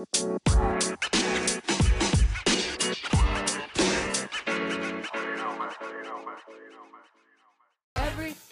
[0.00, 0.08] Every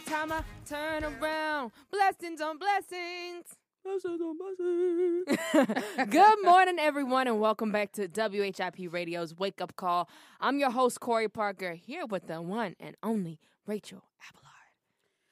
[0.05, 3.47] time I turn around, blessings on blessings.
[6.11, 10.11] Good morning, everyone, and welcome back to WHIP Radio's Wake Up Call.
[10.43, 14.53] I'm your host, Corey Parker, here with the one and only Rachel Abelard.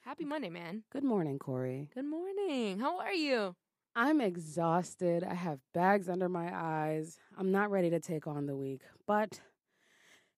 [0.00, 0.84] Happy Monday, man.
[0.90, 1.90] Good morning, Corey.
[1.92, 2.78] Good morning.
[2.78, 3.54] How are you?
[3.98, 5.24] I'm exhausted.
[5.24, 7.18] I have bags under my eyes.
[7.38, 9.40] I'm not ready to take on the week, but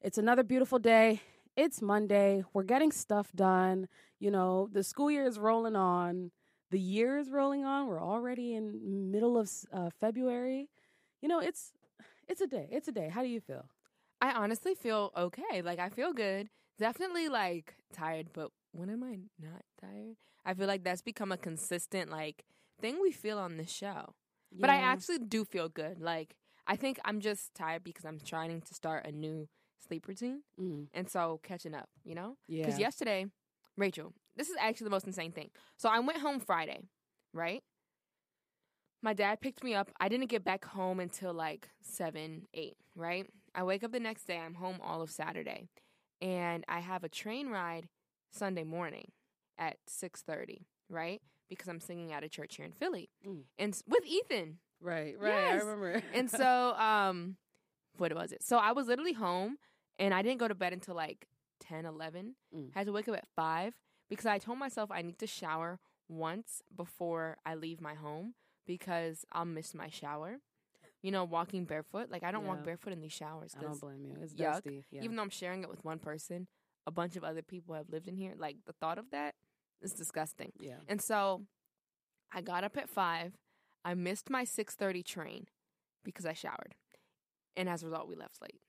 [0.00, 1.23] it's another beautiful day.
[1.56, 2.45] It's Monday.
[2.52, 3.88] We're getting stuff done.
[4.20, 6.30] You know, the school year is rolling on.
[6.70, 7.88] The year is rolling on.
[7.88, 10.69] We're already in middle of uh, February.
[11.20, 11.72] You know, it's
[12.28, 12.69] it's a day.
[12.70, 13.09] It's a day.
[13.09, 13.64] How do you feel?
[14.20, 15.62] I honestly feel okay.
[15.62, 16.48] Like, I feel good.
[16.78, 20.14] Definitely, like, tired, but when am I not tired?
[20.47, 22.45] I feel like that's become a consistent, like,
[22.80, 24.14] thing we feel on this show.
[24.52, 26.00] But I actually do feel good.
[26.00, 26.34] Like,
[26.66, 29.48] I think I'm just tired because I'm trying to start a new
[29.86, 30.42] sleep routine.
[30.61, 32.36] Mm, And so catching up, you know?
[32.48, 32.64] yeah.
[32.64, 33.27] Because yesterday,
[33.77, 35.50] Rachel, this is actually the most insane thing.
[35.77, 36.80] So I went home Friday,
[37.33, 37.62] right?
[39.03, 39.91] My dad picked me up.
[40.00, 43.27] I didn't get back home until like 7, 8, right?
[43.55, 44.38] I wake up the next day.
[44.38, 45.69] I'm home all of Saturday.
[46.20, 47.88] And I have a train ride
[48.33, 49.12] Sunday morning
[49.56, 51.22] at 6.30, right?
[51.48, 53.08] Because I'm singing at a church here in Philly.
[53.27, 53.42] Mm.
[53.58, 54.58] And with Ethan.
[54.80, 55.32] right, right.
[55.32, 56.02] I remember.
[56.14, 57.36] And so, um,
[57.96, 58.42] what was it?
[58.42, 59.56] So I was literally home
[59.98, 61.26] and I didn't go to bed until like
[61.60, 62.34] 10, 11.
[62.54, 62.74] Mm.
[62.74, 63.74] had to wake up at 5
[64.08, 68.34] because I told myself I need to shower once before I leave my home
[68.66, 70.38] because I'll miss my shower.
[71.02, 72.10] You know, walking barefoot.
[72.10, 73.54] Like, I don't walk barefoot in these showers.
[73.56, 74.16] I don't blame you.
[74.20, 74.54] It's yuck.
[74.54, 74.84] dusty.
[74.91, 75.02] Yeah.
[75.04, 76.48] Even though I'm sharing it with one person,
[76.88, 78.34] a bunch of other people have lived in here.
[78.36, 79.36] Like, the thought of that
[79.83, 80.53] is disgusting.
[80.59, 80.81] yeah.
[80.89, 81.47] And so
[82.33, 83.33] I got up at 5.
[83.84, 85.47] I missed my 6:30 train
[86.05, 86.75] because I showered.
[87.57, 88.61] And as a result, we left late.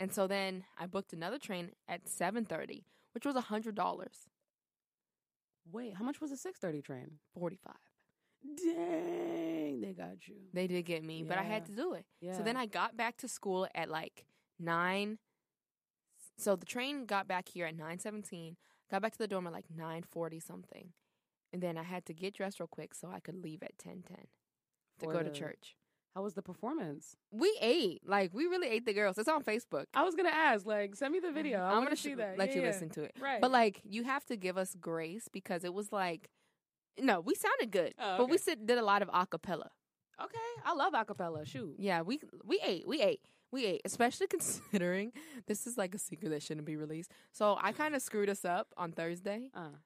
[0.00, 4.28] And so then I booked another train at 7:30, which was a $100.
[5.70, 7.18] Wait, how much was the 6:30 train?
[7.34, 7.74] 45.
[8.56, 10.36] Dang, they got you.
[10.52, 12.04] They did get me, but I had to do it.
[12.20, 12.36] Yeah.
[12.36, 14.26] So then I got back to school at like
[14.58, 15.18] 9
[16.36, 18.56] So the train got back here at 9:17.
[18.90, 20.92] Got back to the dorm at like 9:40 something.
[21.52, 24.26] And then I had to get dressed real quick so I could leave at 10:10
[25.00, 25.76] to go to church.
[26.14, 27.16] How was the performance?
[27.32, 28.02] We ate.
[28.06, 29.18] Like we really ate the girls.
[29.18, 29.86] It's on Facebook.
[29.94, 31.34] I was gonna ask, like, send me the mm-hmm.
[31.34, 31.60] video.
[31.60, 32.38] I I'm gonna to see sh- that.
[32.38, 32.66] let Yeah, you yeah.
[32.68, 33.16] listen to it.
[33.20, 33.40] Right.
[33.40, 36.30] But like you have to give us grace because it was like
[36.98, 37.94] no, we sounded good.
[37.98, 39.68] Oh, But we sit, did a lot of acapella.
[40.22, 41.44] okay, I love acapella.
[41.44, 41.74] Shoot.
[41.78, 42.86] Yeah, we we ate.
[42.86, 43.20] We ate.
[43.54, 45.12] We ate, especially considering
[45.46, 47.12] this is like a secret that shouldn't be released.
[47.30, 49.48] So I kind of screwed us up on Thursday.
[49.54, 49.76] Uh,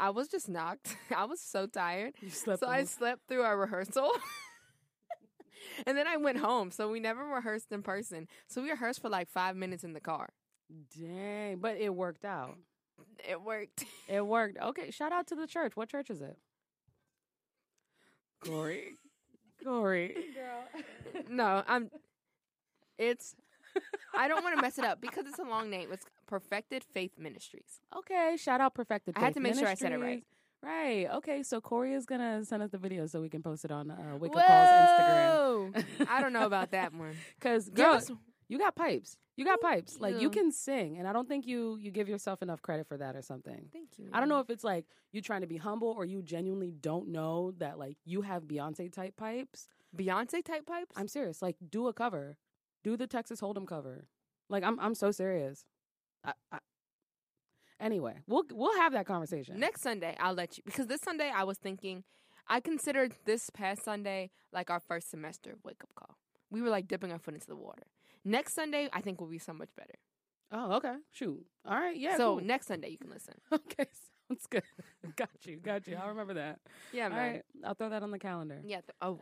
[0.00, 0.96] I was just knocked.
[1.14, 2.14] I was so tired.
[2.22, 2.60] you slept.
[2.60, 4.10] So I slept through our rehearsal.
[5.86, 6.70] and then I went home.
[6.70, 8.26] So we never rehearsed in person.
[8.48, 10.30] So we rehearsed for like five minutes in the car.
[10.98, 12.56] Dang, but it worked out.
[13.28, 13.84] It worked.
[14.08, 14.56] It worked.
[14.58, 15.76] Okay, shout out to the church.
[15.76, 16.38] What church is it?
[18.42, 18.92] Corey.
[19.62, 20.14] Corey.
[20.34, 21.22] Girl.
[21.28, 21.90] No, I'm.
[23.00, 23.34] It's.
[24.14, 25.90] I don't want to mess it up because it's a long name.
[25.92, 27.80] It's Perfected Faith Ministries.
[27.96, 29.14] Okay, shout out Perfected.
[29.16, 30.24] I had to make sure I said it right.
[30.62, 31.06] Right.
[31.14, 33.90] Okay, so Corey is gonna send us the video so we can post it on
[33.90, 36.06] uh, Wake Up Call's Instagram.
[36.08, 37.16] I don't know about that one.
[37.38, 38.00] Because girl,
[38.48, 39.16] you got pipes.
[39.36, 40.00] You got Thank pipes.
[40.00, 40.30] Like you you.
[40.30, 43.22] can sing, and I don't think you you give yourself enough credit for that or
[43.22, 43.68] something.
[43.72, 44.10] Thank you.
[44.12, 47.08] I don't know if it's like you trying to be humble or you genuinely don't
[47.08, 49.68] know that like you have Beyonce type pipes.
[49.96, 50.94] Beyonce type pipes.
[50.96, 51.40] I'm serious.
[51.40, 52.36] Like do a cover,
[52.82, 54.06] do the Texas Hold'em cover.
[54.48, 55.64] Like I'm I'm so serious.
[56.24, 56.58] I, I,
[57.80, 61.44] anyway, we'll we'll have that conversation Next Sunday, I'll let you because this Sunday I
[61.44, 62.04] was thinking,
[62.48, 66.16] I considered this past Sunday like our first semester wake up call.
[66.50, 67.84] We were like dipping our foot into the water.
[68.24, 69.94] Next Sunday, I think will be so much better.
[70.52, 70.94] Oh, okay.
[71.12, 71.46] Shoot.
[71.64, 71.96] All right.
[71.96, 72.16] Yeah.
[72.16, 72.44] so cool.
[72.46, 73.34] next Sunday you can listen.
[73.52, 73.86] okay,
[74.28, 74.64] sounds good.
[75.16, 75.58] got you.
[75.58, 75.96] Got you.
[75.96, 76.58] I'll remember that.
[76.92, 77.18] Yeah, man.
[77.18, 77.42] right.
[77.64, 78.60] I'll throw that on the calendar.
[78.64, 78.80] Yeah.
[78.80, 79.20] Th- oh,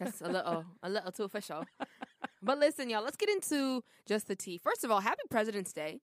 [0.00, 1.64] that's a little a little too official.
[2.46, 4.56] But listen, y'all, let's get into just the tea.
[4.56, 6.00] First of all, happy President's Day.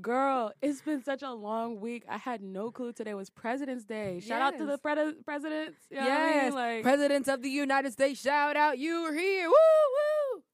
[0.00, 2.04] Girl, it's been such a long week.
[2.08, 4.20] I had no clue today was President's Day.
[4.20, 5.76] Shout out to the pre- presidents.
[5.90, 6.34] You know what I mean?
[6.36, 9.48] Yes, Like, Presidents of the United States, shout out, you are here.
[9.48, 9.54] Woo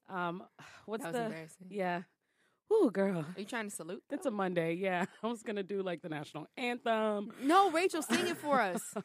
[0.09, 0.15] woo.
[0.17, 0.43] um,
[0.87, 1.25] what's That was the?
[1.27, 1.67] embarrassing.
[1.69, 2.01] Yeah.
[2.73, 3.19] Ooh, girl.
[3.19, 4.03] Are you trying to salute?
[4.09, 4.73] It's a Monday.
[4.73, 7.31] Yeah, I was gonna do like the national anthem.
[7.41, 8.81] No, Rachel, sing it for us.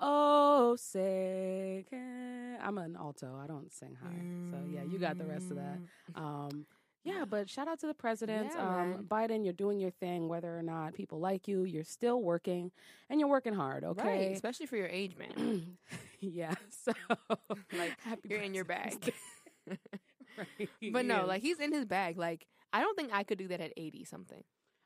[0.00, 3.38] Oh, say can I'm an alto.
[3.42, 4.50] I don't sing high.
[4.50, 5.78] So yeah, you got the rest of that.
[6.14, 6.20] Mm.
[6.20, 6.66] Um,
[7.04, 8.50] Yeah, but shout out to the president.
[8.54, 9.06] Yeah, um.
[9.08, 11.62] Biden, you're doing your thing, whether or not people like you.
[11.64, 12.70] You're still working,
[13.08, 13.82] and you're working hard.
[13.84, 14.32] Right, Okay.
[14.34, 15.78] especially for your age, man.
[16.20, 16.54] yeah.
[16.70, 16.92] So,
[17.72, 19.12] Like, happy You're in your bag.
[19.66, 22.18] Right, but no, like he's in his bag.
[22.18, 24.42] Like I don't think I could do that at eighty something.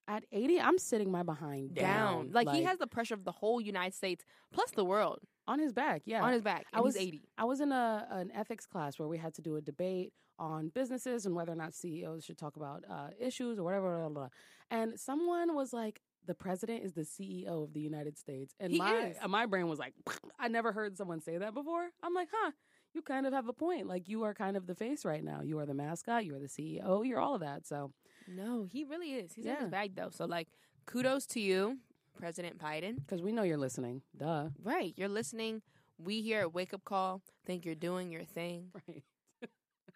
[0.08, 2.30] At 80, I'm sitting my behind down.
[2.32, 5.72] Like, he has the pressure of the whole United States plus the world on his
[5.72, 6.02] back.
[6.04, 6.22] Yeah.
[6.22, 6.66] on his back.
[6.72, 7.28] I was- he's eighty.
[7.38, 10.68] I was in a an ethics class where we had to do a debate on
[10.70, 13.98] businesses and whether or not CEOs should talk about uh, issues or whatever.
[13.98, 14.28] Blah, blah, blah.
[14.70, 18.78] And someone was like, "The president is the CEO of the United States," and He
[18.78, 19.94] my uh, my brain was like,
[20.38, 22.52] "I never heard someone say that before." I'm like, "Huh."
[22.94, 23.86] You kind of have a point.
[23.86, 25.40] Like you are kind of the face right now.
[25.42, 26.26] You are the mascot.
[26.26, 27.06] You are the CEO.
[27.06, 27.66] You're all of that.
[27.66, 27.90] So
[28.28, 29.32] No, he really is.
[29.34, 30.10] He's in his bag though.
[30.10, 30.48] So like,
[30.86, 31.78] kudos to you,
[32.18, 32.96] President Biden.
[32.96, 34.02] because we know you're listening.
[34.16, 34.48] Duh.
[34.62, 35.62] Right, you're listening.
[35.98, 38.70] We here at Wake Up Call think you're doing your thing.
[38.88, 39.02] Right.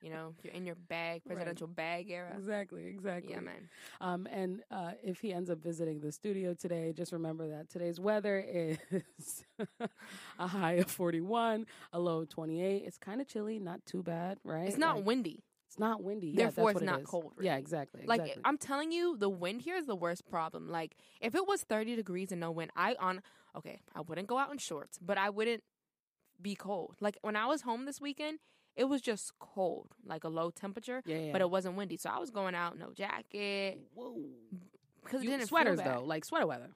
[0.03, 1.35] You know, you're in your bag, Right.
[1.37, 2.31] presidential bag era.
[2.37, 2.87] Exactly.
[2.87, 3.33] Exactly.
[3.33, 3.69] Yeah, man.
[4.01, 7.99] Um, and uh, if he ends up visiting the studio today, just remember that today's
[7.99, 9.43] weather is
[10.39, 12.83] a high of 41, a low of 28.
[12.87, 14.69] It's kind of chilly, not too bad, right?
[14.69, 15.43] It's not Like, windy.
[15.77, 16.29] It's not windy.
[16.29, 17.09] Yeah, Therefore, that's it's what not it is.
[17.09, 17.61] cold, Yeah, really.
[17.61, 18.03] exactly.
[18.07, 18.43] Like exactly.
[18.47, 20.71] I'm telling you, the wind here is the worst problem.
[20.71, 23.21] Like if it was 30 degrees and no wind, I on
[23.57, 25.63] okay, I wouldn't go out in shorts, but I wouldn't
[26.41, 26.97] be cold.
[27.01, 28.39] Like when I was home this weekend,
[28.75, 31.33] it was just cold, like a low temperature, yeah, yeah.
[31.33, 31.97] but it wasn't windy.
[31.99, 34.17] So I was going out no jacket Whoa.
[35.05, 36.71] because it didn't sweaters though, like sweater weather.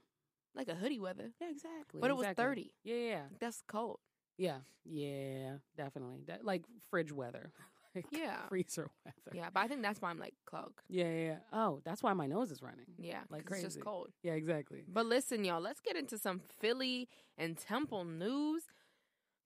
[0.55, 1.31] like a hoodie weather.
[1.41, 2.00] Yeah, exactly.
[2.00, 2.70] But it was 30.
[2.85, 3.20] Yeah, yeah, yeah.
[3.38, 3.99] That's cold.
[4.37, 6.23] yeah, yeah, definitely.
[6.26, 7.50] That, like fridge weather,
[7.95, 8.47] like Yeah.
[8.49, 9.31] freezer weather.
[9.33, 10.81] Yeah, but I think that's why I'm like clogged.
[10.89, 11.37] yeah, yeah, yeah.
[11.53, 12.87] Oh, that's why my nose is running.
[12.99, 14.11] Yeah, Like 'cause it's just cold.
[14.23, 14.85] Yeah, exactly.
[14.87, 18.65] But listen, y'all, let's get into some Philly and Temple news.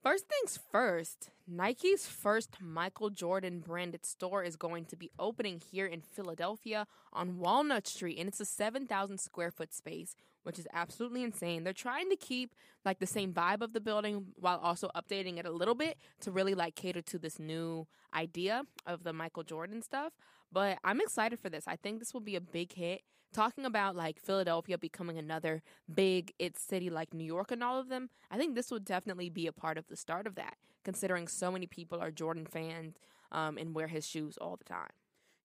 [0.02, 5.86] First things first, Nike's first Michael Jordan branded store is going to be opening here
[5.86, 10.14] in Philadelphia on Walnut Street, and it's a 7,000 square foot space,
[10.44, 11.64] which is absolutely insane.
[11.64, 12.54] They're trying to keep
[12.84, 16.30] like the same vibe of the building while also updating it a little bit to
[16.30, 20.12] really like cater to this new idea of the Michael Jordan stuff.
[20.52, 21.64] But I'm excited for this.
[21.66, 23.02] I think this will be a big hit.
[23.32, 25.62] Talking about like Philadelphia becoming another
[25.92, 29.28] big it city like New York and all of them, I think this would definitely
[29.28, 30.54] be a part of the start of that,
[30.84, 32.94] considering so many people are Jordan fans
[33.32, 34.92] um, and wear his shoes all the time.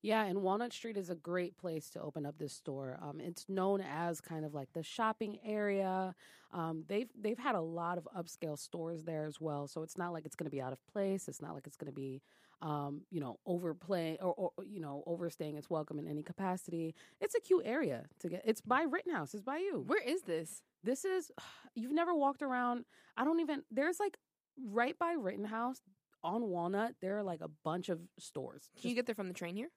[0.01, 2.97] Yeah, and Walnut Street is a great place to open up this store.
[3.01, 6.15] Um, it's known as kind of like the shopping area.
[6.53, 10.13] Um, they've they've had a lot of upscale stores there as well, so it's not
[10.13, 11.27] like it's going to be out of place.
[11.27, 12.21] It's not like it's going to be,
[12.61, 16.95] um, you know, overplay or, or you know overstaying its welcome in any capacity.
[17.19, 18.41] It's a cute area to get.
[18.45, 19.33] It's by Rittenhouse.
[19.33, 19.83] It's by you.
[19.85, 20.61] Where is this?
[20.81, 21.29] This is
[21.75, 22.85] you've never walked around.
[23.17, 23.63] I don't even.
[23.69, 24.17] There's like
[24.65, 25.81] right by Rittenhouse
[26.23, 26.95] on Walnut.
[27.01, 28.69] There are like a bunch of stores.
[28.79, 29.69] Can you get there from the train here?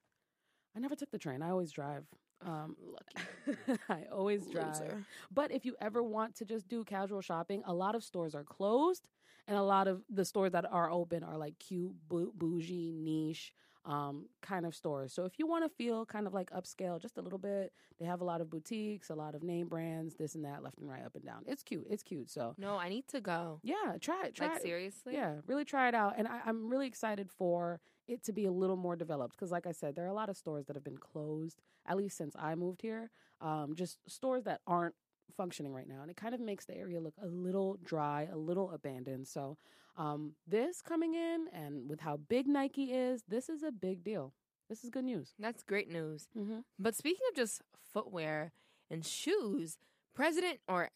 [0.75, 1.41] I never took the train.
[1.41, 2.05] I always drive.
[2.45, 4.67] Um, Lucky I always drive.
[4.79, 5.05] loser.
[5.31, 8.43] But if you ever want to just do casual shopping, a lot of stores are
[8.43, 9.07] closed,
[9.47, 13.53] and a lot of the stores that are open are like cute, bou- bougie, niche
[13.85, 15.13] um, kind of stores.
[15.13, 18.05] So if you want to feel kind of like upscale just a little bit, they
[18.05, 20.89] have a lot of boutiques, a lot of name brands, this and that, left and
[20.89, 21.43] right, up and down.
[21.47, 21.85] It's cute.
[21.89, 22.29] It's cute.
[22.29, 23.59] So No, I need to go.
[23.63, 24.35] yeah, try it.
[24.35, 24.63] Try Like it.
[24.63, 25.13] seriously?
[25.13, 26.15] Yeah, really try it out.
[26.17, 29.67] And I, I'm really excited for it to be a little more developed because, like
[29.67, 32.35] I said, there are a lot of stores that have been closed, at least since
[32.37, 33.09] I moved here.
[33.41, 34.95] Um, just stores that aren't
[35.35, 36.01] functioning right now.
[36.01, 39.27] And it kind of makes the area look a little dry, a little abandoned.
[39.27, 39.57] So,
[39.95, 44.33] um, this coming in and with how big Nike is, this is a big deal.
[44.69, 45.33] This is good news.
[45.37, 46.27] That's great news.
[46.37, 46.59] Mm-hmm.
[46.79, 47.61] But speaking of just
[47.93, 48.51] footwear
[48.89, 49.77] and shoes,
[50.15, 50.89] President or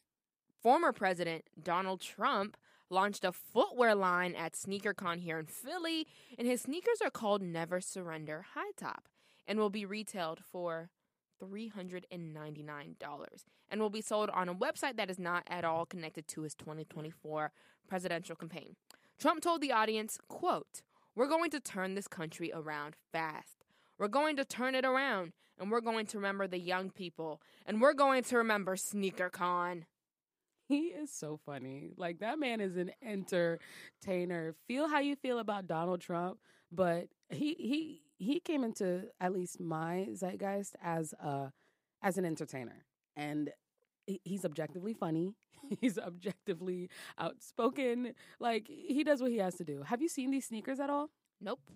[0.61, 2.57] former President Donald Trump
[2.89, 7.82] launched a footwear line at SneakerCon here in Philly, and his sneakers are called Never
[7.82, 9.08] Surrender High Top
[9.48, 10.89] and will be retailed for
[11.41, 12.96] $399
[13.70, 16.56] and will be sold on a website that is not at all connected to his
[16.56, 17.51] 2024
[17.88, 18.75] presidential campaign.
[19.20, 20.82] Trump told the audience, quote,
[21.15, 23.65] "We're going to turn this country around fast.
[23.98, 27.82] We're going to turn it around and we're going to remember the young people and
[27.82, 29.86] we're going to remember SneakerCon."
[30.67, 31.91] He is so funny.
[31.95, 34.55] Like that man is an entertainer.
[34.67, 36.39] Feel how you feel about Donald Trump,
[36.71, 41.53] but he he he came into at least my zeitgeist as a
[42.01, 43.51] as an entertainer, and
[44.05, 45.36] he's objectively funny.
[45.81, 48.13] He's objectively outspoken.
[48.39, 49.81] Like he does what he has to do.
[49.81, 51.09] Have you seen these sneakers at all?
[51.41, 51.71] Nope.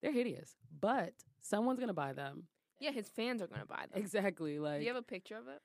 [0.00, 2.48] They're hideous, but someone's gonna buy them.
[2.82, 4.02] Yeah, his fans are going to buy them.
[4.02, 4.58] Exactly.
[4.58, 5.60] Like Do you have a picture of it?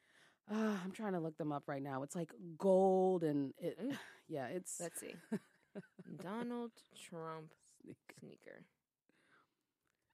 [0.52, 2.04] Uh, I'm trying to look them up right now.
[2.04, 3.78] It's like gold and it.
[4.30, 5.16] Yeah, it's Let's see.
[6.22, 6.72] Donald
[7.10, 8.66] Trump sneak- sneaker.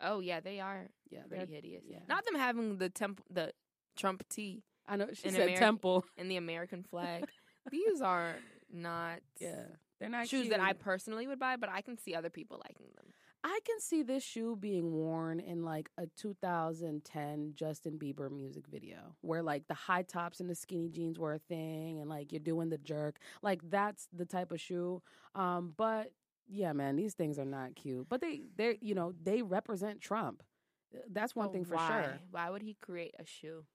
[0.01, 1.83] Oh yeah, they are Yeah, pretty hideous.
[1.87, 1.99] yeah.
[2.07, 3.53] Not them having the temp the
[3.97, 6.05] Trump T I know she said Ameri- temple.
[6.17, 7.25] and the American flag.
[7.71, 8.35] These are
[8.71, 9.63] not Yeah,
[9.99, 12.87] they're not shoes that I personally would buy, but I can see other people liking
[12.95, 13.05] them.
[13.43, 19.15] I can see this shoe being worn in like a 2010 Justin Bieber music video
[19.21, 22.39] where like the high tops and the skinny jeans were a thing and like you're
[22.39, 23.19] doing the jerk.
[23.41, 25.01] Like that's the type of shoe.
[25.35, 26.11] Um but
[26.47, 28.07] yeah, man, these things are not cute.
[28.09, 30.41] But they they you know, they represent Trump.
[31.11, 31.87] That's one But thing for why?
[31.87, 32.19] sure.
[32.31, 33.65] Why would he create a shoe?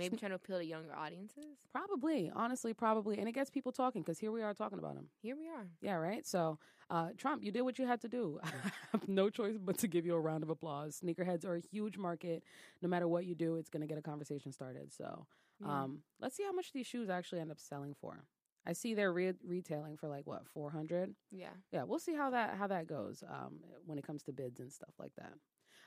[0.00, 1.44] Maybe trying to appeal to younger audiences.
[1.72, 3.18] Probably, honestly, probably.
[3.18, 5.08] And it gets people talking because here we are talking about him.
[5.22, 5.68] Here we are.
[5.80, 6.26] Yeah, right.
[6.26, 6.58] So,
[6.90, 8.40] uh, Trump, you did what you had to do.
[8.44, 8.48] I
[8.92, 11.00] have no choice but to give you a round of applause.
[11.04, 12.42] Sneakerheads are a huge market.
[12.82, 14.92] No matter what you do, it's going to get a conversation started.
[14.92, 15.26] So,
[15.60, 15.82] Yeah.
[15.82, 18.24] um, let's see how much these shoes actually end up selling for.
[18.66, 21.14] I see they're re- retailing for like what four hundred.
[21.30, 21.48] yeah.
[21.72, 24.70] Yeah, we'll see how that how that goes um, when it comes to bids and
[24.70, 25.32] stuff like that.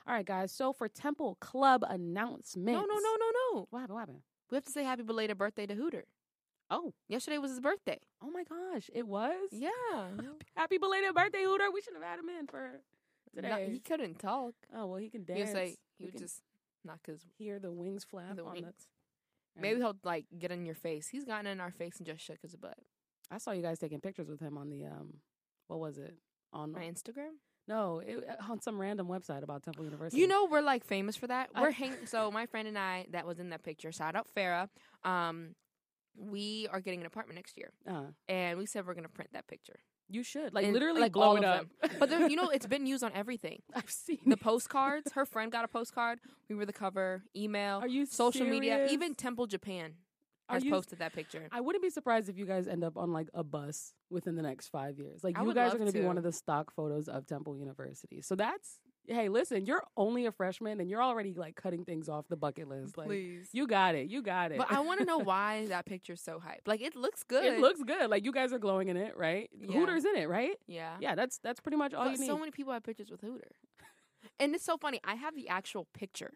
[0.06, 0.52] All right, guys.
[0.52, 3.66] So for Temple Club announcements, No, no, no, no, no.
[3.70, 3.94] What happened?
[3.94, 4.20] What happened?
[4.50, 6.04] We have to say happy belated birthday to Hooter.
[6.70, 7.98] Oh, Yesterday was his birthday.
[8.22, 9.48] oh my gosh, it was.
[9.52, 9.68] Yeah.
[10.56, 11.70] Happy belated birthday, Hooter.
[11.72, 12.80] We should have had him in for
[13.34, 13.48] today.
[13.48, 14.54] Not- he couldn't talk.
[14.74, 15.48] Oh well, he can He dance.
[15.48, 16.42] was like he We would can just
[16.84, 18.66] knock his hear the wings flap the on wings.
[19.56, 19.60] the.
[19.60, 21.08] Maybe he'll like get in your face.
[21.08, 22.78] He's gotten in our face and just shook his butt.
[23.30, 25.14] I saw you guys taking pictures with him on the um,
[25.68, 26.14] what was it
[26.52, 26.72] on?
[26.72, 27.34] My Instagram.
[27.66, 30.20] No, it, on some random website about Temple University.
[30.20, 31.50] You know we're like famous for that.
[31.58, 33.90] We're hang- so my friend and I that was in that picture.
[33.92, 34.68] Shout out Farah.
[35.04, 35.54] Um,
[36.16, 39.46] we are getting an apartment next year, uh, and we said we're gonna print that
[39.48, 39.78] picture.
[40.08, 41.66] you should like And, literally like, blow it up.
[41.98, 43.62] But there, you know, it's been used on everything.
[43.74, 45.12] I've seen The postcards.
[45.12, 46.20] Her friend got a postcard.
[46.48, 47.24] We were the cover.
[47.34, 47.78] Email.
[47.78, 48.86] Are you social media.
[48.90, 49.94] Even Temple Japan
[50.48, 51.48] Are has you- posted that picture.
[51.52, 54.42] I wouldn't be surprised if you guys end up on like a bus within the
[54.42, 55.24] next five years.
[55.24, 57.56] Like I you guys are going to be one of the stock photos of Temple
[57.56, 58.20] University.
[58.20, 62.26] So that's hey, listen, you're only a freshman and you're already like cutting things off
[62.28, 62.96] the bucket list.
[62.96, 63.48] Like Please.
[63.52, 64.58] you got it, you got it.
[64.58, 66.62] But I want to know why that picture's so hype.
[66.66, 67.44] Like it looks good.
[67.44, 68.10] It looks good.
[68.10, 69.50] Like you guys are glowing in it, right?
[69.58, 69.72] Yeah.
[69.72, 70.56] Hooters in it, right?
[70.66, 70.96] Yeah.
[71.00, 72.26] Yeah, that's that's pretty much all but you need.
[72.26, 73.50] so many people have pictures with Hooter.
[74.38, 75.00] And it's so funny.
[75.04, 76.32] I have the actual picture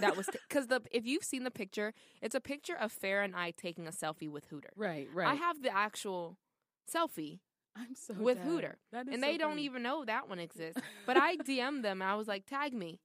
[0.00, 3.36] that was because the if you've seen the picture, it's a picture of Farah and
[3.36, 4.70] I taking a selfie with Hooter.
[4.76, 5.28] right, right.
[5.28, 6.38] I have the actual
[6.92, 7.40] selfie,
[7.76, 8.46] I'm so with down.
[8.46, 8.78] Hooter.
[8.92, 10.80] That is and so they don't even know that one exists.
[11.06, 12.02] But I DM'd them.
[12.02, 13.00] I was like, "Tag me,"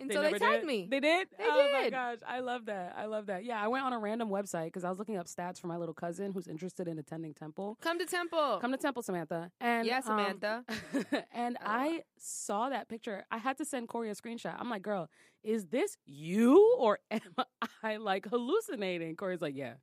[0.00, 0.64] and so they tagged did?
[0.66, 0.86] me.
[0.90, 1.28] They did.
[1.36, 2.94] They oh my gosh, I love that.
[2.96, 3.44] I love that.
[3.44, 5.76] Yeah, I went on a random website because I was looking up stats for my
[5.76, 7.78] little cousin who's interested in attending Temple.
[7.80, 8.58] Come to Temple.
[8.60, 9.50] Come to Temple, Samantha.
[9.60, 10.64] And Yeah, um, Samantha.
[11.32, 13.24] and I I saw that picture.
[13.30, 14.54] I had to send Corey a screenshot.
[14.58, 15.08] I'm like, girl,
[15.44, 17.20] is this you or am
[17.82, 19.16] I like hallucinating?
[19.16, 19.74] Corey's like, yeah,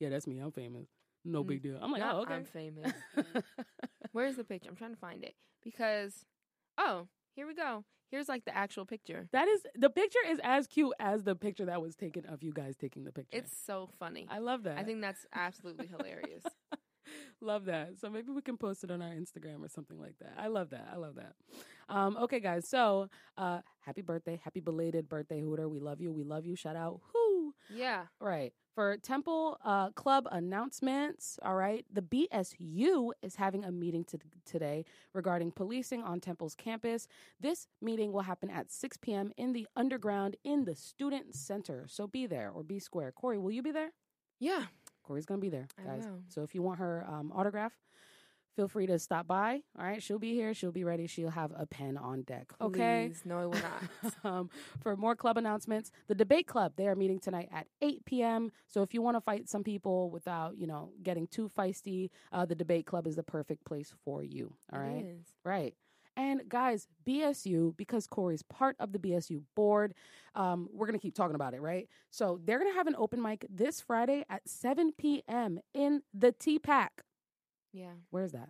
[0.00, 0.38] yeah, that's me.
[0.38, 0.86] I'm famous.
[1.24, 1.46] No Mm.
[1.46, 1.78] big deal.
[1.80, 2.34] I'm like, Not oh, okay.
[2.34, 2.92] I'm famous.
[4.12, 4.68] Where's the picture?
[4.70, 6.24] I'm trying to find it because
[6.78, 7.84] oh, here we go.
[8.10, 9.28] Here's like the actual picture.
[9.32, 12.52] that is the picture is as cute as the picture that was taken of you
[12.52, 13.36] guys taking the picture.
[13.36, 14.26] It's so funny.
[14.30, 14.78] I love that.
[14.78, 16.44] I think that's absolutely hilarious.
[17.40, 17.98] love that.
[18.00, 20.34] So maybe we can post it on our Instagram or something like that.
[20.38, 20.88] I love that.
[20.92, 21.34] I love that.
[21.88, 22.68] Um, okay, guys.
[22.68, 25.68] So uh, happy birthday, happy belated birthday, Hooter.
[25.68, 26.12] We love you.
[26.12, 26.56] We love you.
[26.56, 27.00] Shout out.
[27.14, 27.23] Whoo!
[27.68, 28.04] Yeah.
[28.20, 28.52] Right.
[28.74, 34.84] For Temple uh, Club announcements, all right, the BSU is having a meeting to- today
[35.12, 37.06] regarding policing on Temple's campus.
[37.40, 39.30] This meeting will happen at 6 p.m.
[39.36, 41.84] in the underground in the Student Center.
[41.88, 43.12] So be there or be square.
[43.12, 43.90] Corey, will you be there?
[44.40, 44.64] Yeah.
[45.04, 46.04] Corey's going to be there, I guys.
[46.06, 46.22] will.
[46.28, 47.72] So if you want her um, autograph,
[48.56, 49.60] feel free to stop by.
[49.78, 50.02] All right.
[50.02, 50.54] She'll be here.
[50.54, 51.06] She'll be ready.
[51.06, 52.52] She'll have a pen on deck.
[52.60, 53.08] Okay.
[53.10, 53.22] Please.
[53.24, 54.14] No, I will not.
[54.24, 58.52] um, for more club announcements, the debate club they are meeting tonight at 8 p.m.
[58.68, 62.44] So if you want to fight some people without you know getting too feisty, uh,
[62.46, 64.54] the debate club is the perfect place for you.
[64.72, 65.04] All It right,
[66.16, 69.94] And guys, BSU because Corey's part of the BSU board,
[70.34, 71.88] um, we're gonna keep talking about it, right?
[72.10, 75.58] So they're gonna have an open mic this Friday at 7 p.m.
[75.74, 76.58] in the T
[77.74, 77.92] Yeah.
[78.10, 78.48] Where's that?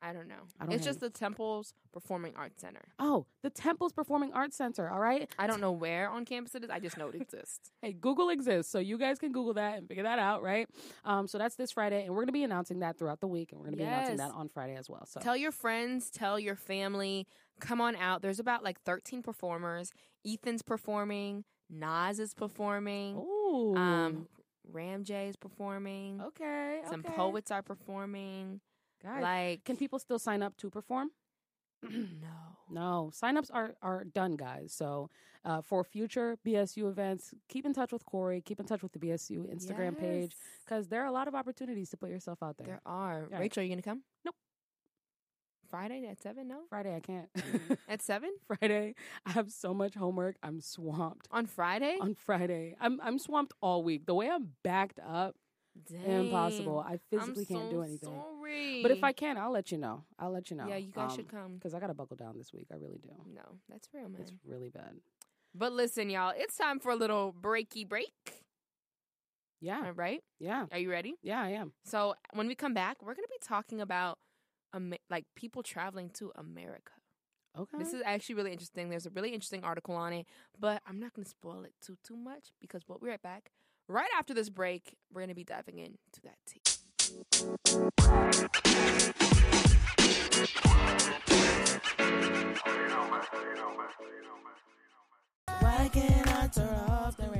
[0.00, 0.34] I don't know.
[0.60, 2.82] I don't it's just the Temple's Performing Arts Center.
[3.00, 4.88] Oh, the Temple's Performing Arts Center.
[4.88, 5.28] All right.
[5.38, 6.70] I don't know where on campus it is.
[6.70, 7.70] I just know it exists.
[7.82, 10.68] Hey, Google exists, so you guys can Google that and figure that out, right?
[11.04, 13.60] Um, so that's this Friday, and we're gonna be announcing that throughout the week, and
[13.60, 15.06] we're gonna be announcing that on Friday as well.
[15.06, 17.26] So Tell your friends, tell your family,
[17.60, 18.20] come on out.
[18.20, 19.92] There's about like 13 performers.
[20.26, 23.76] Ethan's performing, Nas is performing, Ooh.
[23.76, 24.26] um,
[24.72, 26.80] Ram J is performing, okay.
[26.88, 27.14] some okay.
[27.14, 28.60] poets are performing.
[29.02, 31.10] Guys, Like, can people still sign up to perform?
[31.82, 32.48] no.
[32.70, 34.72] No, signups are are done, guys.
[34.74, 35.10] So
[35.44, 38.42] uh, for future BSU events, keep in touch with Corey.
[38.42, 40.34] Keep in touch with the BSU Instagram page
[40.64, 42.66] because there are a lot of opportunities to put yourself out there.
[42.66, 43.28] There are.
[43.30, 44.02] Rachel, are you going to come?
[44.24, 44.34] Nope.
[45.70, 46.48] Friday at seven?
[46.48, 47.32] No, Friday I can't.
[47.34, 47.74] Mm-hmm.
[47.88, 48.94] at seven Friday
[49.26, 50.36] I have so much homework.
[50.42, 51.28] I'm swamped.
[51.30, 51.96] on Friday.
[52.00, 54.06] On Friday, I'm I'm swamped all week.
[54.06, 55.34] The way I'm backed up,
[56.04, 56.80] impossible.
[56.80, 58.08] I physically I'm can't so do anything.
[58.08, 58.82] Sorry.
[58.82, 60.04] But if I can, I'll let you know.
[60.18, 60.66] I'll let you know.
[60.68, 61.54] yeah, you guys should um, come.
[61.54, 62.68] because I gotta buckle down this week.
[62.72, 63.10] I really do.
[63.34, 64.22] No, that's real, man.
[64.22, 64.92] It's really bad.
[65.54, 68.44] But listen, y'all, it's time for a little breaky break.
[69.60, 70.22] Yeah, All right?
[70.38, 71.14] yeah, Are you ready?
[71.22, 71.42] yeah.
[71.42, 71.72] I am.
[71.84, 74.18] So when we come back, we're gonna be talking about
[75.10, 76.92] like people traveling to America.
[77.58, 77.78] Okay.
[77.78, 78.88] This is actually really interesting.
[78.88, 80.26] There's a really interesting article on it,
[80.58, 83.50] but I'm not going to spoil it too too much because we'll be right back.
[83.88, 86.60] Right after this break, we're going to be diving into that tea.
[95.60, 97.37] Why can't I turn off the radio?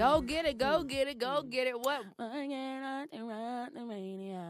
[0.00, 1.78] Go get it, go get it, go get it.
[1.78, 2.00] What?
[2.16, 4.40] Why can't I turn off the radio?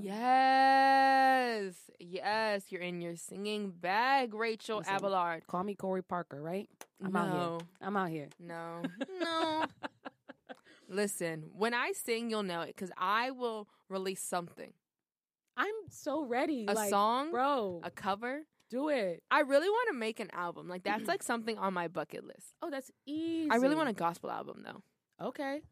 [0.00, 4.94] Yes, yes, you're in your singing bag, Rachel Listen.
[4.94, 5.48] Abelard.
[5.48, 6.68] Call me Corey Parker, right?
[7.04, 7.34] I'm out here.
[7.34, 8.28] no, I'm out here.
[8.38, 8.82] no,
[9.20, 9.64] no.
[10.88, 14.72] Listen, when I sing, you'll know it because I will release something.
[15.56, 16.66] I'm so ready.
[16.68, 17.80] A like, song, bro.
[17.82, 18.42] a cover.
[18.74, 19.22] Do it.
[19.30, 20.68] I really want to make an album.
[20.68, 22.54] Like that's like something on my bucket list.
[22.62, 23.50] Oh, that's easy.
[23.50, 24.82] I really want a gospel album though.
[25.28, 25.62] Okay.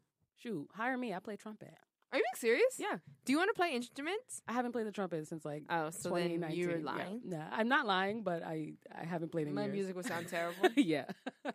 [0.41, 1.13] Shoot, hire me.
[1.13, 1.73] I play trumpet.
[2.11, 2.75] Are you being serious?
[2.77, 2.97] Yeah.
[3.25, 4.41] Do you want to play instruments?
[4.47, 6.59] I haven't played the trumpet since like Oh, so then 2019.
[6.59, 6.85] you're Yeah.
[6.85, 7.21] lying.
[7.25, 9.73] Nah, I'm not lying, but I I haven't played in My years.
[9.73, 10.69] music would sound terrible.
[10.75, 11.05] yeah.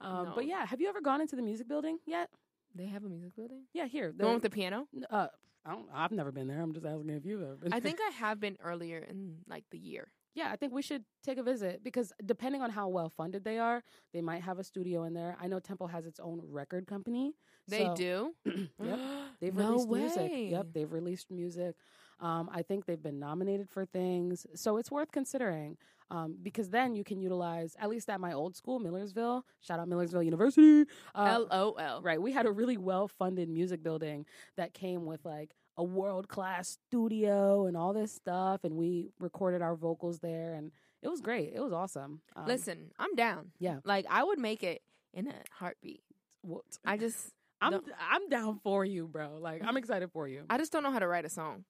[0.00, 0.32] um, No.
[0.34, 2.28] But yeah, have you ever gone into the music building yet?
[2.74, 3.62] They have a music building.
[3.72, 4.12] Yeah, here.
[4.16, 4.86] The one with the piano.
[5.10, 5.28] uh,
[5.64, 6.60] I don't, I've never been there.
[6.60, 7.72] I'm just asking if you've ever been.
[7.72, 10.08] I think I have been earlier in like the year.
[10.34, 13.58] Yeah, I think we should take a visit because depending on how well funded they
[13.58, 13.82] are,
[14.14, 15.36] they might have a studio in there.
[15.40, 17.34] I know Temple has its own record company.
[17.68, 18.34] They so- do.
[18.82, 18.98] Yep.
[19.40, 19.98] They've no released way.
[20.00, 20.30] music.
[20.50, 21.74] Yep, they've released music.
[22.20, 25.76] Um, I think they've been nominated for things, so it's worth considering.
[26.10, 29.44] Um, because then you can utilize, at least at my old school, Millersville.
[29.60, 30.84] Shout out Millersville University.
[31.14, 32.02] Uh, L O L.
[32.02, 36.28] Right, we had a really well funded music building that came with like a world
[36.28, 40.70] class studio and all this stuff, and we recorded our vocals there, and
[41.02, 41.52] it was great.
[41.54, 42.20] It was awesome.
[42.36, 43.52] Um, Listen, I'm down.
[43.58, 43.78] Yeah.
[43.84, 44.82] Like I would make it
[45.14, 46.02] in a heartbeat.
[46.42, 49.38] what- I just I'm don't- I'm down for you, bro.
[49.38, 50.44] Like I'm excited for you.
[50.50, 51.64] I just don't know how to write a song.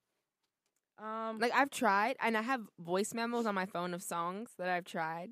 [0.98, 4.68] Um, Like I've tried, and I have voice memos on my phone of songs that
[4.68, 5.30] I've tried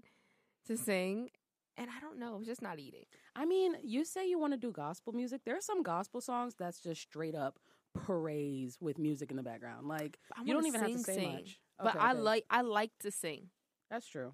[0.66, 1.30] to sing,
[1.76, 2.38] and I don't know.
[2.38, 3.04] It's just not eating.
[3.36, 5.42] I mean, you say you want to do gospel music.
[5.44, 7.58] There are some gospel songs that's just straight up
[7.94, 9.86] praise with music in the background.
[9.88, 11.32] Like I you don't even have to sing, say sing.
[11.32, 11.58] much.
[11.78, 12.20] But Okay, I okay.
[12.20, 13.48] like I like to sing
[13.90, 14.32] that's true.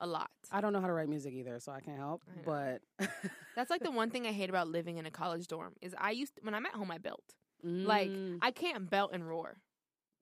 [0.00, 0.30] a lot.
[0.50, 2.22] I don't know how to write music either, so I can't help.
[2.28, 2.42] I.
[2.44, 2.82] But
[3.56, 6.10] That's like the one thing I hate about living in a college dorm is I
[6.12, 7.22] used when I'm at home I belt.
[7.64, 9.58] Like Mm, I can't belt and roar.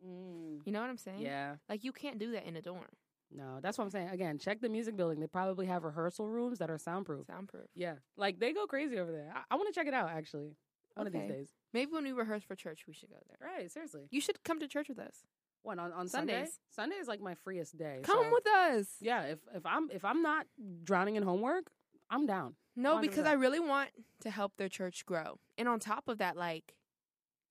[0.07, 1.21] mm, You know what I'm saying?
[1.23, 1.57] yeah.
[1.69, 2.85] Like you can't do that in a dorm.
[3.33, 4.09] No, that's what I'm saying.
[4.09, 5.21] Again, check the music building.
[5.21, 7.27] They probably have rehearsal rooms that are soundproof.
[7.29, 7.67] Soundproof.
[7.75, 9.33] Yeah, like they go crazy over there.
[9.35, 10.57] I, I want to check it out actually.
[10.95, 11.49] One of these days.
[11.73, 13.39] Maybe when we rehearse for church, we should go there.
[13.49, 14.09] Right, seriously.
[14.11, 15.25] You should come to church with us.
[15.63, 16.59] What on on Sundays.
[16.71, 18.01] Sunday is like my freest day.
[18.03, 18.97] Come so- with us.
[19.01, 20.47] Yeah, if if I'm if I'm not
[20.85, 21.71] drowning in homework,
[22.11, 22.57] I'm down.
[22.77, 23.29] No, because 100%.
[23.29, 25.39] I really want to help their church grow.
[25.59, 26.75] And on top of that, like,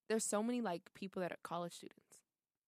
[0.08, 2.04] there's so many like people that are college students.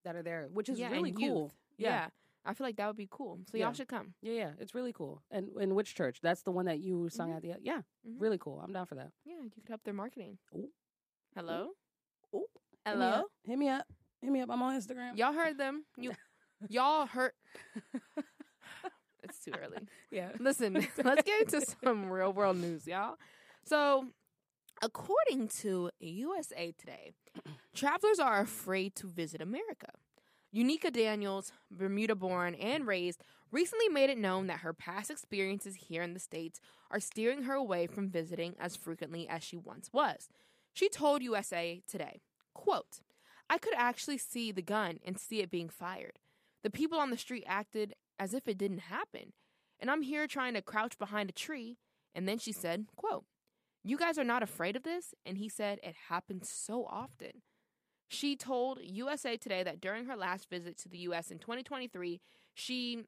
[0.04, 1.42] that are there, which is Yeah, really cool.
[1.44, 1.52] youth.
[1.78, 1.88] Yeah.
[1.88, 2.08] Yeah.
[2.44, 3.38] I feel like that would be cool.
[3.50, 3.66] So Yeah.
[3.66, 4.14] y'all should come.
[4.20, 5.22] yeah, yeah, it's really cool.
[5.30, 6.20] And in which church?
[6.22, 7.36] That's the one that you sung Mhm.
[7.36, 8.20] at the yeah, Mhm.
[8.20, 8.60] really cool.
[8.60, 9.12] I'm down for that.
[9.24, 10.38] Yeah, you could help their marketing.
[10.56, 10.72] Ooh.
[11.34, 11.72] Hello?
[12.34, 12.46] Ooh.
[12.84, 13.24] Hello?
[13.44, 13.86] Hit me up.
[14.20, 14.50] Hit me up.
[14.50, 15.16] I'm on Instagram.
[15.16, 15.84] Y'all heard them.
[15.96, 16.12] You
[16.68, 17.32] y'all heard
[19.22, 19.86] it's too early.
[20.10, 20.32] yeah.
[20.40, 20.74] Listen,
[21.04, 23.16] let's get into some real world news, y'all.
[23.64, 24.08] So,
[24.82, 27.12] according to USA Today,
[27.74, 29.90] travelers are afraid to visit America.
[30.52, 36.02] Unica Daniels, Bermuda born and raised, recently made it known that her past experiences here
[36.02, 36.60] in the States
[36.90, 40.28] are steering her away from visiting as frequently as she once was.
[40.74, 42.20] She told USA Today,
[42.54, 43.00] quote,
[43.48, 46.18] I could actually see the gun and see it being fired.
[46.62, 49.32] The people on the street acted as if it didn't happen
[49.82, 51.76] and I'm here trying to crouch behind a tree.
[52.14, 53.24] And then she said, quote,
[53.82, 55.12] You guys are not afraid of this?
[55.26, 57.42] And he said, It happens so often.
[58.12, 62.20] She told USA Today that during her last visit to the US in 2023,
[62.52, 63.04] she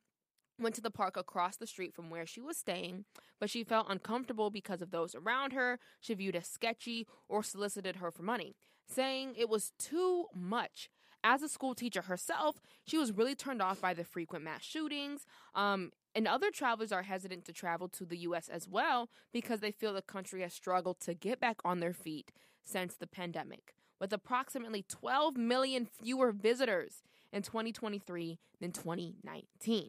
[0.58, 3.04] went to the park across the street from where she was staying,
[3.38, 7.96] but she felt uncomfortable because of those around her she viewed as sketchy or solicited
[7.96, 8.56] her for money,
[8.88, 10.88] saying it was too much.
[11.22, 15.26] As a school teacher herself, she was really turned off by the frequent mass shootings.
[15.54, 18.48] Um, and other travelers are hesitant to travel to the U.S.
[18.48, 22.32] as well because they feel the country has struggled to get back on their feet
[22.62, 23.74] since the pandemic.
[24.00, 27.02] With approximately 12 million fewer visitors
[27.32, 29.88] in 2023 than 2019.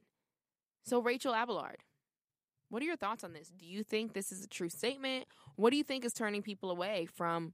[0.84, 1.78] So, Rachel Abelard,
[2.70, 3.52] what are your thoughts on this?
[3.58, 5.26] Do you think this is a true statement?
[5.56, 7.54] What do you think is turning people away from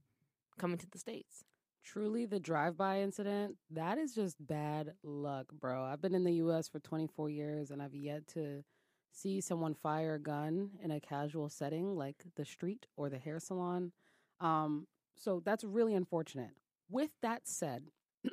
[0.58, 1.44] coming to the States?
[1.84, 5.82] Truly, the drive by incident, that is just bad luck, bro.
[5.82, 8.62] I've been in the US for 24 years and I've yet to
[9.10, 13.40] see someone fire a gun in a casual setting like the street or the hair
[13.40, 13.92] salon.
[14.40, 16.50] Um, so that's really unfortunate.
[16.90, 17.84] With that said,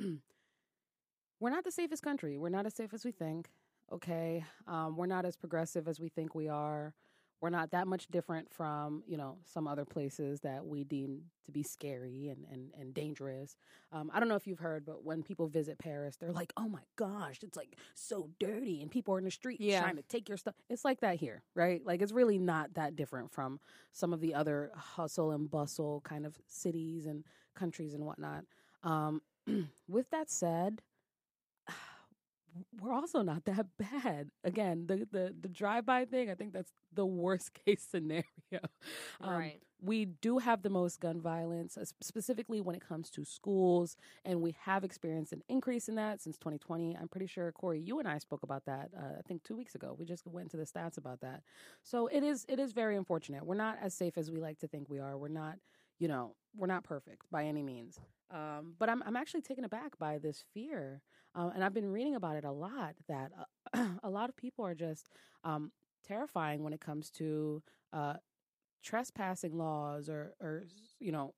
[1.39, 2.38] we're not the safest country.
[2.38, 3.50] We're not as safe as we think.
[3.92, 4.44] Okay.
[4.68, 6.94] Um, we're not as progressive as we think we are
[7.41, 11.52] we're not that much different from you know some other places that we deem to
[11.52, 13.56] be scary and and, and dangerous.
[13.91, 16.69] Um, i don't know if you've heard but when people visit paris they're like oh
[16.69, 19.82] my gosh it's like so dirty and people are in the street yeah.
[19.82, 20.54] trying to take your stuff.
[20.69, 21.86] It's like that here right?
[21.86, 23.60] Like it's really not that different from
[23.91, 27.23] some of the other hustle and bustle kind of cities and
[27.56, 28.45] countries and whatnot.
[28.84, 29.21] Um,
[29.88, 30.82] with that said
[32.80, 34.30] we're also not that bad.
[34.44, 38.24] Again, the the the drive by thing, I think that's the worst case scenario.
[39.22, 39.60] Um, right.
[39.82, 44.54] We do have the most gun violence, specifically when it comes to schools, and we
[44.64, 46.98] have experienced an increase in that since 2020.
[47.00, 48.90] I'm pretty sure Corey, you and I spoke about that.
[48.98, 49.96] Uh, I think two weeks ago.
[49.98, 51.44] We just went into the stats about that.
[51.84, 53.46] So it is it is very unfortunate.
[53.46, 55.18] We're not as safe as we like to think we are.
[55.18, 55.56] We're not,
[55.98, 58.00] you know, we're not perfect by any means.
[58.32, 61.02] Um, but I'm I'm actually taken aback by this fear
[61.36, 63.32] um, and I've been reading about it a lot that
[63.74, 65.10] uh, a lot of people are just
[65.44, 65.72] um,
[66.08, 67.62] terrifying when it comes to
[67.94, 68.15] uh,
[68.84, 70.65] trespassing laws or, or
[71.00, 71.34] you know,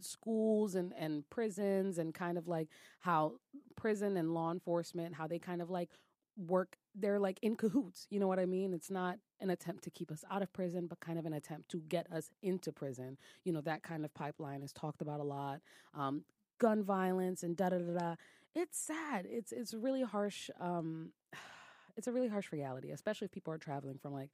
[0.00, 2.68] schools and, and prisons and kind of like
[3.00, 3.34] how
[3.76, 5.90] prison and law enforcement, how they kind of like
[6.36, 8.06] work, they're like in cahoots.
[8.10, 8.72] You know what I mean?
[8.72, 11.70] It's not an attempt to keep us out of prison, but kind of an attempt
[11.70, 13.18] to get us into prison.
[13.44, 15.60] You know, that kind of pipeline is talked about a lot.
[15.94, 16.24] Um,
[16.58, 18.14] gun violence and da da da da
[18.54, 19.26] it's sad.
[19.28, 20.50] It's it's really harsh.
[20.60, 21.10] Um,
[21.96, 24.30] it's a really harsh reality, especially if people are traveling from like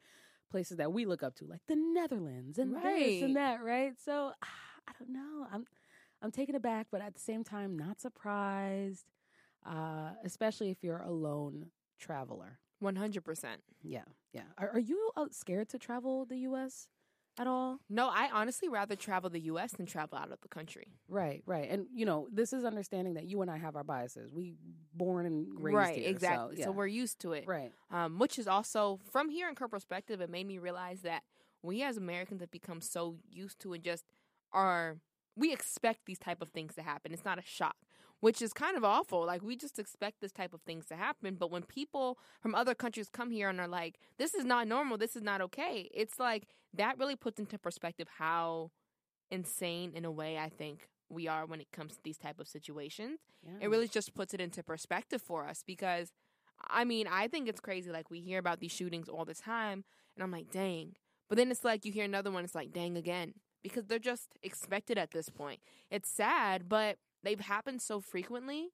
[0.50, 2.98] places that we look up to, like the Netherlands and right.
[2.98, 3.92] this and that, right?
[4.02, 5.46] So I don't know.
[5.52, 5.64] I'm
[6.22, 9.04] I'm taken aback, but at the same time, not surprised.
[9.66, 11.66] Uh, especially if you're a lone
[11.98, 12.59] traveler.
[12.81, 13.61] One hundred percent.
[13.83, 14.42] Yeah, yeah.
[14.57, 16.87] Are, are you uh, scared to travel the U.S.?
[17.38, 17.79] At all?
[17.88, 19.72] No, I honestly rather travel the U.S.
[19.72, 20.88] than travel out of the country.
[21.09, 24.33] Right, right, and you know this is understanding that you and I have our biases.
[24.33, 24.55] We
[24.94, 26.57] born and raised right, here, exactly.
[26.57, 26.64] So, yeah.
[26.66, 27.72] so, we're used to it, right?
[27.90, 31.22] Um, which is also from here in her perspective, it made me realize that
[31.62, 34.05] we as Americans have become so used to and just
[34.53, 34.98] are
[35.37, 37.12] we expect these type of things to happen.
[37.12, 37.77] It's not a shock
[38.20, 39.24] which is kind of awful.
[39.24, 42.74] Like we just expect this type of things to happen, but when people from other
[42.74, 44.98] countries come here and are like, "This is not normal.
[44.98, 48.70] This is not okay," it's like that really puts into perspective how
[49.31, 52.48] insane, in a way, I think we are when it comes to these type of
[52.48, 53.20] situations.
[53.42, 53.52] Yeah.
[53.62, 56.12] It really just puts it into perspective for us because,
[56.68, 57.90] I mean, I think it's crazy.
[57.90, 59.85] Like we hear about these shootings all the time,
[60.16, 60.96] and I'm like, dang.
[61.28, 64.28] But then it's like you hear another one, it's like, dang again because they're just
[64.42, 65.61] expected at this point.
[65.90, 68.70] It's sad, but they've happened so frequently.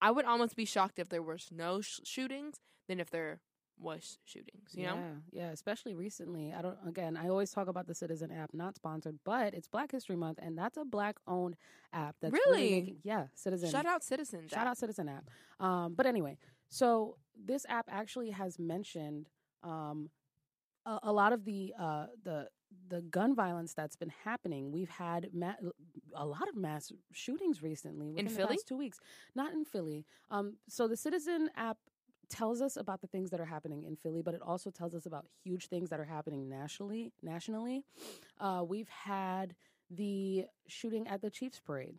[0.00, 2.56] I would almost be shocked if there was no sh- shootings
[2.88, 3.40] than if there
[3.78, 4.70] was shootings.
[4.72, 5.02] You yeah, know?
[5.32, 5.50] yeah.
[5.50, 6.52] Especially recently.
[6.52, 6.76] I don't.
[6.86, 10.38] Again, I always talk about the Citizen app, not sponsored, but it's Black History Month,
[10.42, 11.56] and that's a black-owned
[11.92, 12.16] app.
[12.20, 13.70] That's really, really making, yeah, Citizen.
[13.70, 14.48] Shout out Citizen.
[14.48, 15.28] Shout out Citizen app.
[15.58, 19.28] Um, but anyway, so this app actually has mentioned
[19.62, 20.10] um,
[20.86, 22.48] a, a lot of the uh, the
[22.88, 24.70] the gun violence that's been happening.
[24.72, 25.54] We've had ma-
[26.14, 28.58] a lot of mass shootings recently in Philly.
[28.66, 29.00] two weeks,
[29.34, 30.06] not in Philly.
[30.30, 31.78] Um, so the Citizen app
[32.28, 35.06] tells us about the things that are happening in Philly, but it also tells us
[35.06, 37.12] about huge things that are happening nationally.
[37.22, 37.84] Nationally,
[38.40, 39.54] uh, we've had
[39.90, 41.96] the shooting at the Chiefs Parade.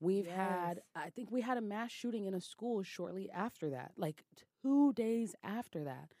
[0.00, 0.36] We've yes.
[0.36, 4.24] had, I think we had a mass shooting in a school shortly after that, like
[4.62, 6.14] two days after that.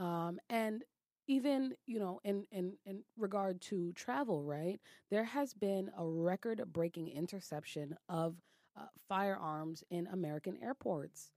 [0.00, 0.84] Um, and
[1.30, 6.60] even you know in in in regard to travel right there has been a record
[6.72, 8.34] breaking interception of
[8.76, 11.30] uh, firearms in american airports.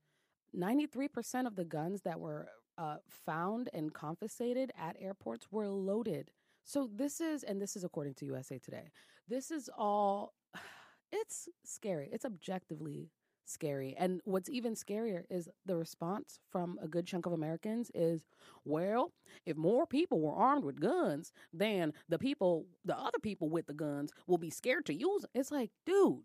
[0.56, 6.30] 93% of the guns that were uh, found and confiscated at airports were loaded.
[6.62, 8.90] So this is and this is according to usa today
[9.28, 10.34] this is all
[11.12, 12.08] it's scary.
[12.12, 13.10] It's objectively
[13.52, 13.94] scary.
[13.98, 18.24] And what's even scarier is the response from a good chunk of Americans is,
[18.64, 19.12] well,
[19.46, 23.74] if more people were armed with guns, then the people, the other people with the
[23.74, 25.24] guns will be scared to use.
[25.34, 26.22] It's like, dude,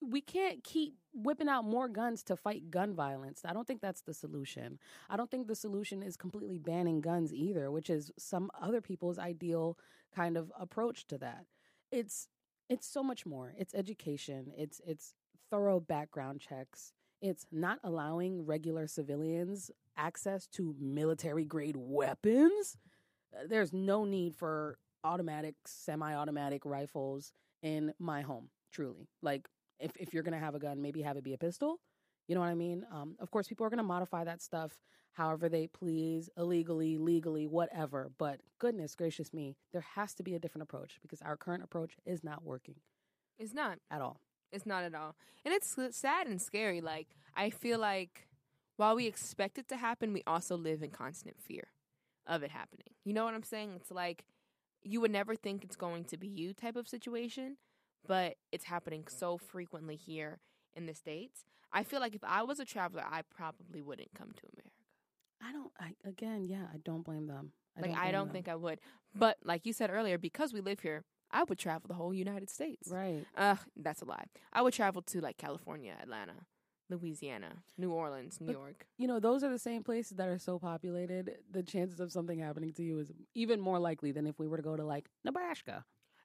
[0.00, 3.42] we can't keep whipping out more guns to fight gun violence.
[3.44, 4.78] I don't think that's the solution.
[5.10, 9.18] I don't think the solution is completely banning guns either, which is some other people's
[9.18, 9.78] ideal
[10.14, 11.46] kind of approach to that.
[11.90, 12.28] It's
[12.68, 13.54] it's so much more.
[13.58, 14.52] It's education.
[14.56, 15.14] It's it's
[15.52, 16.92] thorough background checks.
[17.20, 22.76] It's not allowing regular civilians access to military grade weapons.
[23.32, 29.08] Uh, There's no need for automatic, semi automatic rifles in my home, truly.
[29.22, 29.46] Like,
[29.78, 31.78] if, if you're going to have a gun, maybe have it be a pistol.
[32.28, 32.84] You know what I mean?
[32.90, 34.72] Um, of course, people are going to modify that stuff
[35.14, 38.10] however they please, illegally, legally, whatever.
[38.16, 41.96] But goodness gracious me, there has to be a different approach because our current approach
[42.06, 42.76] is not working
[43.38, 43.78] It's not.
[43.90, 44.20] at all.
[44.52, 45.16] It's not at all.
[45.44, 46.80] And it's sad and scary.
[46.80, 48.28] Like, I feel like
[48.76, 51.68] while we expect it to happen, we also live in constant fear
[52.26, 52.88] of it happening.
[53.04, 53.72] You know what I'm saying?
[53.76, 54.24] It's like
[54.82, 57.56] you would never think it's going to be you type of situation,
[58.06, 60.40] but it's happening so frequently here
[60.74, 61.44] in the States.
[61.72, 64.70] I feel like if I was a traveler, I probably wouldn't come to America.
[65.44, 67.52] I don't, I, again, yeah, I don't blame them.
[67.80, 68.34] like, I don't them.
[68.34, 68.78] think I would.
[69.14, 72.50] But like you said earlier, because we live here, I would travel the whole United
[72.50, 72.88] States.
[72.90, 73.24] Right.
[73.36, 74.26] Uh, that's a lie.
[74.52, 76.46] I would travel to like California, Atlanta,
[76.90, 78.86] Louisiana, New Orleans, New But- York.
[78.98, 81.38] You know, those are the same places that are so populated.
[81.50, 84.56] The chances of something happening to you is even more likely than if we were
[84.58, 85.84] to go to like Nebraska.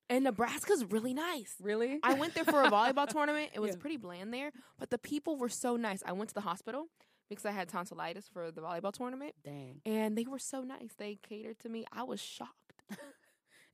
[0.10, 1.56] And Nebraska's really nice.
[1.62, 2.00] Really?
[2.04, 3.52] I went there for a volleyball tournament.
[3.54, 3.78] It was Yeah.
[3.82, 6.02] pretty bland there, but the people were so nice.
[6.06, 6.88] I went to the hospital
[7.30, 9.82] because I had tonsillitis for the volleyball tournament, Dang.
[9.86, 10.92] and they were so nice.
[10.98, 11.86] They catered to me.
[11.92, 12.67] I was shocked.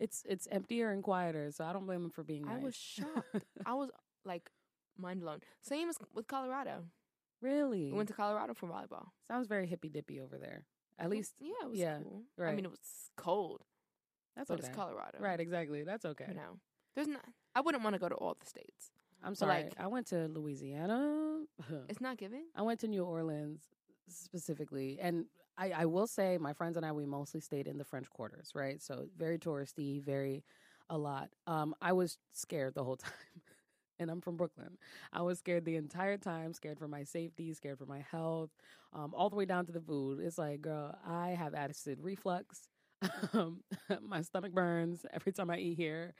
[0.03, 2.61] It's it's emptier and quieter, so I don't blame them for being nice.
[2.61, 3.45] I was shocked.
[3.65, 3.89] I was
[4.25, 4.49] like
[4.97, 5.39] mind blown.
[5.61, 6.83] Same as with Colorado.
[7.41, 7.85] really?
[7.89, 9.07] We went to Colorado for volleyball.
[9.25, 10.65] Sounds very hippy dippy over there.
[10.99, 12.23] At least yeah, it was yeah, cool.
[12.45, 13.61] I mean, it was cold,
[14.35, 14.67] that's but okay.
[14.67, 15.19] it's Colorado.
[15.21, 15.83] Right, exactly.
[15.83, 16.25] That's okay.
[16.27, 16.59] You know,
[16.95, 17.23] there's not.
[17.55, 18.91] I wouldn't want to go to all the states.
[19.23, 19.63] I'm sorry.
[19.63, 21.45] like- I went to Louisiana.
[21.87, 22.43] It's not giving.
[22.55, 23.61] I went to New Orleans
[24.09, 25.25] specifically, and
[25.57, 28.51] I, I will say my friends and I we mostly stayed in the French quarters,
[28.55, 28.81] right?
[28.81, 30.43] So very touristy, very
[30.89, 31.29] a lot.
[31.47, 33.11] Um, I was scared the whole time,
[33.99, 34.77] and I'm from Brooklyn.
[35.11, 38.49] I was scared the entire time, scared for my safety, scared for my health,
[38.93, 40.19] um, all the way down to the food.
[40.21, 42.67] It's like, girl, I have acid reflux.
[43.33, 43.63] Um,
[44.01, 46.13] my stomach burns every time I eat here.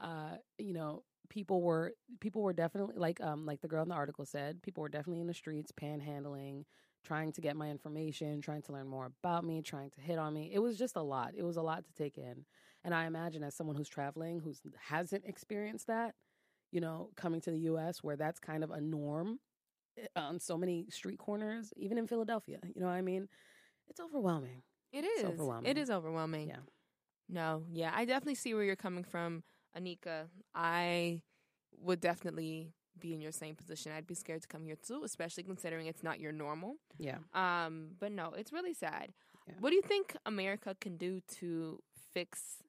[0.00, 3.94] Uh, you know, people were people were definitely like um like the girl in the
[3.94, 6.64] article said, people were definitely in the streets panhandling,
[7.04, 10.32] trying to get my information, trying to learn more about me, trying to hit on
[10.34, 10.50] me.
[10.52, 11.32] It was just a lot.
[11.36, 12.44] It was a lot to take in.
[12.82, 14.54] And I imagine as someone who's traveling who
[14.88, 16.14] hasn't experienced that,
[16.72, 19.38] you know, coming to the US where that's kind of a norm
[19.98, 23.28] eh, on so many street corners, even in Philadelphia, you know what I mean?
[23.88, 24.62] It's overwhelming.
[24.92, 25.24] It is.
[25.24, 25.70] overwhelming.
[25.70, 26.48] It is overwhelming.
[26.48, 26.56] Yeah.
[27.28, 29.42] No, yeah, I definitely see where you're coming from,
[29.76, 30.28] Anika.
[30.54, 31.22] I
[31.80, 33.92] would definitely be in your same position.
[33.92, 36.76] I'd be scared to come here too, especially considering it's not your normal.
[36.98, 37.18] Yeah.
[37.34, 39.12] Um, but no, it's really sad.
[39.46, 39.54] Yeah.
[39.60, 41.80] What do you think America can do to
[42.12, 42.62] fix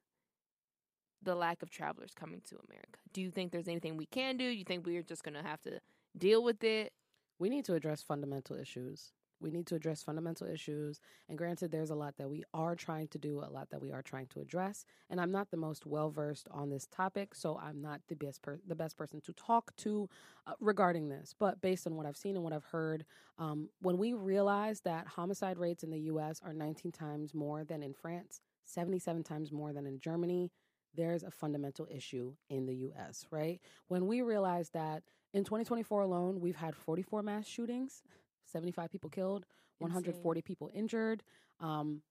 [1.22, 2.98] the lack of travelers coming to America?
[3.12, 4.44] Do you think there's anything we can do?
[4.44, 5.80] You think we're just gonna have to
[6.16, 6.92] deal with it?
[7.38, 9.12] we need to address fundamental issues.
[9.40, 11.00] We need to address fundamental issues.
[11.28, 13.92] And granted, there's a lot that we are trying to do, a lot that we
[13.92, 14.84] are trying to address.
[15.10, 18.42] And I'm not the most well versed on this topic, so I'm not the best
[18.42, 20.08] per- the best person to talk to
[20.46, 21.34] uh, regarding this.
[21.38, 23.04] But based on what I've seen and what I've heard,
[23.38, 26.40] um, when we realize that homicide rates in the U.S.
[26.44, 30.50] are 19 times more than in France, 77 times more than in Germany,
[30.96, 33.60] there's a fundamental issue in the US, right?
[33.88, 38.02] When we realize that in 2024 alone, we've had 44 mass shootings,
[38.46, 39.44] 75 people killed,
[39.78, 41.22] 140 people injured,
[41.60, 42.02] um,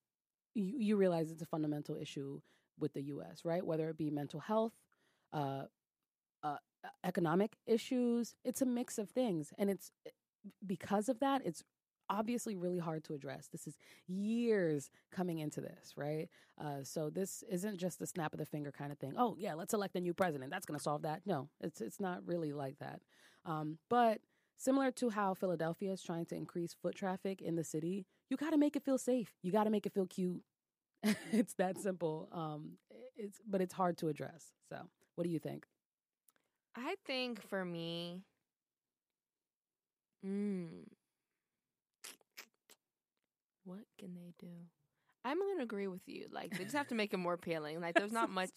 [0.54, 2.40] you, you realize it's a fundamental issue
[2.78, 3.64] with the US, right?
[3.64, 4.72] Whether it be mental health,
[5.32, 5.64] uh,
[6.42, 6.56] uh,
[7.04, 9.52] economic issues, it's a mix of things.
[9.58, 9.92] And it's
[10.66, 11.62] because of that, it's
[12.08, 13.48] obviously really hard to address.
[13.48, 16.28] This is years coming into this, right?
[16.60, 19.14] Uh, so this isn't just a snap of the finger kind of thing.
[19.16, 20.50] Oh yeah, let's elect a new president.
[20.50, 21.22] That's going to solve that.
[21.26, 23.00] No, it's it's not really like that.
[23.44, 24.20] Um, but
[24.56, 28.50] similar to how Philadelphia is trying to increase foot traffic in the city, you got
[28.50, 29.32] to make it feel safe.
[29.42, 30.42] You got to make it feel cute.
[31.32, 32.28] it's that simple.
[32.32, 32.72] Um,
[33.16, 34.52] it's but it's hard to address.
[34.68, 34.76] So,
[35.14, 35.66] what do you think?
[36.76, 38.22] I think for me,
[40.24, 40.68] mm,
[43.64, 44.52] what can they do?
[45.24, 46.26] I'm gonna agree with you.
[46.30, 47.80] Like they just have to make it more appealing.
[47.80, 48.50] Like there's not much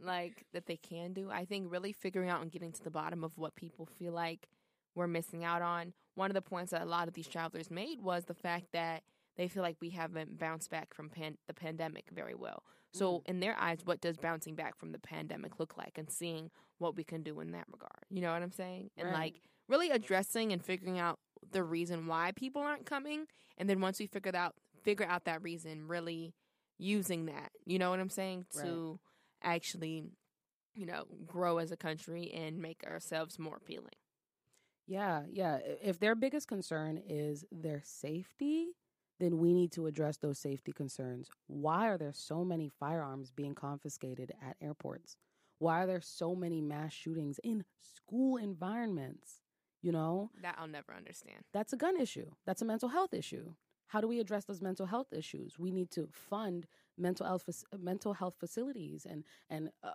[0.00, 1.30] like that they can do.
[1.30, 4.48] I think really figuring out and getting to the bottom of what people feel like
[4.94, 5.92] we're missing out on.
[6.14, 9.02] One of the points that a lot of these travelers made was the fact that
[9.36, 12.62] they feel like we haven't bounced back from pan- the pandemic very well.
[12.92, 13.26] So mm.
[13.26, 16.96] in their eyes, what does bouncing back from the pandemic look like, and seeing what
[16.96, 18.04] we can do in that regard.
[18.10, 18.90] You know what I'm saying?
[18.96, 19.14] And Right.
[19.14, 21.18] like really addressing and figuring out
[21.52, 23.26] the reason why people aren't coming,
[23.56, 26.34] and then once we figure out figure out that reason, really
[26.78, 27.52] using that.
[27.66, 28.46] You know what I'm saying?
[28.54, 28.64] Right.
[28.64, 28.98] To
[29.42, 30.04] actually,
[30.74, 33.99] you know, grow as a country and make ourselves more appealing.
[34.86, 35.58] Yeah, yeah.
[35.82, 38.76] If their biggest concern is their safety,
[39.20, 41.28] then we need to address those safety concerns.
[41.46, 45.16] Why are there so many firearms being confiscated at airports?
[45.58, 49.42] Why are there so many mass shootings in school environments?
[49.82, 51.44] You know, That I'll never understand.
[51.52, 52.30] that's a gun issue.
[52.46, 53.54] That's a mental health issue.
[53.88, 55.58] How do we address those mental health issues?
[55.58, 56.66] We need to fund
[56.98, 57.44] mental health
[57.78, 59.92] mental health facilities and and uh,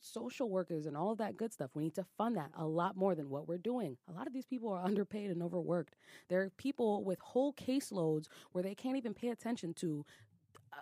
[0.00, 1.70] social workers and all of that good stuff.
[1.74, 3.96] We need to fund that a lot more than what we're doing.
[4.08, 5.96] A lot of these people are underpaid and overworked.
[6.28, 10.04] There are people with whole caseloads where they can't even pay attention to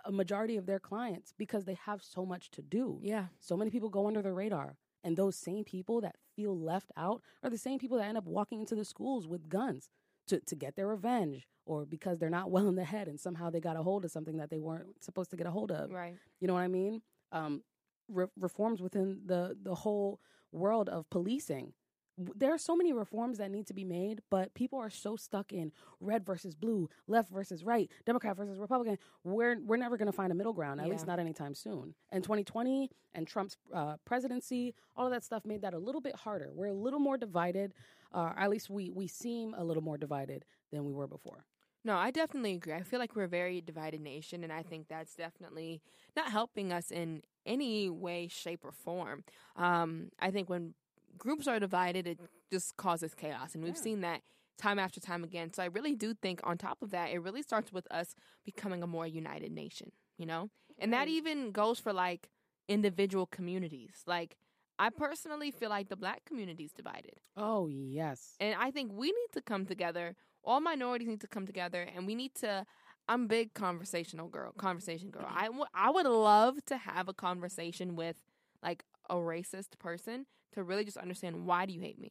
[0.05, 2.99] a majority of their clients because they have so much to do.
[3.01, 3.25] Yeah.
[3.39, 4.77] So many people go under the radar.
[5.03, 8.25] And those same people that feel left out are the same people that end up
[8.25, 9.89] walking into the schools with guns
[10.27, 13.49] to, to get their revenge or because they're not well in the head and somehow
[13.49, 15.91] they got a hold of something that they weren't supposed to get a hold of.
[15.91, 16.15] Right.
[16.39, 17.01] You know what I mean?
[17.31, 17.63] Um,
[18.09, 20.19] re- reforms within the, the whole
[20.51, 21.73] world of policing.
[22.17, 25.53] There are so many reforms that need to be made, but people are so stuck
[25.53, 28.97] in red versus blue, left versus right, Democrat versus Republican.
[29.23, 31.93] We're we're never going to find a middle ground, at least not anytime soon.
[32.11, 36.15] And 2020 and Trump's uh, presidency, all of that stuff made that a little bit
[36.15, 36.49] harder.
[36.55, 37.75] We're a little more divided,
[38.11, 41.45] uh, at least we we seem a little more divided than we were before.
[41.87, 42.73] No, I definitely agree.
[42.73, 45.81] I feel like we're a very divided nation, and I think that's definitely
[46.17, 49.23] not helping us in any way, shape, or form.
[49.55, 50.73] Um, I think when
[51.17, 52.19] groups are divided, it
[52.51, 53.81] just causes chaos, and we've Yeah.
[53.83, 54.21] seen that
[54.57, 55.53] time after time again.
[55.53, 58.83] So I really do think, on top of that, it really starts with us becoming
[58.83, 60.49] a more united nation, you know?
[60.79, 62.29] And that even goes for like
[62.67, 64.03] individual communities.
[64.05, 64.35] Like,
[64.77, 67.21] I personally feel like the black community is divided.
[67.37, 70.15] Oh yes, And I think we need to come together.
[70.47, 72.65] All minorities need to come together, and we need to.
[73.09, 75.25] I'm big conversational girl, conversation girl.
[75.29, 78.17] I w- I would love to have a conversation with
[78.63, 82.09] like a racist person to really just understand why do you hate me?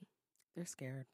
[0.55, 1.05] they're scared.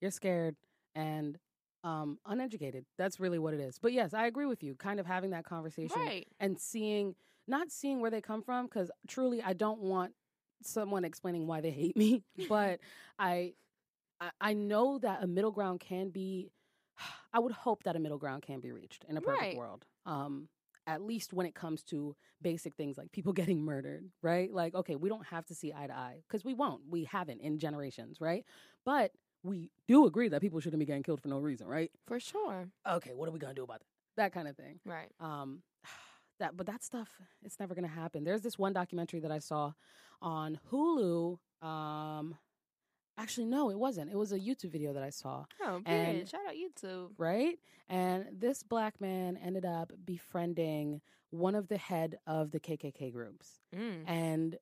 [0.00, 0.54] You're scared
[0.94, 1.36] and
[1.82, 2.84] um, uneducated.
[2.98, 3.78] That's really what it is.
[3.80, 4.76] But yes, I agree with you.
[4.76, 6.28] Kind of having that conversation Right.
[6.38, 7.16] and seeing,
[7.48, 10.12] not seeing where they come from, because truly, I don't want
[10.62, 12.22] someone explaining why they hate me.
[12.48, 12.78] But
[13.18, 13.54] I,
[14.20, 16.52] I, I know that a middle ground can be.
[17.32, 19.56] I would hope that a middle ground can be reached in a perfect Right.
[19.56, 19.84] world.
[20.06, 20.48] Um,
[20.86, 24.52] at least when it comes to basic things like people getting murdered, right?
[24.52, 26.82] Like, okay, we don't have to see eye to eye because we won't.
[26.90, 28.44] We haven't in generations, right?
[28.84, 29.12] But
[29.44, 31.90] we do agree that people shouldn't be getting killed for no reason, right?
[32.06, 32.68] For sure.
[32.88, 33.86] Okay, what are we gonna do about that?
[34.16, 34.80] That kind of thing.
[34.84, 35.10] Right.
[35.20, 35.62] Um,
[36.40, 37.08] that, but that stuff,
[37.42, 38.24] it's never gonna happen.
[38.24, 39.72] There's this one documentary that I saw
[40.20, 41.38] on Hulu.
[41.62, 42.36] Um,
[43.22, 44.10] actually, no, it wasn't.
[44.10, 46.28] It was a YouTube video that I saw Oh, And-.
[46.28, 47.10] Shout out YouTube.
[47.18, 47.58] right?
[47.88, 53.60] And this black man ended up befriending one of the head of the KKK groups,
[53.74, 54.04] Mm.
[54.06, 54.58] and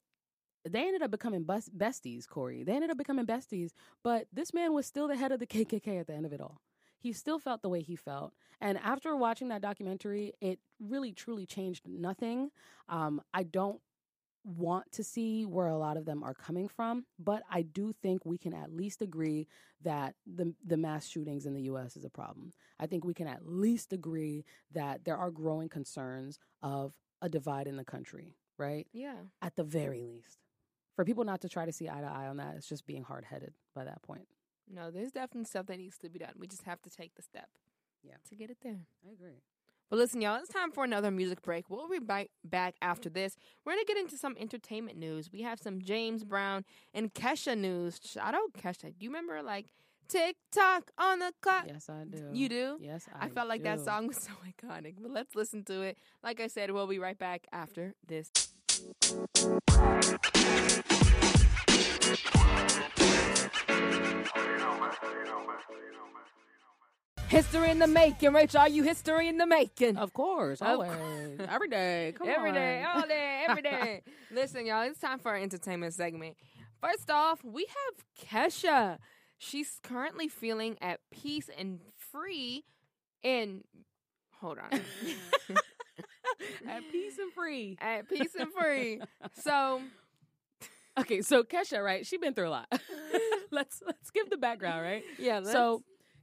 [0.68, 2.28] they ended up becoming bus- besties.
[2.28, 3.70] Corey, they ended up becoming besties,
[4.04, 6.40] but this man was still the head of the KKK at the end of it
[6.40, 6.60] all.
[6.98, 11.46] He still felt the way he felt, and after watching that documentary, it really truly
[11.46, 12.50] changed nothing.
[12.88, 13.80] Um, I don't
[14.44, 18.24] want to see where a lot of them are coming from, but I do think
[18.24, 19.46] we can at least agree
[19.82, 22.52] that the the mass shootings in the US is a problem.
[22.78, 27.66] I think we can at least agree that there are growing concerns of a divide
[27.66, 28.86] in the country, right?
[28.92, 29.16] Yeah.
[29.42, 30.38] At the very least.
[30.96, 33.02] For people not to try to see eye to eye on that, it's just being
[33.02, 34.26] hard-headed by that point.
[34.72, 36.32] No, there's definitely stuff that needs to be done.
[36.38, 37.48] We just have to take the step.
[38.02, 38.16] Yeah.
[38.28, 38.86] To get it there.
[39.06, 39.42] I agree.
[39.90, 41.68] But listen, y'all, it's time for another music break.
[41.68, 43.36] We'll be back, back after this.
[43.64, 45.30] We're going to get into some entertainment news.
[45.32, 47.98] We have some James Brown and Kesha news.
[48.04, 48.84] Shout out Kesha.
[48.84, 49.66] Do you remember, like,
[50.08, 51.64] Tick Tock on the clock?
[51.66, 52.28] Yes, I do.
[52.32, 52.78] You do?
[52.80, 54.94] Yes, I, I, felt like that song was so iconic.
[55.00, 55.98] But let's listen to it.
[56.22, 58.30] Like I said, we'll be right back after this.
[67.30, 68.60] History in the making, Rachel.
[68.60, 69.96] Are you history in the making?
[69.96, 70.90] Of course, Of always,
[71.48, 72.12] every day.
[72.18, 74.02] Come Every on, day, all day, every day.
[74.32, 76.36] Listen, y'all, it's time for our entertainment segment.
[76.80, 78.98] First off, we have Kesha.
[79.38, 82.64] She's currently feeling at peace and free
[83.22, 83.62] And
[84.40, 84.70] Hold on.
[86.66, 87.76] At peace and free.
[87.80, 89.00] at peace and free.
[89.34, 89.82] So,
[90.98, 92.06] Okay, so Kesha, right?
[92.06, 92.80] She's been through a lot.
[93.50, 95.02] let's let's give the background, right?
[95.18, 95.82] yeah, let's, So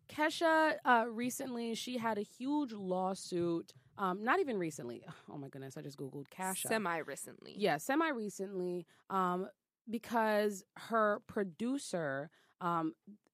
[0.09, 3.73] Kesha uh, recently she had a huge lawsuit.
[3.97, 5.03] Um, not even recently.
[5.31, 6.67] Oh my goodness, I just googled Kesha.
[6.67, 7.53] semi recently.
[7.57, 8.85] yeah, semi recently.
[9.09, 9.47] Um,
[9.89, 12.29] because her producer,
[12.61, 12.93] um,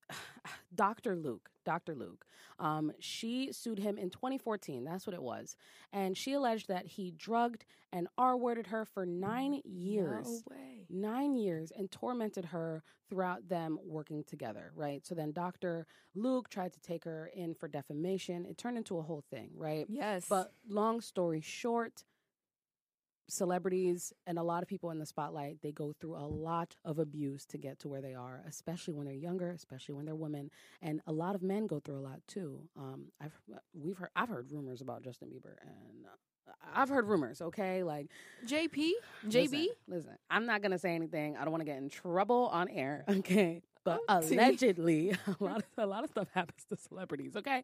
[0.75, 1.15] Dr.
[1.15, 1.95] Luke, Dr.
[1.95, 2.25] Luke,
[2.59, 4.83] Um, she sued him in 2014.
[4.83, 5.55] That's what it was.
[5.91, 10.25] And she alleged that he drugged and R worded her for nine years.
[10.25, 10.87] No way.
[10.89, 15.05] Nine years and tormented her throughout them working together, right?
[15.05, 15.85] So then Dr.
[16.15, 18.45] Luke tried to take her in for defamation.
[18.45, 19.85] It turned into a whole thing, right?
[19.87, 20.25] Yes.
[20.27, 22.03] But long story short,
[23.27, 26.99] celebrities and a lot of people in the spotlight, they go through a lot of
[26.99, 30.49] abuse to get to where they are, especially when they're younger, especially when they're women,
[30.81, 32.61] and a lot of men go through a lot too.
[32.77, 33.33] Um, I've
[33.73, 37.41] we've heard I've heard rumors about Justin Bieber, and uh, I've heard rumors.
[37.41, 38.07] Okay, like
[38.45, 38.91] JP,
[39.27, 39.33] JB.
[39.51, 41.37] Listen, listen, I'm not gonna say anything.
[41.37, 43.05] I don't want to get in trouble on air.
[43.09, 43.61] Okay.
[43.85, 44.35] But Auntie.
[44.35, 47.35] allegedly, a lot of a lot of stuff happens to celebrities.
[47.35, 47.63] Okay,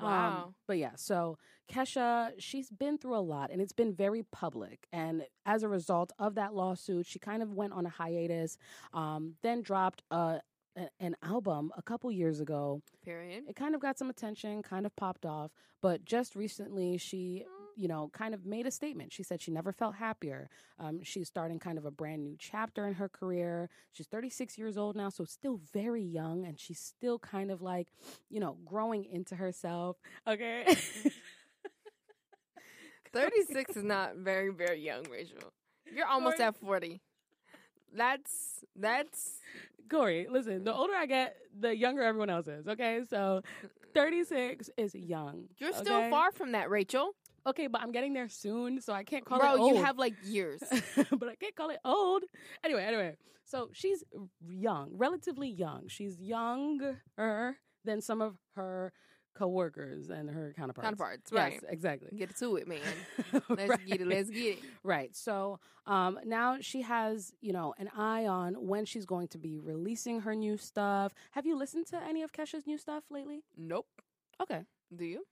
[0.00, 0.54] um, Wow.
[0.66, 1.38] but yeah, so
[1.72, 4.86] Kesha, she's been through a lot and it's been very public.
[4.92, 8.58] And as a result of that lawsuit, she kind of went on a hiatus,
[8.92, 10.40] um, then dropped a,
[10.76, 12.82] a- an album a couple years ago.
[13.04, 13.44] Period.
[13.48, 15.52] It kind of got some attention, kind of popped off.
[15.80, 17.44] But just recently, she,
[17.80, 19.10] you know, kind of made a statement.
[19.12, 20.50] She said she never felt happier.
[20.78, 23.70] Um, she's starting kind of a brand new chapter in her career.
[23.92, 27.88] She's 36 years old now, so still very young, and she's still kind of like,
[28.28, 29.96] you know, growing into herself.
[30.28, 30.64] Okay.
[33.12, 35.52] 36 is not very, very young, Rachel.
[35.92, 37.00] You're almost at 40.
[37.96, 39.40] That's, that's,
[39.90, 42.68] Corey, listen, the older I get, the younger everyone else is.
[42.68, 43.00] Okay.
[43.08, 43.42] So
[43.94, 45.44] 36 is young.
[45.58, 47.14] you're still far from that, Rachel.
[47.46, 49.70] Okay, but I'm getting there soon, so I can't call Bro, it old.
[49.70, 50.62] Bro, you have like years.
[50.96, 52.22] but I can't call it old.
[52.64, 53.16] Anyway, anyway.
[53.44, 54.04] So she's
[54.48, 55.88] young, relatively young.
[55.88, 57.02] She's younger
[57.84, 58.92] than some of her
[59.34, 60.84] coworkers and her counterparts.
[60.84, 61.52] Counterparts, right.
[61.54, 61.72] Yes, right.
[61.72, 62.16] exactly.
[62.16, 62.80] Get to it, man.
[63.48, 64.06] Let's get it.
[64.06, 64.58] Let's get it.
[64.84, 65.16] Right.
[65.16, 69.58] So um, now she has, you know, an eye on when she's going to be
[69.58, 71.12] releasing her new stuff.
[71.32, 73.42] Have you listened to any of Kesha's new stuff lately?
[73.56, 73.86] Nope.
[74.40, 74.62] Okay.
[74.94, 75.24] Do you?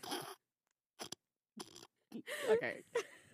[2.50, 2.82] Okay.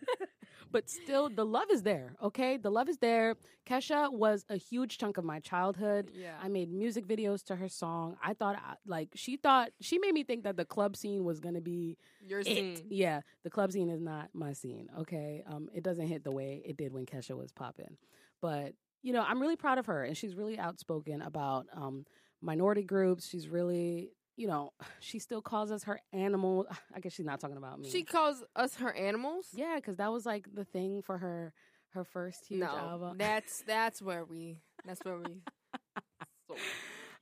[0.72, 2.14] but still, the love is there.
[2.22, 3.36] Okay, the love is there.
[3.66, 6.10] Kesha was a huge chunk of my childhood.
[6.12, 6.34] Yeah.
[6.42, 8.16] I made music videos to her song.
[8.22, 11.40] I thought, I- like, she thought she made me think that the club scene was
[11.40, 12.46] gonna be Your it.
[12.46, 12.82] scene.
[12.90, 14.88] Yeah, the club scene is not my scene.
[15.00, 17.96] Okay, um, it doesn't hit the way it did when Kesha was popping.
[18.40, 22.04] But you know, I'm really proud of her, and she's really outspoken about um,
[22.40, 23.28] minority groups.
[23.28, 26.66] She's really, you know, she still calls us her animal.
[26.94, 27.90] I guess she's not talking about me.
[27.90, 29.46] She calls us her animals.
[29.54, 31.52] yeah, because that was like the thing for her,
[31.90, 33.18] her first huge no, album.
[33.18, 34.58] that's that's where we.
[34.84, 35.42] That's where we.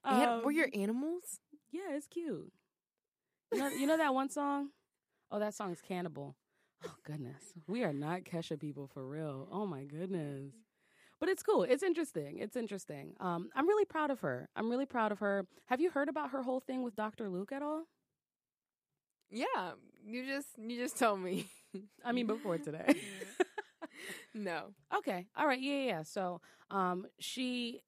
[0.05, 1.23] So, Um, we're your animals.
[1.71, 2.53] Yeah, it's cute.
[3.53, 4.71] You know, you know that one song?
[5.31, 6.35] Oh, that song's Cannibal.
[6.85, 9.47] Oh goodness, we are not Kesha people for real.
[9.53, 10.53] Oh my goodness.
[11.23, 11.63] But it's cool.
[11.63, 12.39] It's interesting.
[12.41, 13.15] It's interesting.
[13.21, 14.49] Um, I'm really proud of her.
[14.57, 15.47] I'm really proud of her.
[15.67, 17.29] Have you heard about her whole thing with Dr.
[17.29, 17.85] Luke at all?
[19.31, 21.47] Yeah, you just you just told me.
[22.05, 22.97] I mean, before today.
[24.35, 24.71] no.
[24.99, 25.29] Okay.
[25.37, 25.61] All right.
[25.61, 26.03] Yeah, yeah.
[26.03, 26.41] So,
[26.73, 27.83] um, she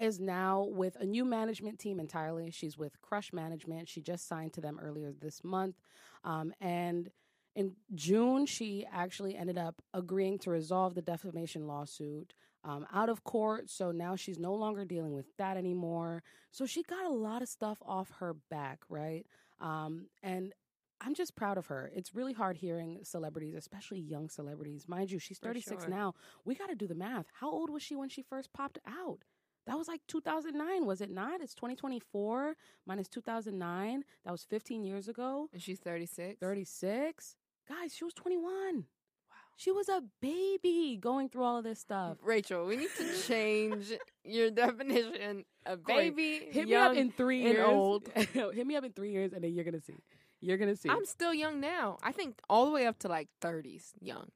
[0.00, 2.50] is now with a new management team entirely.
[2.50, 3.88] She's with Crush Management.
[3.88, 5.76] She just signed to them earlier this month.
[6.24, 7.08] Um, and
[7.54, 12.34] in June, she actually ended up agreeing to resolve the defamation lawsuit
[12.64, 13.70] um, out of court.
[13.70, 16.22] So now she's no longer dealing with that anymore.
[16.50, 19.26] So she got a lot of stuff off her back, right?
[19.60, 20.52] Um, and
[21.00, 21.90] I'm just proud of her.
[21.94, 24.86] It's really hard hearing celebrities, especially young celebrities.
[24.86, 25.90] Mind you, she's 36 sure.
[25.90, 26.14] now.
[26.44, 27.26] We got to do the math.
[27.40, 29.24] How old was she when she first popped out?
[29.66, 31.40] That was like 2009, was it not?
[31.40, 32.56] It's 2024
[32.86, 34.04] minus 2009.
[34.24, 35.48] That was 15 years ago.
[35.52, 36.38] And she's 36.
[36.40, 37.36] 36.
[37.68, 38.84] Guys, she was 21.
[39.60, 42.16] She was a baby going through all of this stuff.
[42.22, 43.92] Rachel, we need to change
[44.24, 47.66] your definition of baby, Hit me up in three years.
[47.68, 48.08] old.
[48.14, 49.98] Hit me up in three years, and then you're gonna see.
[50.40, 50.88] You're gonna see.
[50.88, 51.98] I'm still young now.
[52.02, 54.28] I think all the way up to like 30s young.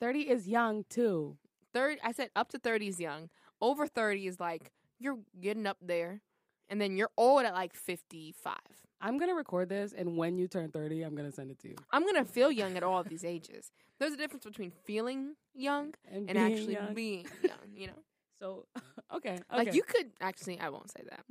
[0.00, 1.36] 30 is young too.
[1.72, 3.30] Third, I said up to 30 is young.
[3.60, 6.22] Over 30 is like you're getting up there,
[6.68, 8.56] and then you're old at like 55.
[9.04, 11.76] I'm gonna record this, and when you turn 30, I'm gonna send it to you.
[11.92, 13.70] I'm gonna feel young at all of these ages.
[14.00, 16.94] There's a difference between feeling young and being actually young.
[16.94, 17.68] being young.
[17.74, 18.02] You know,
[18.40, 18.66] So,
[19.16, 20.58] okay, like you could actually.
[20.58, 21.24] I won't say that.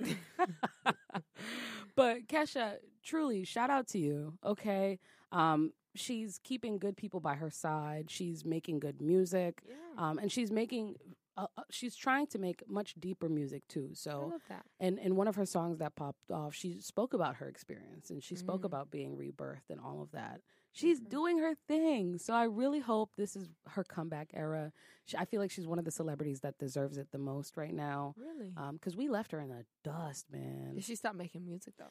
[1.96, 4.34] but Kesha, truly, shout out to you.
[4.44, 4.98] Okay,
[5.30, 8.10] um, she's keeping good people by her side.
[8.10, 9.74] She's making good music, Yeah.
[9.96, 10.96] um, and she's making
[11.36, 13.88] uh, uh, she's trying to make much deeper music too.
[13.90, 14.66] I So, love that.
[14.80, 18.22] and in one of her songs that popped off, she spoke about her experience and
[18.22, 18.66] she spoke Mm.
[18.66, 20.40] about being rebirthed and all of that.
[20.72, 21.08] She's Okay.
[21.10, 22.18] doing her thing.
[22.18, 24.72] So I really hope this is her comeback era.
[25.04, 27.74] She, I feel like she's one of the celebrities that deserves it the most right
[27.74, 28.14] now.
[28.16, 28.54] Really?
[28.72, 30.74] Because we left her in the dust, man.
[30.74, 31.90] Did she stop making music though?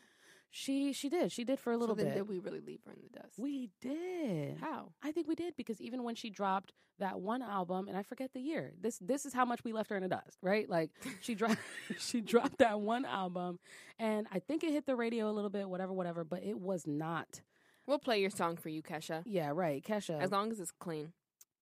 [0.53, 1.31] She she did.
[1.31, 2.17] She did for a little so then bit.
[2.19, 3.39] Did we really leave her in the dust?
[3.39, 4.57] we did.
[4.59, 4.91] How?
[5.01, 8.31] I think we did because even when she dropped that one album, and I forget
[8.33, 8.73] the year.
[8.79, 10.69] This this is how much we left her in the dust, right?
[10.69, 10.91] Like
[11.21, 11.57] she dropped
[11.97, 13.59] she dropped that one album,
[13.97, 16.23] and I think it hit the radio a little bit, whatever, whatever.
[16.23, 17.41] But it was not.
[17.87, 19.23] We'll play your song for you, Kesha.
[19.25, 20.19] Yeah, right, Kesha.
[20.21, 21.13] As long as it's clean.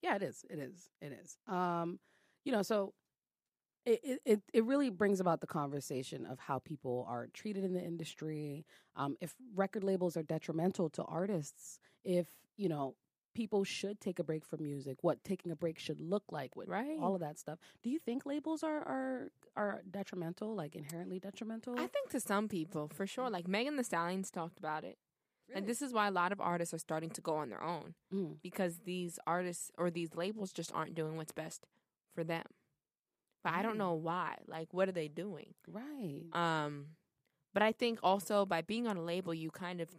[0.01, 0.45] yeah, it is.
[0.49, 0.89] It is.
[1.01, 1.37] It is.
[1.47, 1.99] Um,
[2.43, 2.93] you know, so
[3.85, 7.81] it, it, it, really brings about the conversation of how people are treated in the
[7.81, 8.65] industry.
[8.95, 12.27] Um, if record labels are detrimental to artists, if,
[12.57, 12.95] you know,
[13.33, 16.67] people should take a break from music, what taking a break should look like, what
[16.67, 16.99] Right.
[16.99, 17.59] all of that stuff.
[17.81, 21.79] Do you think labels are are are detrimental, like inherently detrimental?
[21.79, 23.29] I think to some people, for sure.
[23.29, 24.97] Like Megan Thee Stallion's talked about it.
[25.53, 27.95] And this is why a lot of artists are starting to go on their own
[28.13, 31.65] Mm, because these artists or these labels just aren't doing what's best
[32.13, 32.43] for them.
[33.43, 34.35] But I don't know why.
[34.47, 35.53] Like what are they doing?
[35.67, 36.23] right.
[36.33, 36.87] Um
[37.53, 39.89] but I think also by being on a label you kind of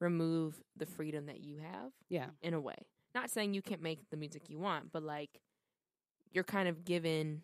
[0.00, 2.26] remove the freedom that you have yeah.
[2.42, 2.86] in a way.
[3.14, 5.40] Not saying you can't make the music you want, but like
[6.32, 7.42] you're kind of given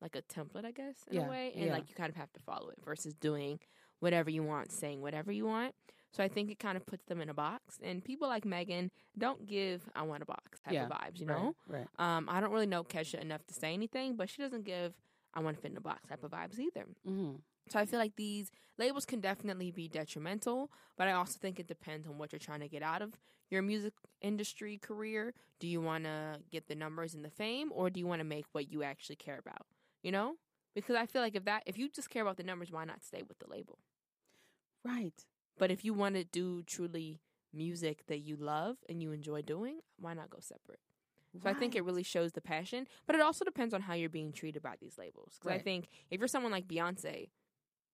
[0.00, 1.72] like a template, I guess, in Yeah, a way, and yeah.
[1.72, 3.60] like you kind of have to follow it versus doing
[4.00, 5.74] whatever you want, saying whatever you want.
[6.12, 8.90] So I think it kind of puts them in a box, and people like Megan
[9.18, 11.54] don't give "I want a box" type Yeah, of vibes, you right, know.
[11.68, 11.88] Right.
[11.98, 14.94] Um, I don't really know Kesha enough to say anything, but she doesn't give
[15.34, 16.86] "I want to fit in a box" type of vibes either.
[17.04, 17.34] hmm
[17.68, 21.66] So I feel like these labels can definitely be detrimental, but I also think it
[21.68, 23.14] depends on what you're trying to get out of
[23.50, 25.34] your music industry career.
[25.60, 28.24] Do you want to get the numbers and the fame or do you want to
[28.24, 29.66] make what you actually care about?
[30.02, 30.36] You know?
[30.74, 33.04] Because I feel like if that if you just care about the numbers, why not
[33.04, 33.78] stay with the label?
[34.84, 35.26] Right.
[35.58, 37.20] But if you want to do truly
[37.52, 40.80] music that you love and you enjoy doing, why not go separate?
[41.42, 44.10] So I think it really shows the passion, but it also depends on how you're
[44.10, 45.38] being treated by these labels.
[45.40, 47.30] Because I think if you're someone like Beyonce,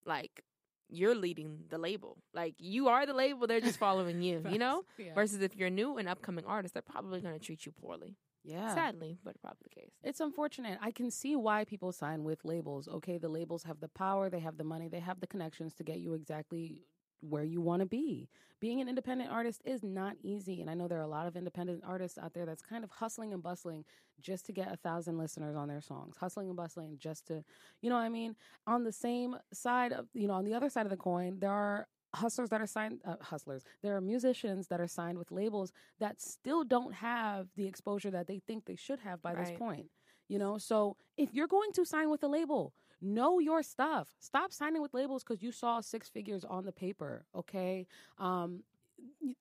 [0.04, 0.42] like
[0.88, 4.82] you're leading the label, like you are the label, they're just following you, you know.
[4.96, 5.14] Yeah.
[5.14, 8.16] Versus if you're a new and upcoming artist, they're probably going to treat you poorly.
[8.42, 8.74] yeah.
[8.74, 9.92] Sadly, but probably the case.
[10.02, 10.78] It's unfortunate.
[10.82, 12.88] I can see why people sign with labels.
[12.88, 15.84] Okay, the labels have the power, they have the money, they have the connections to
[15.84, 16.82] get you exactly
[17.20, 18.28] where you want to be.
[18.60, 20.60] Being an independent artist is not easy.
[20.60, 22.90] And I know there are a lot of independent artists out there that's kind of
[22.90, 23.84] hustling and bustling
[24.20, 27.44] just to get a thousand listeners on their songs, hustling and bustling just to,
[27.80, 28.34] you know what I mean?
[28.66, 31.52] On the same side of, you know, on the other side of the coin, there
[31.52, 35.72] are hustlers that are signed, uh, hustlers, there are musicians that are signed with labels
[36.00, 39.86] that still don't have the exposure that they think they should have by this point.
[40.28, 44.08] You know, so if you're going to sign with a label, know your stuff.
[44.18, 47.24] Stop signing with labels because you saw six figures on the paper.
[47.34, 47.86] Okay,
[48.18, 48.62] um,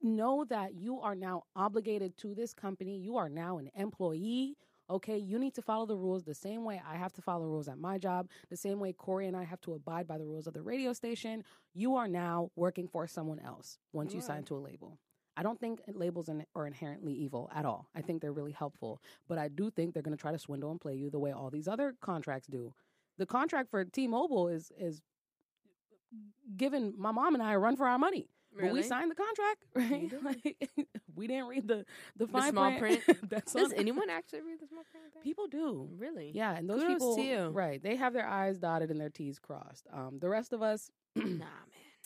[0.01, 2.97] know that you are now obligated to this company.
[2.97, 4.55] You are now an employee.
[4.89, 7.67] Okay, you need to follow the rules the same way I have to follow rules
[7.67, 10.47] at my job, the same way Corey and I have to abide by the rules
[10.47, 11.43] of the radio station.
[11.73, 14.97] You are now working for someone else once you You sign to a label.
[15.35, 17.89] I don't think labels are inherently evil at all.
[17.93, 20.71] I think they're really helpful, but I do think they're going to try to swindle
[20.71, 22.73] and play you the way all these other contracts do.
[23.17, 25.01] The contract for T-Mobile is is
[26.55, 28.29] giving my mom and I a run for our money.
[28.59, 30.09] But we signed the contract, right?
[30.09, 30.23] did?
[30.23, 30.69] Like,
[31.15, 33.01] we didn't read the the, The fine small print?
[33.29, 35.13] That's Does on- anyone actually read the small print?
[35.13, 35.21] thing?
[35.21, 35.89] People do.
[35.95, 36.31] Really?
[36.33, 37.81] Yeah, and those Kudos people, right?
[37.83, 39.85] They have their I's dotted and their T's crossed.
[39.93, 41.37] Um, the rest of us, Nah, man.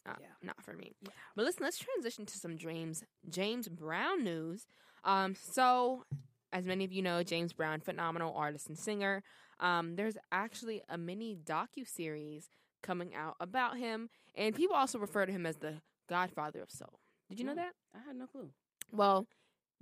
[0.05, 0.27] Uh, Yeah.
[0.41, 0.93] Not for me.
[1.03, 1.11] Yeah.
[1.37, 4.65] But listen, let's transition to some James James Brown news.
[5.05, 6.03] Um, so
[6.51, 9.23] as many of you know, James Brown, phenomenal artist and singer.
[9.61, 12.49] Um, there's actually a mini docu series
[12.83, 16.99] coming out about him, and people also refer to him as the Godfather of Soul.
[17.29, 17.57] Did you know Mm.
[17.57, 17.75] that?
[17.93, 18.51] I had no clue.
[18.91, 19.27] Well,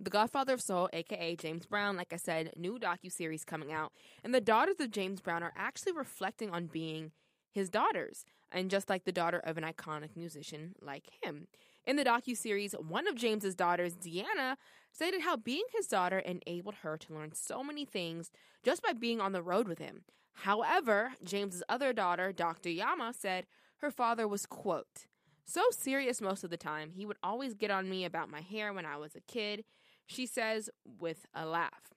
[0.02, 3.92] The Godfather of Soul, aka James Brown, like I said, new docu series coming out,
[4.24, 7.12] and the daughters of James Brown are actually reflecting on being
[7.52, 11.48] his daughters, and just like the daughter of an iconic musician like him.
[11.86, 14.56] In the docu series, one of James's daughters, Deanna,
[14.92, 18.32] stated how being his daughter enabled her to learn so many things
[18.64, 20.04] just by being on the road with him.
[20.34, 22.70] However, James's other daughter, Dr.
[22.70, 23.46] Yamma, said
[23.78, 25.06] her father was quote
[25.50, 26.92] so serious most of the time.
[26.92, 29.66] He would always get on me about my hair when I was a kid.
[30.06, 31.94] She says with a laugh.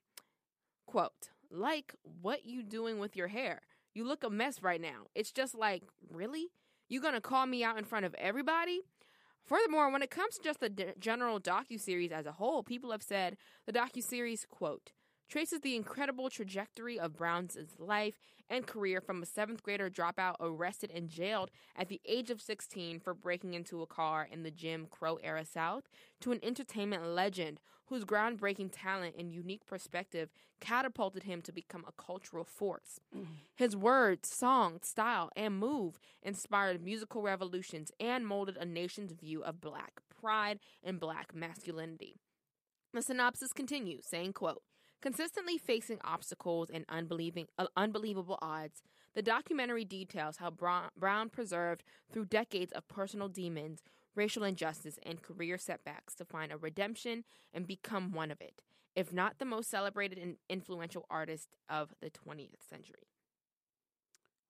[0.86, 3.60] Quote, like what you doing with your hair?
[3.94, 5.06] You look a mess right now.
[5.14, 6.48] It's just like, really?
[6.88, 8.82] You gonna call me out in front of everybody?
[9.44, 13.02] Furthermore, when it comes to just the d- general docu-series as a whole, people have
[13.02, 13.36] said
[13.66, 14.92] the docu-series, quote,
[15.28, 18.18] traces the incredible trajectory of Brown's life
[18.50, 23.00] and career from a seventh grader dropout arrested and jailed at the age of 16
[23.00, 25.84] for breaking into a car in the Jim Crow era South
[26.20, 27.60] to an entertainment legend
[27.92, 30.30] whose groundbreaking talent and unique perspective
[30.60, 33.00] catapulted him to become a cultural force.
[33.16, 33.26] Mm.
[33.54, 39.60] His words, song, style, and move inspired musical revolutions and molded a nation's view of
[39.60, 42.16] black pride and black masculinity.
[42.94, 44.62] The synopsis continues, saying, quote,
[45.02, 48.82] Consistently facing obstacles and unbelieving, uh, unbelievable odds,
[49.14, 51.82] the documentary details how Brown, Brown preserved
[52.12, 53.82] through decades of personal demons,
[54.14, 58.60] racial injustice, and career setbacks to find a redemption and become one of it,
[58.94, 63.08] if not the most celebrated and influential artist of the 20th century.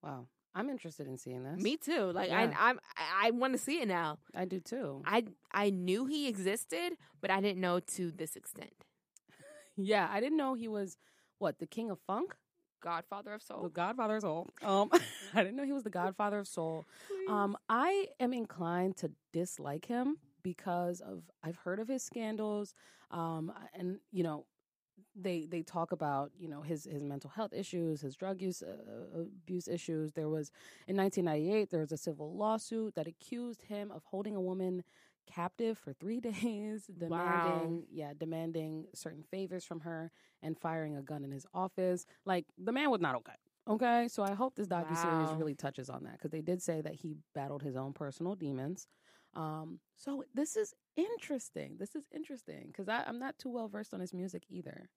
[0.01, 0.27] Wow.
[0.55, 1.61] I'm interested in seeing this.
[1.61, 2.11] Me too.
[2.11, 2.51] Like yeah.
[2.55, 2.79] I, I'm,
[3.23, 4.19] I want to see it now.
[4.35, 5.01] I do too.
[5.05, 8.85] I, I knew he existed, but I didn't know to this extent.
[9.75, 10.97] yeah, I didn't know he was
[11.39, 12.35] what the king of funk,
[12.81, 14.49] Godfather of soul, the Godfather of soul.
[14.61, 14.91] Um,
[15.35, 16.85] I didn't know he was the Godfather of soul.
[17.27, 22.73] Um, I am inclined to dislike him because of I've heard of his scandals,
[23.11, 24.45] um, and you know
[25.15, 29.21] they they talk about you know his his mental health issues, his drug use uh,
[29.21, 30.13] abuse issues.
[30.13, 30.51] There was
[30.87, 34.83] in 1998 there was a civil lawsuit that accused him of holding a woman
[35.25, 37.83] captive for three days, demanding wow.
[37.91, 40.11] yeah demanding certain favors from her
[40.41, 42.05] and firing a gun in his office.
[42.25, 43.33] Like the man was not okay.
[43.69, 45.35] Okay, so I hope this docu series wow.
[45.37, 48.87] really touches on that because they did say that he battled his own personal demons.
[49.35, 51.77] Um, so this is interesting.
[51.79, 54.89] This is interesting because I'm not too well versed on his music either.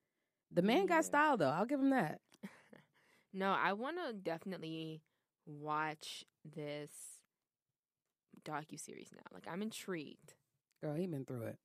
[0.53, 1.49] The man got style though.
[1.51, 2.21] I'll give him that.
[3.33, 5.01] no, I want to definitely
[5.47, 6.91] watch this
[8.45, 9.23] docu series now.
[9.33, 10.35] Like I'm intrigued.
[10.83, 11.59] Girl, he been through it.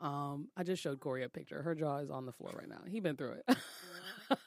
[0.00, 1.62] Um, I just showed Corey a picture.
[1.62, 2.80] Her jaw is on the floor right now.
[2.86, 3.56] He been through it.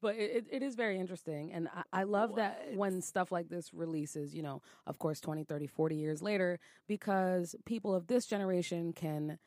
[0.00, 1.52] but it, it is very interesting.
[1.52, 2.36] And I, I love what?
[2.36, 6.58] that when stuff like this releases, you know, of course, 20, 30, 40 years later,
[6.86, 9.38] because people of this generation can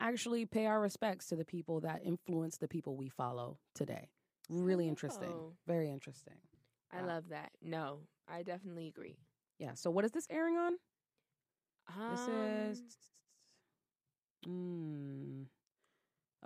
[0.00, 4.10] actually pay our respects to the people that influence the people we follow today.
[4.48, 5.32] Really interesting.
[5.66, 6.34] Very interesting.
[6.92, 7.50] I love that.
[7.62, 9.18] No, I definitely agree.
[9.58, 9.74] Yeah.
[9.74, 10.74] So what is this airing on?
[11.88, 12.82] Um, this is.
[14.46, 15.46] Mm,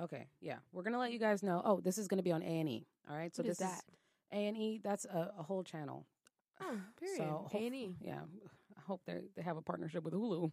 [0.02, 0.28] okay.
[0.40, 1.60] Yeah, we're gonna let you guys know.
[1.64, 2.86] Oh, this is gonna be on A and E.
[3.10, 3.34] All right.
[3.34, 3.82] So what this is that?
[4.32, 4.80] A and E.
[4.82, 6.06] That's a, a, whole channel.
[6.60, 7.18] Oh, period.
[7.18, 7.96] So A and E.
[8.00, 8.20] Yeah.
[8.76, 10.52] I hope they they have a partnership with Hulu.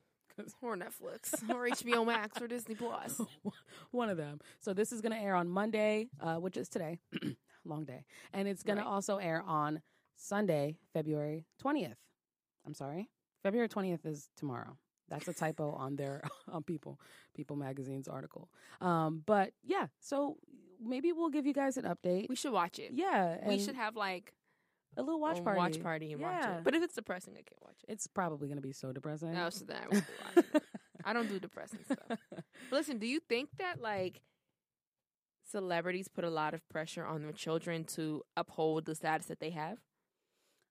[0.61, 3.19] or Netflix or HBO Max or Disney Plus.
[3.91, 4.39] One of them.
[4.59, 6.99] So this is going to air on Monday, uh, which is today.
[7.65, 8.05] Long day.
[8.33, 8.83] And it's going right.
[8.83, 9.81] to also air on
[10.15, 11.95] Sunday, February 20th.
[12.65, 13.09] I'm sorry.
[13.43, 14.77] February 20th is tomorrow.
[15.09, 16.99] That's a typo on their on People
[17.33, 18.49] People Magazine's article.
[18.81, 20.37] Um, but yeah, so
[20.83, 22.29] maybe we'll give you guys an update.
[22.29, 22.91] We should watch it.
[22.93, 24.33] Yeah, we should have like
[24.97, 25.57] a little watch party.
[25.57, 26.39] Watch party and yeah.
[26.39, 26.63] watch it.
[26.63, 27.91] But if it's depressing, I can't watch it.
[27.91, 29.33] It's probably going to be so depressing.
[29.33, 30.61] No, so then I won't be watching.
[31.05, 32.19] I don't do depressing stuff.
[32.29, 34.21] But listen, do you think that like
[35.49, 39.51] celebrities put a lot of pressure on their children to uphold the status that they
[39.51, 39.77] have?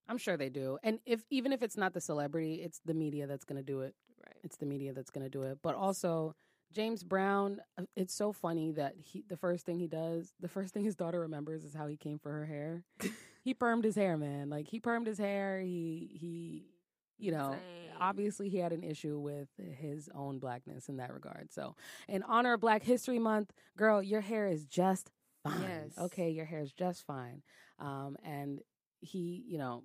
[0.09, 0.77] I'm sure they do.
[0.83, 3.81] And if even if it's not the celebrity, it's the media that's going to do
[3.81, 3.95] it.
[4.25, 4.37] Right.
[4.43, 5.59] It's the media that's going to do it.
[5.61, 6.35] But also
[6.73, 10.73] James Brown, uh, it's so funny that he the first thing he does, the first
[10.73, 12.83] thing his daughter remembers is how he came for her hair.
[13.43, 14.49] he permed his hair, man.
[14.49, 15.59] Like he permed his hair.
[15.61, 16.65] He he
[17.19, 17.91] you know, Same.
[17.99, 21.51] obviously he had an issue with his own blackness in that regard.
[21.51, 21.75] So,
[22.07, 25.09] in honor of Black History Month, girl, your hair is just
[25.43, 25.61] fine.
[25.61, 25.97] Yes.
[25.97, 27.41] Okay, your hair is just fine.
[27.79, 28.59] Um, and
[28.99, 29.83] he, you know,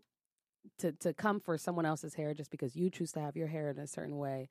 [0.79, 3.71] to to come for someone else's hair just because you choose to have your hair
[3.71, 4.49] in a certain way.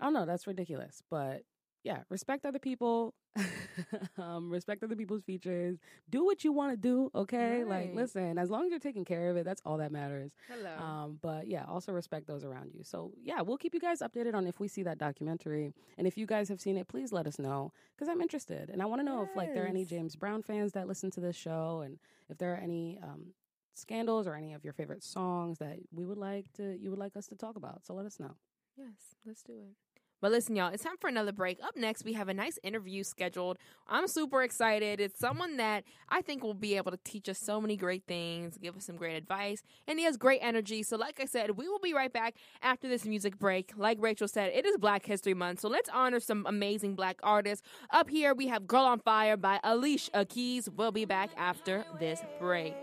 [0.00, 1.02] I don't know, that's ridiculous.
[1.10, 1.42] But
[1.86, 3.14] yeah, respect other people,
[4.18, 5.78] um, respect other people's features.
[6.10, 7.62] Do what you want to do, okay?
[7.62, 7.86] Right.
[7.86, 10.32] Like, listen, as long as you're taking care of it, that's all that matters.
[10.48, 10.84] Hello.
[10.84, 12.80] Um, but yeah, also respect those around you.
[12.82, 16.18] So yeah, we'll keep you guys updated on if we see that documentary, and if
[16.18, 19.00] you guys have seen it, please let us know because I'm interested, and I want
[19.00, 19.28] to know yes.
[19.30, 22.38] if like there are any James Brown fans that listen to this show, and if
[22.38, 23.26] there are any um,
[23.74, 27.16] scandals or any of your favorite songs that we would like to you would like
[27.16, 27.86] us to talk about.
[27.86, 28.34] So let us know.
[28.76, 29.85] Yes, let's do it.
[30.20, 31.58] But listen, y'all, it's time for another break.
[31.62, 33.58] Up next, we have a nice interview scheduled.
[33.88, 35.00] I'm super excited.
[35.00, 38.56] It's someone that I think will be able to teach us so many great things,
[38.56, 40.82] give us some great advice, and he has great energy.
[40.82, 43.72] So, like I said, we will be right back after this music break.
[43.76, 47.66] Like Rachel said, it is Black History Month, so let's honor some amazing black artists.
[47.90, 50.68] Up here, we have Girl on Fire by Alicia Keys.
[50.68, 52.74] We'll be back after this break.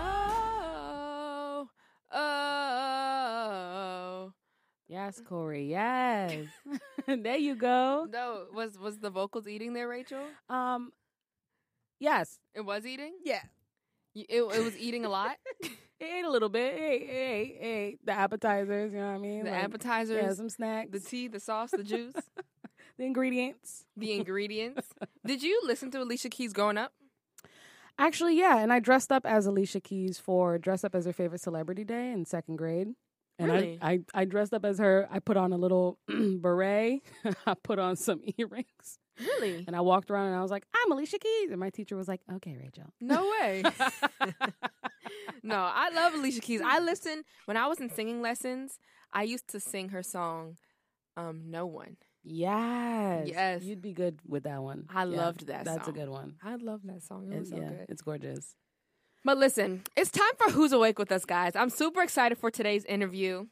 [0.00, 1.68] Oh,
[2.12, 3.20] oh.
[4.88, 5.66] Yes, Corey.
[5.66, 6.46] Yes.
[7.06, 8.08] there you go.
[8.10, 10.24] No, was was the vocals eating there, Rachel?
[10.48, 10.92] Um,
[12.00, 13.14] yes, it was eating.
[13.24, 13.42] Yeah,
[14.14, 15.36] it, it was eating a lot.
[15.62, 15.70] it
[16.00, 16.74] ate a little bit.
[16.74, 17.98] Hey, hey, hey!
[18.04, 18.92] the appetizers.
[18.92, 19.44] You know what I mean?
[19.44, 20.22] The like, appetizers.
[20.22, 20.90] Yeah, some snacks.
[20.90, 22.14] The tea, the sauce, the juice,
[22.98, 23.84] the ingredients.
[23.96, 24.88] The ingredients.
[25.24, 26.92] Did you listen to Alicia Keys growing up?
[28.00, 31.42] Actually, yeah, and I dressed up as Alicia Keys for dress up as her favorite
[31.42, 32.88] celebrity day in second grade.
[33.38, 33.78] And Really?
[33.82, 35.06] I, I, I dressed up as her.
[35.10, 37.02] I put on a little beret.
[37.46, 38.98] I put on some earrings.
[39.18, 39.64] Really?
[39.66, 41.50] And I walked around and I was like, I'm Alicia Keys.
[41.50, 42.92] And my teacher was like, okay, Rachel.
[43.02, 43.62] No way.
[45.42, 46.62] no, I love Alicia Keys.
[46.64, 48.78] I listened when I was in singing lessons.
[49.12, 50.56] I used to sing her song,
[51.16, 53.28] um, "No One." Yes.
[53.28, 53.62] Yes.
[53.62, 54.86] You'd be good with that one.
[54.88, 55.94] I Yeah, loved that That's song.
[55.94, 56.36] a good one.
[56.42, 57.30] I love that song.
[57.32, 57.86] It It- was so yeah, good.
[57.88, 58.56] it's gorgeous.
[59.24, 61.54] But listen, it's time for Who's Awake with Us, guys.
[61.54, 63.46] I'm super excited for today's interview.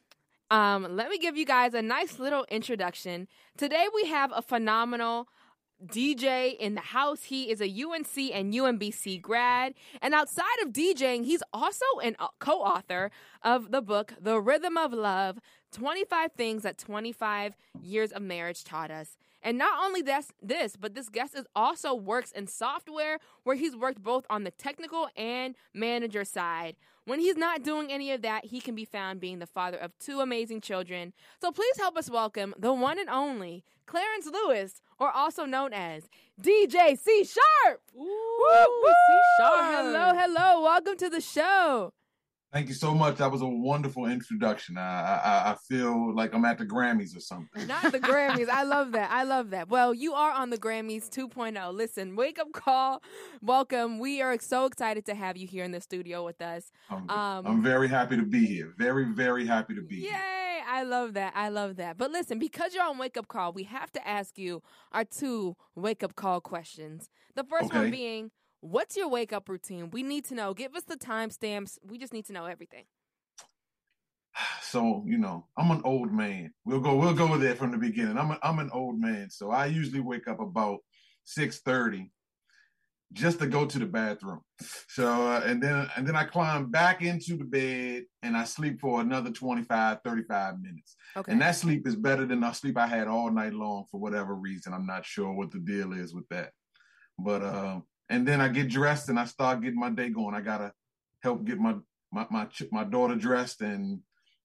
[0.51, 3.27] Um, let me give you guys a nice little introduction.
[3.55, 5.27] Today we have a phenomenal
[5.85, 7.23] DJ in the house.
[7.23, 9.73] He is a UNC and UMBC grad.
[10.01, 13.11] And outside of DJing, he's also an uh, co author
[13.43, 15.39] of the book, The Rhythm of Love
[15.71, 19.17] 25 Things That 25 Years of Marriage Taught Us.
[19.41, 23.75] And not only this, this, but this guest is also works in software where he's
[23.75, 26.75] worked both on the technical and manager side.
[27.09, 29.97] When he's not doing any of that, he can be found being the father of
[29.97, 31.11] two amazing children.
[31.41, 36.03] So please help us welcome the one and only Clarence Lewis, or also known as
[36.39, 37.81] DJ C Sharp.
[37.97, 39.75] Ooh, Woo, C-sharp.
[39.75, 40.61] Hello, hello.
[40.61, 41.93] Welcome to the show.
[42.51, 43.17] Thank you so much.
[43.17, 44.75] That was a wonderful introduction.
[44.75, 44.81] I,
[45.23, 47.67] I I feel like I'm at the Grammys or something.
[47.67, 48.49] Not the Grammys.
[48.49, 49.11] I love that.
[49.11, 49.69] I love that.
[49.69, 51.71] Well, you are on the Grammys 2.0.
[51.75, 53.03] Listen, wake up call.
[53.43, 53.99] Welcome.
[53.99, 56.71] We are so excited to have you here in the studio with us.
[56.89, 58.73] I'm, Um, I'm very happy to be here.
[58.79, 60.01] Very very happy to be Yay!
[60.09, 60.19] here.
[60.67, 61.33] I love that.
[61.35, 61.99] I love that.
[61.99, 65.55] But listen, because you're on wake up call, we have to ask you our two
[65.75, 67.09] wake up call questions.
[67.35, 68.31] The first one being,
[68.61, 69.89] what's your wake up routine?
[69.91, 70.53] We need to know.
[70.53, 71.77] Give us the timestamps.
[71.83, 72.85] We just need to know everything.
[74.61, 76.53] So you know, I'm an old man.
[76.63, 78.19] We'll go we'll go with that from the beginning.
[78.19, 80.79] I'm a, I'm an old man, so I usually wake up about
[81.23, 82.11] six thirty
[83.13, 84.41] just to go to the bathroom.
[84.87, 88.79] So uh, and then and then I climb back into the bed and I sleep
[88.79, 90.95] for another 25 35 minutes.
[91.17, 91.31] Okay.
[91.31, 94.35] And that sleep is better than the sleep I had all night long for whatever
[94.35, 94.73] reason.
[94.73, 96.51] I'm not sure what the deal is with that.
[97.17, 97.79] But uh,
[98.09, 100.35] and then I get dressed and I start getting my day going.
[100.35, 100.73] I gotta
[101.21, 101.75] help get my
[102.11, 104.01] my my ch- my daughter dressed, and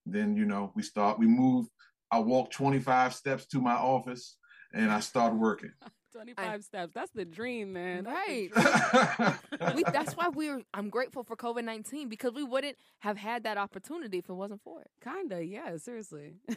[0.07, 1.67] then you know we start we move.
[2.11, 4.37] I walk 25 steps to my office
[4.73, 5.73] and I start working.
[6.13, 6.93] 25 steps.
[6.95, 8.05] That's the dream, man.
[8.05, 9.75] That's Right.
[9.75, 10.63] we, that's why we're.
[10.73, 14.63] I'm grateful for COVID nineteen because we wouldn't have had that opportunity if it wasn't
[14.63, 14.91] for it.
[15.03, 16.35] Kinda, yeah, seriously.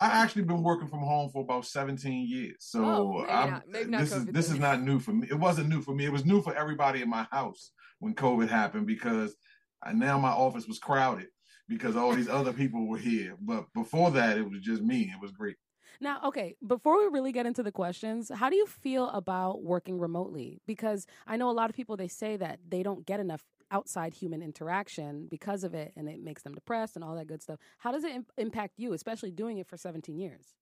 [0.00, 2.56] I actually been working from home for about 17 years.
[2.60, 5.26] So Oh, maybe I'm- not- maybe not this is this is not new for me.
[5.28, 6.04] It wasn't new for me.
[6.04, 9.34] It was new for everybody in my house when COVID happened because
[9.82, 11.28] I, now my office was crowded
[11.68, 13.36] because all these other people were here.
[13.40, 15.12] But before that, it was just me.
[15.14, 15.56] It was great.
[16.00, 19.98] Now, okay, before we really get into the questions, how do you feel about working
[19.98, 20.60] remotely?
[20.64, 24.14] Because I know a lot of people they say that they don't get enough outside
[24.14, 27.58] human interaction because of it and it makes them depressed and all that good stuff.
[27.78, 30.54] How does it im- impact you, especially doing it for 17 years?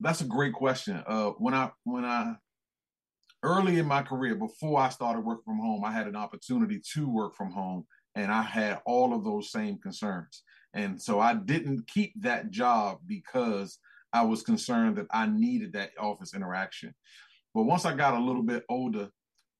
[0.00, 1.02] That's a great question.
[1.06, 2.36] Uh, when I when I
[3.42, 7.08] early in my career, before I started working from home, I had an opportunity to
[7.08, 10.42] work from home, and I had all of those same concerns.
[10.74, 13.78] And so I didn't keep that job because
[14.12, 16.94] I was concerned that I needed that office interaction.
[17.54, 19.08] But once I got a little bit older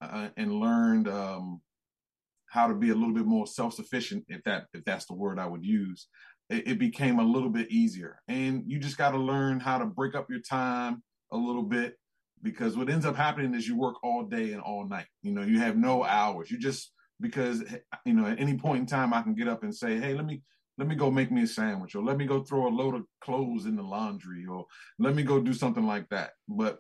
[0.02, 1.62] uh, and learned um,
[2.48, 5.46] how to be a little bit more self-sufficient, if that if that's the word I
[5.46, 6.08] would use,
[6.48, 8.20] it, it became a little bit easier.
[8.28, 11.96] And you just got to learn how to break up your time a little bit
[12.42, 15.06] because what ends up happening is you work all day and all night.
[15.22, 16.50] You know, you have no hours.
[16.50, 17.64] You just because
[18.04, 20.26] you know at any point in time I can get up and say, hey, let
[20.26, 20.42] me
[20.78, 23.04] let me go make me a sandwich or let me go throw a load of
[23.20, 24.66] clothes in the laundry or
[24.98, 26.32] let me go do something like that.
[26.48, 26.78] But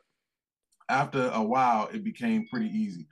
[0.88, 3.08] after a while, it became pretty easy.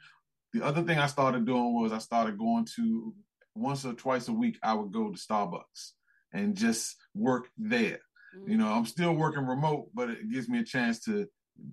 [0.55, 3.15] The other thing I started doing was I started going to
[3.55, 5.93] once or twice a week, I would go to Starbucks
[6.33, 8.01] and just work there.
[8.37, 8.51] Mm.
[8.51, 11.29] You know, I'm still working remote, but it gives me a chance to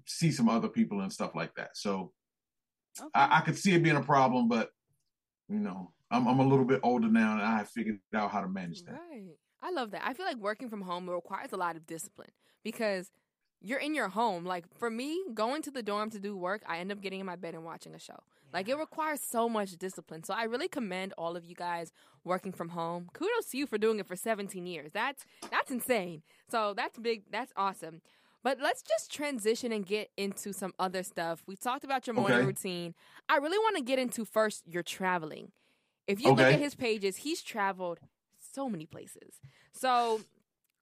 [0.06, 1.72] see some other people and stuff like that.
[1.76, 2.12] So
[3.00, 3.10] Okay.
[3.16, 4.70] I, I could see it being a problem, but
[5.48, 8.50] you know, I'm I'm a little bit older now and I figured out how to
[8.50, 8.94] manage that.
[8.94, 9.38] Right.
[9.62, 10.02] I love that.
[10.06, 12.32] I feel like working from home requires a lot of discipline
[12.64, 13.12] because
[13.62, 14.46] you're in your home.
[14.46, 17.26] Like for me, going to the dorm to do work, I end up getting in
[17.26, 18.18] my bed and watching a show.
[18.54, 20.24] Like it requires so much discipline.
[20.24, 21.92] So I really commend all of you guys
[22.24, 23.10] working from home.
[23.14, 24.92] Kudos to you for doing it for 17 years.
[24.94, 26.24] That's that's insane.
[26.50, 27.24] So that's big.
[27.32, 28.02] That's awesome.
[28.44, 31.44] But let's just transition and get into some other stuff.
[31.48, 32.48] We talked about your morning Okay.
[32.48, 32.96] routine.
[33.30, 35.52] I really want to get into first your traveling.
[36.08, 38.00] If you look at his pages, he's traveled
[38.54, 39.40] so many places.
[39.74, 40.22] So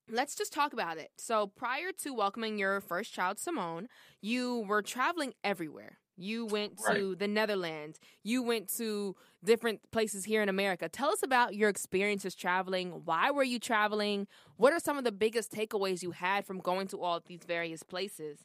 [0.10, 1.12] let's just talk about it.
[1.18, 3.88] So prior to welcoming your first child, Simone,
[4.22, 5.98] you were traveling everywhere.
[6.20, 8.00] You went to the Netherlands.
[8.24, 10.90] You went to different places here in America.
[10.90, 13.02] Tell us about your experiences traveling.
[13.06, 14.28] Why were you traveling?
[14.58, 17.84] What are some of the biggest takeaways you had from going to all these various
[17.84, 18.40] places?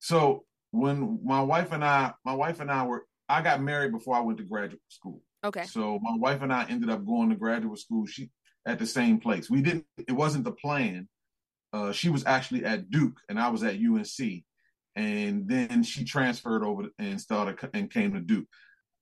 [0.00, 4.16] So when my wife and I, my wife and I were, I got married before
[4.16, 5.22] I went to graduate school.
[5.44, 5.64] Okay.
[5.64, 8.04] So my wife and I ended up going to graduate school.
[8.06, 8.30] She
[8.66, 9.48] at the same place.
[9.48, 9.86] We didn't.
[9.96, 11.08] It wasn't the plan.
[11.72, 14.44] Uh, she was actually at Duke, and I was at UNC.
[14.98, 18.48] And then she transferred over and started and came to Duke.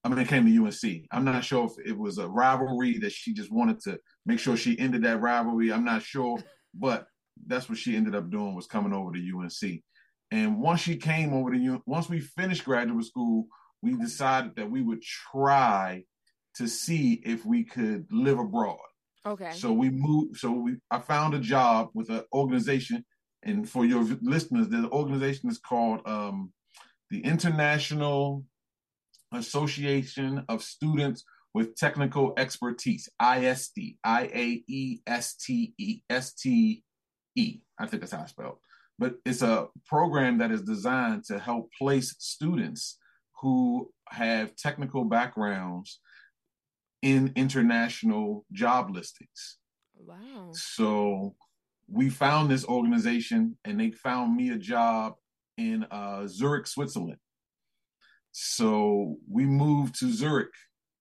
[0.05, 1.07] I mean, it came to UNC.
[1.11, 4.59] I'm not sure if it was a rivalry that she just wanted to make sure
[4.59, 5.73] she ended that rivalry.
[5.73, 6.39] I'm not sure,
[6.75, 7.07] but
[7.47, 9.83] that's what she ended up doing was coming over to UNC.
[10.31, 13.47] And once she came over to once we finished graduate school,
[13.81, 16.05] we decided that we would try
[16.57, 18.77] to see if we could live abroad.
[19.25, 19.53] Okay.
[19.53, 20.37] So we moved.
[20.37, 23.03] So we I found a job with an organization,
[23.47, 26.53] and for your listeners, the organization is called um,
[27.11, 28.45] the International
[29.33, 31.25] Association of Students
[31.55, 33.97] with Technical Expertise (ISD).
[34.03, 36.83] I A E S T E S T
[37.37, 37.61] E.
[37.79, 38.59] I think that's how I spelled.
[38.99, 42.99] But it's a program that is designed to help place students
[43.41, 46.01] who have technical backgrounds
[47.03, 49.59] in international job listings.
[49.95, 50.51] wow.
[50.53, 51.37] So
[51.89, 55.15] we found this organization and they found me a job
[55.57, 57.19] in uh, Zurich, Switzerland.
[58.33, 60.53] So we moved to Zurich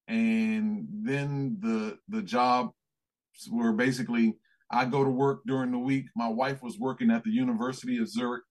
[0.07, 2.71] and then the the job
[3.51, 4.35] were basically
[4.71, 6.05] I go to work during the week.
[6.15, 8.43] My wife was working at the University of Zurich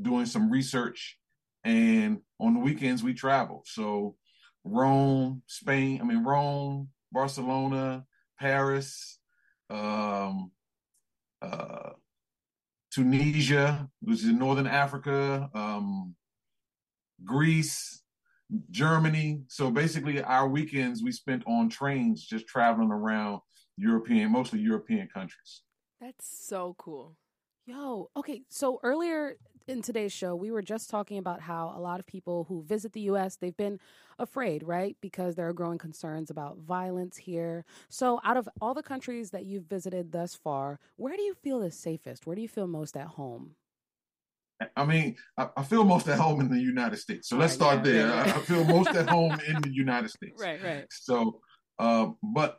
[0.00, 1.18] doing some research
[1.64, 3.62] and on the weekends we travel.
[3.66, 4.16] So
[4.64, 8.04] Rome, Spain, I mean Rome, Barcelona,
[8.38, 9.18] Paris,
[9.70, 10.50] um,
[11.42, 11.90] uh,
[12.92, 16.14] Tunisia, which is in northern Africa, um,
[17.24, 18.02] Greece,
[18.70, 19.42] Germany.
[19.48, 23.40] So basically, our weekends we spent on trains just traveling around
[23.76, 25.62] European, mostly European countries.
[26.00, 27.16] That's so cool.
[27.66, 28.42] Yo, okay.
[28.48, 29.36] So earlier
[29.68, 32.92] in today's show, we were just talking about how a lot of people who visit
[32.92, 33.36] the U.S.
[33.36, 33.78] they've been
[34.18, 34.96] afraid, right?
[35.00, 37.64] Because there are growing concerns about violence here.
[37.88, 41.60] So, out of all the countries that you've visited thus far, where do you feel
[41.60, 42.26] the safest?
[42.26, 43.54] Where do you feel most at home?
[44.76, 47.28] I mean, I, feel most at home in the United States.
[47.28, 48.08] So let's Right, start yeah, there.
[48.08, 48.36] right, right.
[48.36, 50.42] I, feel most at home in the United States.
[50.42, 50.60] right.
[50.62, 50.84] Right.
[50.90, 51.40] So,
[51.78, 52.58] uh, but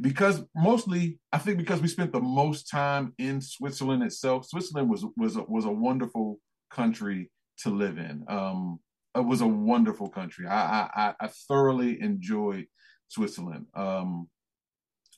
[0.00, 4.46] because mostly, I think because we spent the most time in Switzerland itself.
[4.46, 6.38] Switzerland was was a, was a wonderful
[6.70, 8.24] country to live in.
[8.28, 8.80] Um,
[9.14, 10.46] it was a wonderful country.
[10.46, 12.66] I I, I thoroughly enjoyed
[13.08, 13.66] Switzerland.
[13.74, 14.28] Um,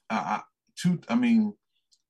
[0.09, 0.41] I, I
[0.77, 1.53] two, I mean,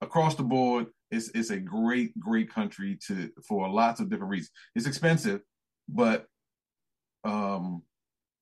[0.00, 4.52] across the board, it's it's a great great country to for lots of different reasons.
[4.74, 5.40] It's expensive,
[5.88, 6.26] but
[7.24, 7.82] um,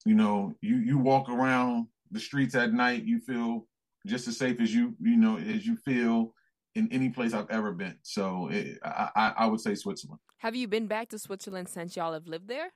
[0.04, 3.66] you know, you you walk around the streets at night, you feel
[4.08, 6.34] just as safe as you you know as you feel
[6.74, 7.96] in any place I've ever been.
[8.02, 10.20] So it, I, I I would say Switzerland.
[10.38, 12.70] Have you been back to Switzerland since y'all have lived there?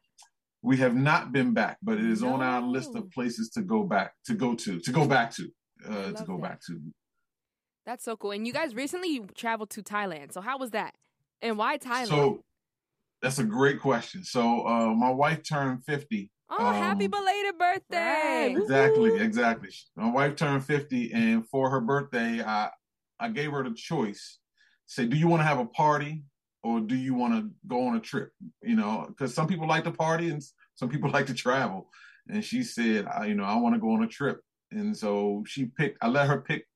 [0.63, 3.83] We have not been back, but it is on our list of places to go
[3.83, 5.49] back to go to to go back to
[5.89, 6.43] uh, to go that.
[6.43, 6.81] back to.
[7.85, 8.31] That's so cool.
[8.31, 10.33] And you guys recently traveled to Thailand.
[10.33, 10.95] So how was that?
[11.41, 12.09] And why Thailand?
[12.09, 12.45] So
[13.21, 14.25] that's a great question.
[14.25, 18.55] So uh, my wife turned fifty oh, happy um, belated birthday.
[18.55, 18.57] right.
[18.57, 19.69] Exactly, exactly.
[19.97, 22.71] My wife turned 50 and for her birthday, I
[23.19, 24.39] I gave her the choice.
[24.87, 26.25] Say, do you want to have a party
[26.65, 28.33] or do you want to go on a trip?
[28.63, 30.43] You know, because some people like to party and
[30.75, 31.89] some people like to travel.
[32.29, 34.41] And she said, I, you know, I want to go on a trip.
[34.71, 36.67] And so she picked, I let her pick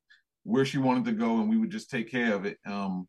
[0.43, 2.57] where she wanted to go and we would just take care of it.
[2.65, 3.07] Um,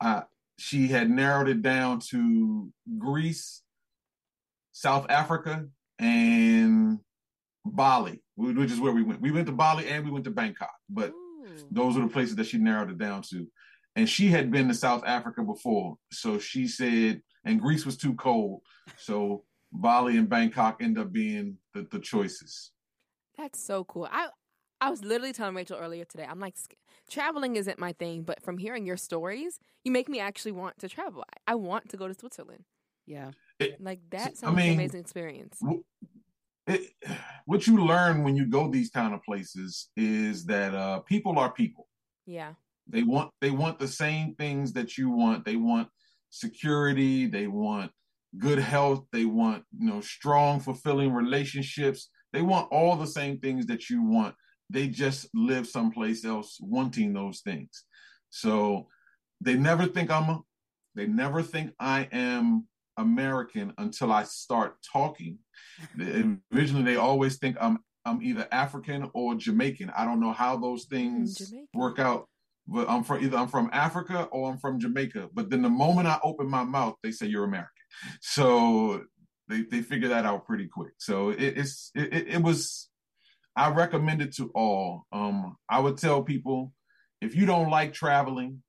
[0.00, 0.24] I,
[0.58, 3.62] she had narrowed it down to Greece,
[4.72, 5.66] South Africa,
[6.00, 6.98] and
[7.64, 9.20] Bali, which is where we went.
[9.20, 11.46] We went to Bali and we went to Bangkok, but Ooh.
[11.70, 13.46] those are the places that she narrowed it down to.
[13.96, 18.14] And she had been to South Africa before, so she said, and Greece was too
[18.14, 18.62] cold,
[18.96, 22.70] so Bali and Bangkok end up being the, the choices.
[23.36, 24.08] That's so cool.
[24.10, 24.28] I
[24.80, 26.26] I was literally telling Rachel earlier today.
[26.26, 26.54] I'm like,
[27.10, 30.88] traveling isn't my thing, but from hearing your stories, you make me actually want to
[30.88, 31.22] travel.
[31.46, 32.64] I, I want to go to Switzerland.
[33.06, 33.32] Yeah.
[33.78, 35.58] Like that I sounds an mean, amazing experience.
[35.60, 35.82] W-
[37.46, 41.52] what you learn when you go these kind of places is that uh, people are
[41.52, 41.88] people.
[42.26, 42.54] Yeah.
[42.86, 45.44] They want they want the same things that you want.
[45.44, 45.88] They want
[46.30, 47.26] security.
[47.26, 47.90] They want
[48.38, 49.04] good health.
[49.12, 52.10] They want you know strong, fulfilling relationships.
[52.32, 54.34] They want all the same things that you want.
[54.70, 57.84] They just live someplace else wanting those things.
[58.30, 58.88] So
[59.40, 60.40] they never think I'm a,
[60.94, 62.68] they never think I am
[63.00, 65.38] American until I start talking.
[66.54, 69.90] Originally, they always think I'm I'm either African or Jamaican.
[69.96, 72.28] I don't know how those things work out,
[72.66, 75.30] but I'm from either I'm from Africa or I'm from Jamaica.
[75.32, 77.70] But then the moment I open my mouth, they say you're American.
[78.20, 79.04] So
[79.48, 80.92] they they figure that out pretty quick.
[80.98, 82.88] So it, it's it, it was.
[83.56, 85.06] I recommend it to all.
[85.12, 86.72] Um, I would tell people
[87.20, 88.62] if you don't like traveling,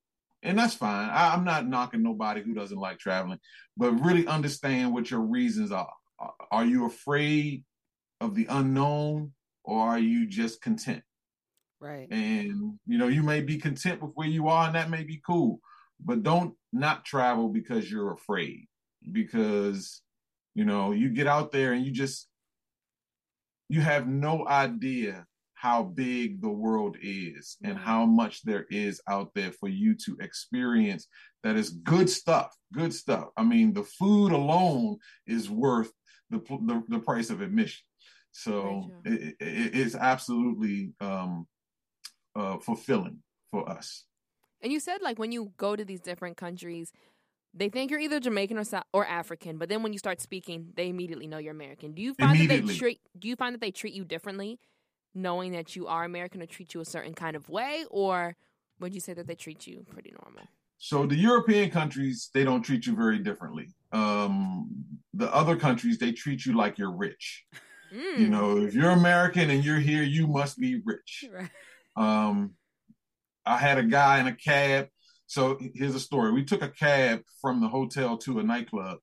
[0.44, 1.10] and that's fine.
[1.10, 3.40] I, am not knocking nobody who doesn't like traveling,
[3.78, 5.94] but really understand what your reasons are.
[6.52, 7.64] Are you afraid
[8.20, 9.34] of the unknown,
[9.64, 11.04] or are you just content?
[11.80, 12.08] Right.
[12.12, 15.22] And you know, you may be content with where you are, and that may be
[15.26, 15.60] cool.
[16.04, 18.68] But don't not travel because you're afraid.
[19.12, 20.02] Because
[20.54, 22.28] you know, you get out there and you just
[23.70, 25.26] you have no idea
[25.62, 27.86] how big the world is and mm-hmm.
[27.86, 31.08] how much there is out there for you to experience
[31.44, 33.28] that is good stuff good stuff.
[33.38, 34.98] I mean the food alone
[35.28, 35.92] is worth
[36.30, 37.84] the the, the price of admission.
[38.32, 41.48] So it, it, it's absolutely um,
[42.34, 43.20] uh, fulfilling
[43.52, 44.06] for us.
[44.62, 46.92] And you said like when you go to these different countries
[47.54, 50.88] they think you're either Jamaican or or African, but then when you start speaking, they
[50.88, 51.92] immediately know you're American.
[51.92, 54.58] Do you find that they treat Do you find that they treat you differently
[55.14, 58.36] knowing that you are American or treat you a certain kind of way, or
[58.80, 60.44] would you say that they treat you pretty normal?
[60.78, 63.68] So the European countries, they don't treat you very differently.
[63.92, 64.84] Um,
[65.14, 67.46] the other countries, they treat you like you're rich.
[67.94, 68.20] Mm.
[68.20, 71.26] You know, if you're American and you're here, you must be rich.
[71.34, 71.50] Right.
[71.98, 72.54] Um,
[73.46, 74.88] I had a guy in a cab.
[75.28, 76.32] So here's a story.
[76.32, 79.00] We took a cab from the hotel to a nightclub,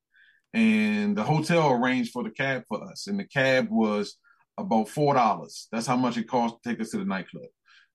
[0.54, 3.06] and the hotel arranged for the cab for us.
[3.06, 4.16] And the cab was
[4.58, 5.68] about four dollars.
[5.72, 7.46] That's how much it costs to take us to the nightclub.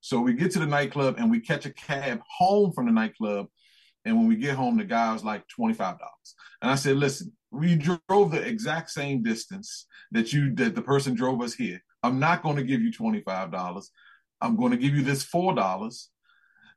[0.02, 3.48] So we get to the nightclub and we catch a cab home from the nightclub.
[4.06, 5.98] And when we get home, the guy was like $25.
[6.62, 11.14] And I said, listen, we drove the exact same distance that you that the person
[11.14, 11.82] drove us here.
[12.02, 13.86] I'm not going to give you $25.
[14.42, 16.08] I'm going to give you this $4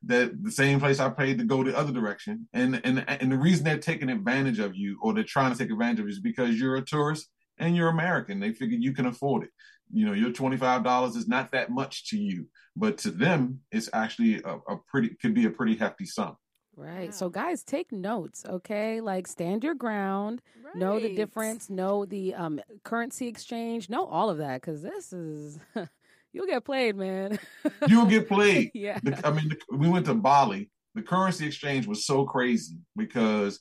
[0.05, 2.49] that the same place I paid to go the other direction.
[2.53, 5.70] And and and the reason they're taking advantage of you or they're trying to take
[5.72, 7.28] advantage of you is because you're a tourist
[7.59, 8.39] and you're American.
[8.39, 9.51] They figure you can afford it
[9.93, 14.43] you know your $25 is not that much to you but to them it's actually
[14.43, 16.37] a, a pretty could be a pretty hefty sum
[16.76, 17.07] Right.
[17.07, 17.12] Wow.
[17.12, 19.01] So guys, take notes, okay?
[19.01, 20.76] Like stand your ground, right.
[20.76, 25.59] know the difference, know the um, currency exchange, know all of that cuz this is
[26.34, 27.39] you'll get played, man.
[27.89, 28.70] you'll get played.
[28.74, 28.99] yeah.
[29.03, 30.70] The, I mean, the, we went to Bali.
[30.95, 33.61] The currency exchange was so crazy because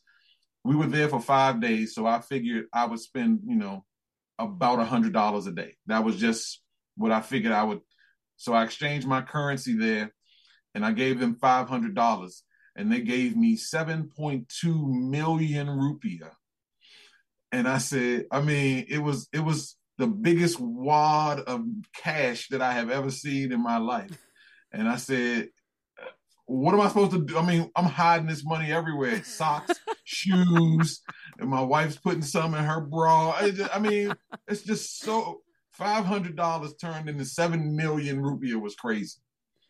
[0.65, 3.85] we were there for 5 days, so I figured I would spend, you know,
[4.37, 5.75] about a hundred dollars a day.
[5.87, 6.61] That was just
[6.95, 7.81] what I figured I would.
[8.37, 10.13] So I exchanged my currency there,
[10.73, 12.43] and I gave them five hundred dollars,
[12.75, 16.31] and they gave me seven point two million rupiah.
[17.51, 21.65] And I said, I mean, it was it was the biggest wad of
[21.95, 24.17] cash that I have ever seen in my life.
[24.73, 25.49] And I said,
[26.45, 27.37] what am I supposed to do?
[27.37, 31.01] I mean, I'm hiding this money everywhere socks, shoes,
[31.39, 33.31] and my wife's putting some in her bra.
[33.31, 34.13] I, just, I mean,
[34.47, 35.41] it's just so
[35.79, 39.19] $500 turned into 7 million rupiah was crazy.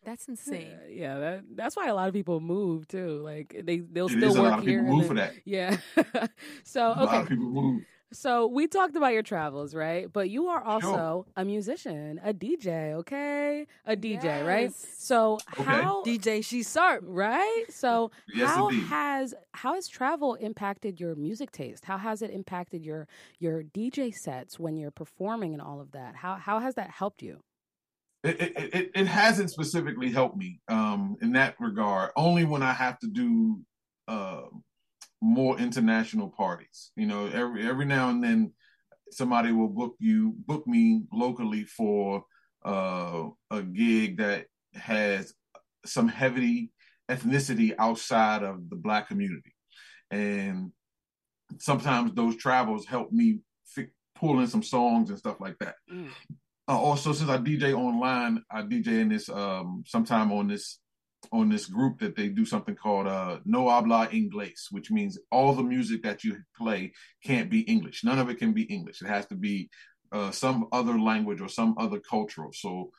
[0.04, 0.78] That's insane.
[0.88, 3.20] Yeah, yeah that, that's why a lot of people move too.
[3.24, 4.82] Like they they'll it still work here.
[4.82, 5.32] move for that.
[5.44, 5.76] Yeah.
[6.62, 7.00] so okay.
[7.00, 7.82] A lot of people move.
[8.16, 10.10] So we talked about your travels, right?
[10.10, 11.26] But you are also sure.
[11.36, 13.66] a musician, a DJ, okay?
[13.84, 14.46] A DJ, yes.
[14.46, 14.72] right?
[14.74, 15.62] So okay.
[15.62, 17.64] how DJ C Sharp, right?
[17.68, 18.86] So yes, how indeed.
[18.86, 21.84] has how has travel impacted your music taste?
[21.84, 23.06] How has it impacted your
[23.38, 26.16] your DJ sets when you're performing and all of that?
[26.16, 27.40] How how has that helped you?
[28.24, 32.12] It, it, it, it hasn't specifically helped me um, in that regard.
[32.16, 33.60] Only when I have to do
[34.08, 34.46] uh,
[35.22, 36.92] more international parties.
[36.96, 38.52] You know, every every now and then
[39.10, 42.24] somebody will book you book me locally for
[42.64, 45.32] uh, a gig that has
[45.84, 46.72] some heavy
[47.10, 49.54] ethnicity outside of the black community,
[50.10, 50.72] and
[51.58, 55.76] sometimes those travels help me fi- pull in some songs and stuff like that.
[55.92, 56.08] Mm.
[56.68, 60.80] Uh, also, since I DJ online, I DJ in this um, sometime on this
[61.32, 65.54] on this group that they do something called uh, no habla inglés, which means all
[65.54, 66.92] the music that you play
[67.24, 68.04] can't be English.
[68.04, 69.02] None of it can be English.
[69.02, 69.70] It has to be
[70.12, 72.52] uh, some other language or some other cultural.
[72.52, 72.90] So,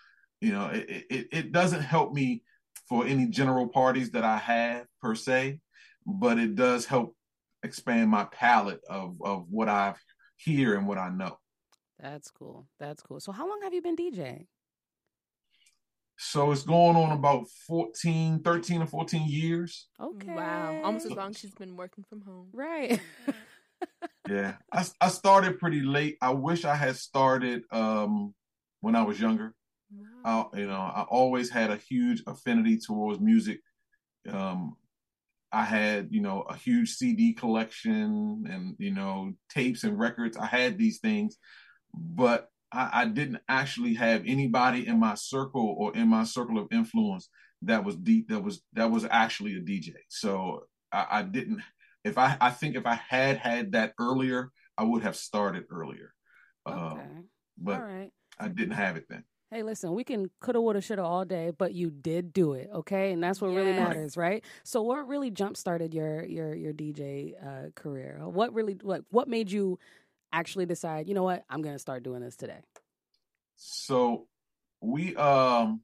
[0.42, 2.44] you know, it, it, it doesn't help me
[2.90, 5.60] for any general parties that I have per se,
[6.06, 7.16] but it does help
[7.64, 9.96] expand my palette of of what I
[10.38, 11.38] hear and what I know.
[12.00, 12.68] That's cool.
[12.80, 13.20] That's cool.
[13.20, 14.46] So how long have you been DJing?
[16.18, 19.88] So it's going on about 14, 13 or 14 years.
[20.02, 20.34] Okay.
[20.34, 20.82] Wow.
[20.84, 22.48] Almost as long as she's been working from home.
[22.52, 23.00] Right.
[24.30, 24.56] yeah.
[24.74, 26.18] I, I started pretty late.
[26.20, 28.34] I wish I had started um,
[28.82, 29.54] when I was younger.
[29.92, 30.50] Wow.
[30.54, 33.60] I, you know, I always had a huge affinity towards music.
[34.28, 34.76] Um,
[35.52, 40.36] I had, you know, a huge CD collection and, you know, tapes and records.
[40.36, 41.38] I had these things,
[41.94, 46.68] but I, I, didn't actually have anybody in my circle or in my circle of
[46.72, 47.30] influence
[47.62, 49.94] that was deep that was that was actually a DJ.
[50.10, 51.62] So I, I didn't
[52.04, 56.14] if I I think if I had had that earlier, I would have started earlier.
[56.68, 56.78] Okay.
[56.78, 57.26] Um,
[57.58, 58.12] but all right.
[58.40, 59.24] I didn't have it then.
[59.50, 63.14] Hey, listen, we can coulda, woulda, shoulda all day, but you did do it, okay?
[63.14, 63.56] And that's what yes.
[63.56, 64.44] really matters, right?
[64.66, 68.20] So, what really jump started your your your DJ uh, career?
[68.24, 69.80] What really what what made you
[70.32, 72.60] actually decide, you know what, I'm gonna start doing this today?
[73.56, 74.28] So
[74.82, 75.82] we um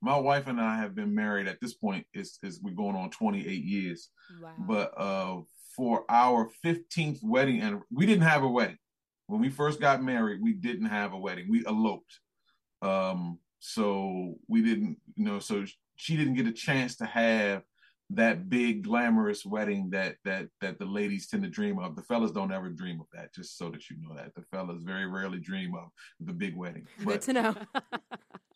[0.00, 3.10] my wife and I have been married at this point is is we're going on
[3.10, 4.10] 28 years.
[4.42, 4.52] Wow.
[4.58, 5.40] But uh
[5.76, 8.78] for our 15th wedding and we didn't have a wedding.
[9.26, 11.46] When we first got married, we didn't have a wedding.
[11.48, 12.20] We eloped.
[12.82, 15.64] Um so we didn't you know so
[15.96, 17.62] she didn't get a chance to have
[18.10, 21.96] that big glamorous wedding that that that the ladies tend to dream of.
[21.96, 23.34] The fellas don't ever dream of that.
[23.34, 25.88] Just so that you know that the fellas very rarely dream of
[26.20, 26.86] the big wedding.
[27.04, 27.54] But, Good to know.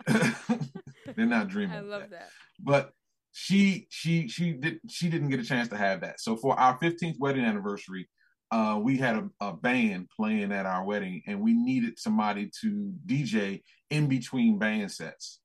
[1.17, 1.77] they're not dreaming.
[1.77, 2.11] I love that.
[2.11, 2.31] that.
[2.61, 2.93] But
[3.33, 6.21] she she she did she didn't get a chance to have that.
[6.21, 8.09] So for our 15th wedding anniversary,
[8.51, 12.93] uh, we had a, a band playing at our wedding, and we needed somebody to
[13.07, 15.41] DJ in between band sets.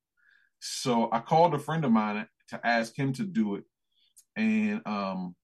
[0.59, 3.63] So I called a friend of mine to ask him to do it
[4.35, 5.35] and um,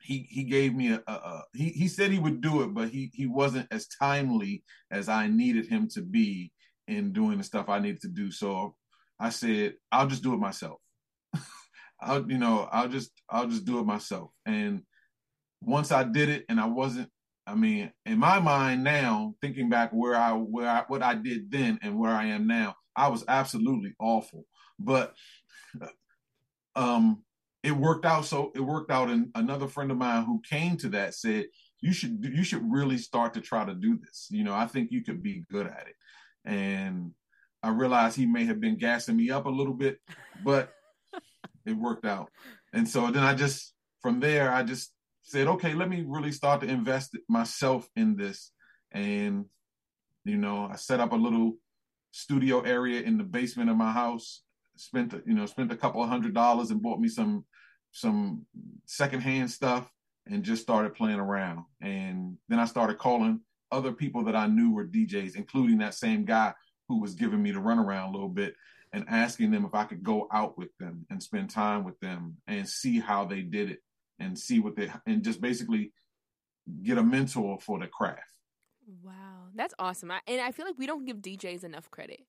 [0.00, 2.88] he he gave me a, a, a, he he said he would do it, but
[2.88, 6.52] he he wasn't as timely as I needed him to be
[6.86, 8.30] in doing the stuff I needed to do.
[8.30, 8.74] So
[9.20, 10.78] I said I'll just do it myself.
[12.00, 14.30] I'll you know I'll just I'll just do it myself.
[14.46, 14.82] And
[15.60, 17.10] once I did it, and I wasn't.
[17.46, 21.50] I mean, in my mind now, thinking back where I where I, what I did
[21.50, 24.44] then and where I am now, I was absolutely awful.
[24.78, 25.14] But
[26.76, 27.24] um,
[27.62, 30.88] it worked out so it worked out and another friend of mine who came to
[30.88, 31.46] that said
[31.80, 34.90] you should you should really start to try to do this you know i think
[34.90, 35.96] you could be good at it.
[36.44, 37.12] And
[37.62, 39.98] i realized he may have been gassing me up a little bit
[40.44, 40.72] but
[41.66, 42.30] it worked out.
[42.72, 44.92] And so then i just from there i just
[45.22, 48.52] said okay let me really start to invest myself in this.
[48.92, 49.46] And
[50.24, 51.54] you know i set up a little
[52.12, 54.42] studio area in the basement of my house
[54.78, 57.44] spent you know spent a couple of hundred dollars and bought me some
[57.92, 58.46] some
[58.86, 59.90] secondhand stuff
[60.26, 61.64] and just started playing around.
[61.80, 66.24] And then i started calling other people that i knew were djs including that same
[66.24, 66.54] guy
[66.88, 68.54] who was giving me the runaround a little bit
[68.94, 72.36] and asking them if i could go out with them and spend time with them
[72.46, 73.80] and see how they did it
[74.18, 75.92] and see what they and just basically
[76.82, 78.20] get a mentor for the craft.
[79.02, 79.48] Wow.
[79.54, 80.10] That's awesome.
[80.10, 82.20] I, and i feel like we don't give djs enough credit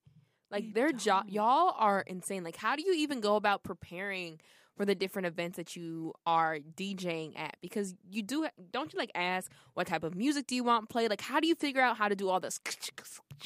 [0.52, 2.43] like their job, y'all are insane.
[2.43, 4.39] Like, how do you even go about preparing
[4.76, 7.58] for the different events that you are DJing at?
[7.62, 11.10] Because you do, don't you like ask what type of music do you want played?
[11.10, 12.60] Like, how do you figure out how to do all this?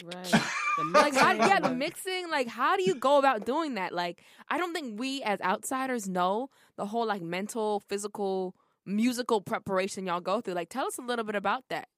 [0.04, 0.34] Right.
[0.94, 2.30] like, how, yeah, the mixing.
[2.30, 3.94] Like, how do you go about doing that?
[3.94, 10.06] Like, I don't think we as outsiders know the whole like mental, physical, musical preparation
[10.06, 10.56] y'all go through.
[10.56, 11.90] Like, tell us a little bit about that.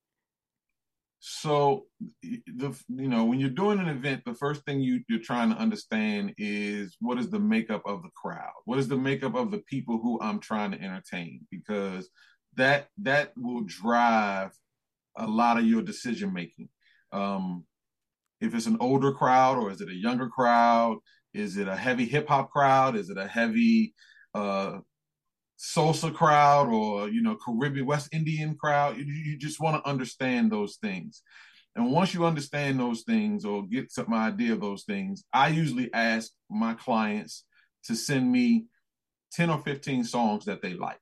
[1.20, 1.86] So
[2.22, 5.57] the you know when you're doing an event, the first thing you you're trying to
[5.57, 8.53] understand is what is the makeup of the crowd?
[8.66, 11.41] What is the makeup of the people who I'm trying to entertain?
[11.49, 12.09] Because
[12.55, 14.51] that that will drive
[15.18, 16.70] a lot of your decision making.
[17.11, 17.66] Um,
[18.41, 20.98] if it's an older crowd or is it a younger crowd?
[21.34, 22.95] Is it a heavy hip hop crowd?
[22.95, 23.94] Is it a heavy
[24.34, 24.80] uh,
[25.57, 28.98] salsa crowd or you know Caribbean West Indian crowd.
[28.98, 31.22] You, you just want to understand those things.
[31.76, 35.94] And once you understand those things or get some idea of those things, I usually
[35.94, 37.44] ask my clients
[37.86, 38.65] to send me
[39.34, 40.99] 10 or 15 songs that they like.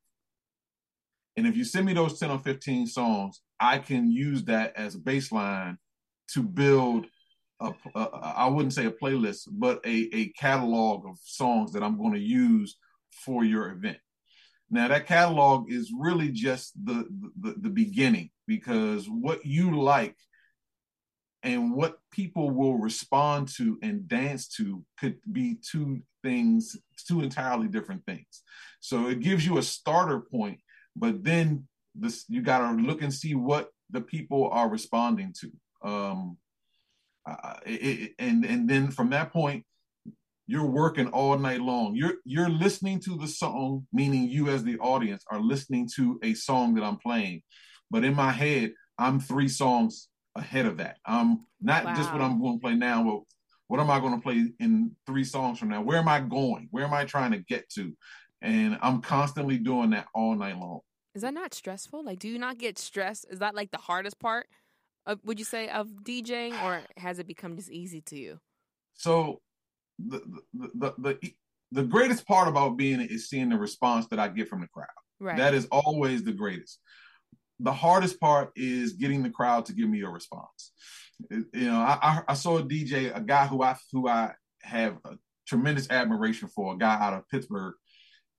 [1.37, 4.95] And if you send me those 10 or 15 songs, I can use that as
[4.95, 5.77] a baseline
[6.33, 7.05] to build
[7.59, 11.97] a, a I wouldn't say a playlist, but a, a catalog of songs that I'm
[11.97, 12.77] going to use
[13.25, 13.97] for your event.
[14.73, 17.07] Now that catalog is really just the,
[17.39, 20.15] the, the beginning because what you like
[21.43, 26.75] and what people will respond to and dance to could be two things,
[27.07, 28.41] two entirely different things.
[28.79, 30.59] So it gives you a starter point,
[30.95, 35.51] but then this you got to look and see what the people are responding to.
[35.87, 36.37] Um,
[37.29, 39.65] uh, it, and and then from that point,
[40.47, 41.95] you're working all night long.
[41.95, 46.33] You're you're listening to the song, meaning you as the audience are listening to a
[46.33, 47.41] song that I'm playing.
[47.89, 50.97] But in my head, I'm three songs ahead of that.
[51.05, 51.95] I'm not wow.
[51.95, 53.21] just what I'm going to play now, but
[53.67, 55.81] what am I going to play in three songs from now?
[55.81, 56.67] Where am I going?
[56.71, 57.93] Where am I trying to get to?
[58.41, 60.81] And I'm constantly doing that all night long.
[61.15, 62.03] Is that not stressful?
[62.03, 63.25] Like, do you not get stressed?
[63.29, 64.47] Is that like the hardest part?
[65.05, 68.39] Of, would you say of DJing, or has it become just easy to you?
[68.93, 69.41] So,
[69.99, 70.21] the
[70.53, 71.33] the the
[71.71, 74.67] the, greatest part about being it is seeing the response that I get from the
[74.67, 74.87] crowd.
[75.19, 75.37] Right.
[75.37, 76.79] That is always the greatest
[77.59, 80.71] the hardest part is getting the crowd to give me a response.
[81.29, 84.33] You know, I, I saw a DJ, a guy who I who I
[84.63, 85.15] have a
[85.47, 87.75] tremendous admiration for, a guy out of Pittsburgh,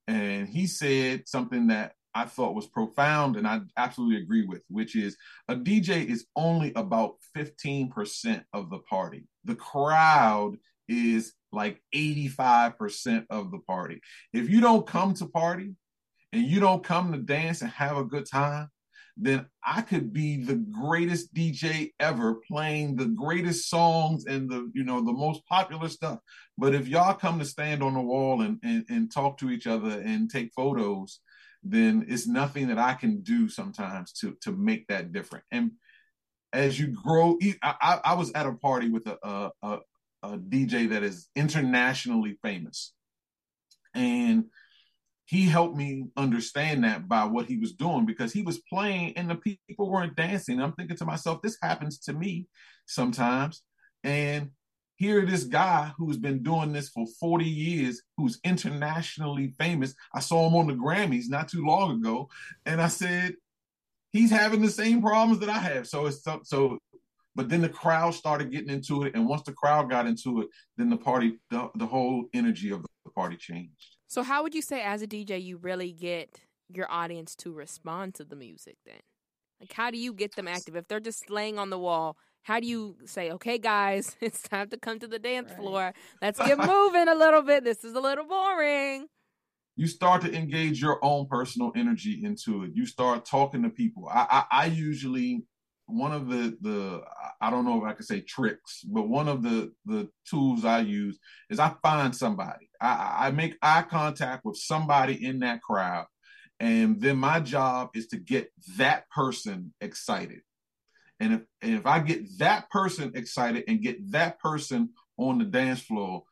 [0.07, 4.95] and he said something that I thought was profound and I absolutely agree with, which
[4.95, 5.17] is
[5.49, 9.27] a DJ is only about 15% of the party.
[9.45, 10.57] The crowd
[10.87, 14.01] is like 85% of the party.
[14.33, 15.75] If you don't come to party
[16.33, 18.71] and you don't come to dance and have a good time,
[19.17, 24.83] then I could be the greatest DJ ever playing the greatest songs and the you
[24.83, 26.19] know the most popular stuff.
[26.59, 29.67] But if y'all come to stand on the wall and, and, and talk to each
[29.67, 31.21] other and take photos,
[31.63, 35.45] then it's nothing that I can do sometimes to to make that different.
[35.53, 35.73] And
[36.53, 39.79] as you grow, I, I was at a party with a, a,
[40.33, 42.93] a, DJ that is internationally famous,
[43.95, 44.45] and
[45.27, 49.31] he helped me understand that by what he was doing because he was playing and
[49.31, 50.61] the people weren't dancing.
[50.61, 52.47] I'm thinking to myself, this happens to me
[52.87, 53.63] sometimes.
[54.03, 54.51] And
[54.97, 59.95] here, this guy who's been doing this for 40 years, who's internationally famous.
[60.15, 62.29] I saw him on the Grammys not too long ago,
[62.67, 63.35] and I said,
[64.13, 65.89] he's having the same problems that I have.
[65.89, 66.79] So it's so
[67.35, 70.49] but then the crowd started getting into it, and once the crowd got into it,
[70.77, 73.97] then the party, the, the whole energy of the party changed.
[74.07, 78.15] So, how would you say, as a DJ, you really get your audience to respond
[78.15, 79.01] to the music then?
[79.61, 80.77] Like, how do you get them active?
[80.77, 84.69] If they're just laying on the wall, how do you say, okay, guys, it's time
[84.71, 85.59] to come to the dance right.
[85.59, 85.95] floor.
[86.23, 87.65] Let's get moving a little bit.
[87.65, 89.07] This is a little boring.
[89.77, 92.71] You start to engage your own personal energy into it.
[92.75, 94.09] You start talking to people.
[94.09, 95.43] I, I, I usually
[95.87, 97.03] one of the the
[97.41, 100.81] I don't know if I could say tricks, but one of the the tools I
[100.81, 101.19] use
[101.51, 102.71] is I find somebody.
[102.81, 106.07] I, I make eye contact with somebody in that crowd,
[106.59, 110.41] and then my job is to get that person excited.
[111.21, 115.45] And if and if I get that person excited and get that person on the
[115.45, 116.25] dance floor,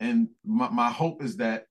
[0.00, 1.66] and my, my hope is that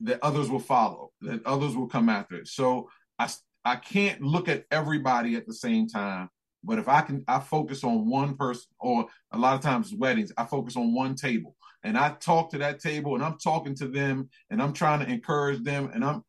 [0.00, 2.46] that others will follow, that others will come after it.
[2.46, 2.88] So
[3.18, 3.28] I
[3.64, 6.28] I can't look at everybody at the same time.
[6.62, 10.32] But if I can, I focus on one person, or a lot of times weddings,
[10.36, 13.88] I focus on one table, and I talk to that table, and I'm talking to
[13.88, 16.24] them, and I'm trying to encourage them, and I'm,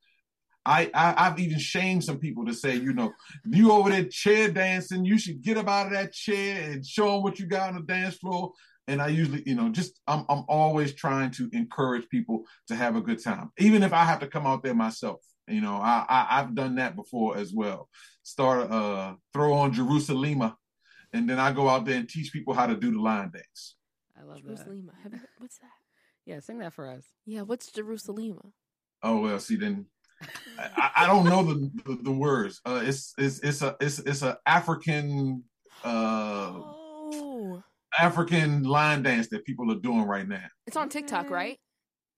[0.66, 3.14] I, I have even shamed some people to say, you know,
[3.46, 7.14] you over there chair dancing, you should get up out of that chair and show
[7.14, 8.52] them what you got on the dance floor.
[8.88, 12.96] And I usually, you know, just I'm I'm always trying to encourage people to have
[12.96, 15.22] a good time, even if I have to come out there myself.
[15.48, 17.90] You know, I, I have done that before as well.
[18.24, 20.58] Start uh throw on Jerusalema,
[21.14, 23.76] and then I go out there and teach people how to do the line dance.
[24.20, 24.94] I love Jerusalema.
[25.10, 25.22] that.
[25.38, 25.70] what's that?
[26.26, 27.06] Yeah, sing that for us.
[27.26, 28.42] Yeah, what's Jerusalema?
[29.04, 29.86] Oh well, see then.
[30.58, 32.62] I, I, don't know the, the, the words.
[32.66, 35.44] Uh, it's it's it's a it's it's a African
[35.84, 37.64] uh oh.
[38.00, 40.46] African line dance that people are doing right now.
[40.66, 41.60] It's on TikTok, right?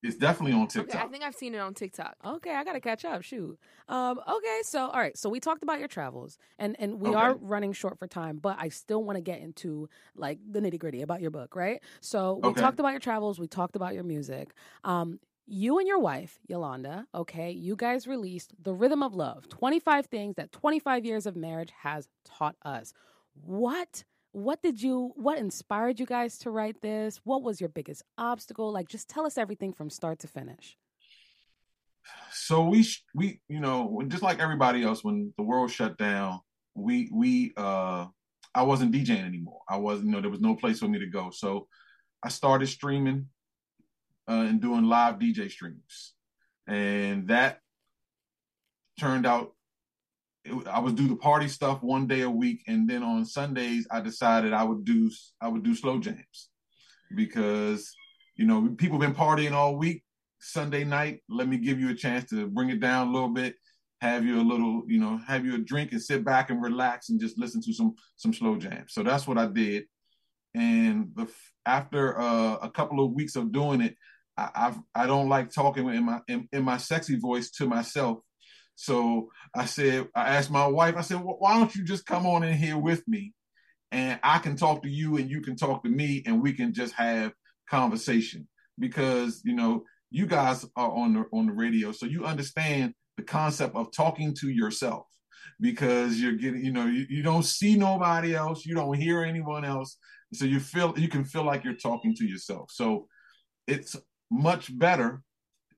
[0.03, 0.95] It's definitely on TikTok.
[0.95, 2.15] Okay, I think I've seen it on TikTok.
[2.23, 3.23] Okay, I gotta catch up.
[3.23, 3.57] Shoot.
[3.89, 7.17] Um, okay, so all right, so we talked about your travels, and and we okay.
[7.17, 10.77] are running short for time, but I still want to get into like the nitty
[10.77, 11.81] gritty about your book, right?
[11.99, 12.61] So we okay.
[12.61, 14.53] talked about your travels, we talked about your music.
[14.83, 20.07] Um, you and your wife, Yolanda, okay, you guys released The Rhythm of Love 25
[20.07, 22.93] Things That 25 Years of Marriage Has Taught Us.
[23.33, 27.19] What what did you what inspired you guys to write this?
[27.23, 28.71] What was your biggest obstacle?
[28.71, 30.77] Like just tell us everything from start to finish.
[32.31, 32.85] So we
[33.15, 36.39] we you know just like everybody else when the world shut down
[36.75, 38.05] we we uh
[38.53, 39.61] i wasn't djing anymore.
[39.67, 41.31] I wasn't you know there was no place for me to go.
[41.31, 41.67] So
[42.23, 43.27] i started streaming
[44.27, 46.13] uh, and doing live dj streams.
[46.67, 47.59] And that
[48.99, 49.53] turned out
[50.69, 54.01] I would do the party stuff one day a week, and then on Sundays I
[54.01, 55.09] decided I would do
[55.41, 56.49] I would do slow jams
[57.15, 57.93] because
[58.35, 60.03] you know people been partying all week.
[60.39, 63.55] Sunday night, let me give you a chance to bring it down a little bit,
[64.01, 67.09] have you a little, you know, have you a drink and sit back and relax
[67.09, 68.93] and just listen to some some slow jams.
[68.93, 69.85] So that's what I did,
[70.53, 71.27] and the
[71.65, 73.95] after uh, a couple of weeks of doing it,
[74.37, 77.65] I I've, I do not like talking in my in, in my sexy voice to
[77.67, 78.19] myself
[78.79, 82.27] so I said, I asked my wife, I said, well, why don't you just come
[82.27, 83.33] on in here with me
[83.91, 86.75] and I can talk to you and you can talk to me and we can
[86.75, 87.33] just have
[87.67, 88.47] conversation
[88.77, 91.91] because, you know, you guys are on the, on the radio.
[91.91, 95.07] So you understand the concept of talking to yourself
[95.59, 98.63] because you're getting, you know, you, you don't see nobody else.
[98.63, 99.97] You don't hear anyone else.
[100.33, 102.69] So you feel, you can feel like you're talking to yourself.
[102.71, 103.07] So
[103.65, 103.95] it's
[104.29, 105.23] much better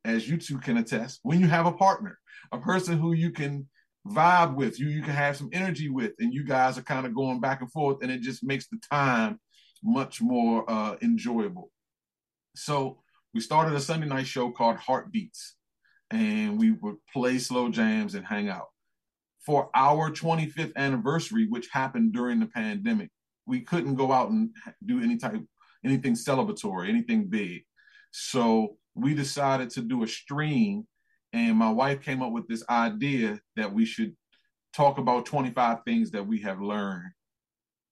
[0.05, 2.17] as you two can attest, when you have a partner,
[2.51, 3.67] a person who you can
[4.07, 7.13] vibe with, you you can have some energy with, and you guys are kind of
[7.13, 9.39] going back and forth, and it just makes the time
[9.83, 11.71] much more uh, enjoyable.
[12.55, 13.01] So
[13.33, 15.55] we started a Sunday night show called Heartbeats,
[16.11, 18.67] and we would play slow jams and hang out.
[19.45, 23.09] For our 25th anniversary, which happened during the pandemic,
[23.45, 24.49] we couldn't go out and
[24.85, 25.41] do any type
[25.85, 27.63] anything celebratory, anything big.
[28.11, 30.85] So we decided to do a stream
[31.33, 34.15] and my wife came up with this idea that we should
[34.73, 37.11] talk about 25 things that we have learned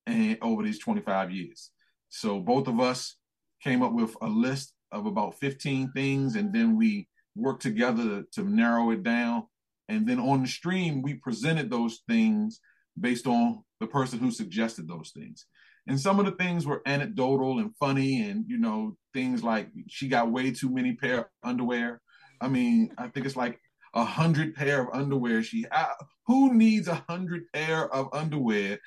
[0.06, 1.72] and over these 25 years.
[2.10, 3.18] So both of us
[3.62, 8.42] came up with a list of about 15 things and then we worked together to,
[8.44, 9.44] narrow it down.
[9.90, 12.60] And then on the stream we presented those things
[13.00, 15.46] based on the person who suggested those things.
[15.88, 20.08] And some of the things were anecdotal and funny and you know things like she
[20.08, 22.02] got way too many pair of underwear
[22.42, 23.60] i mean i think it's like
[23.94, 25.86] a hundred pair of underwear she uh,
[26.26, 28.78] who needs a hundred pair of underwear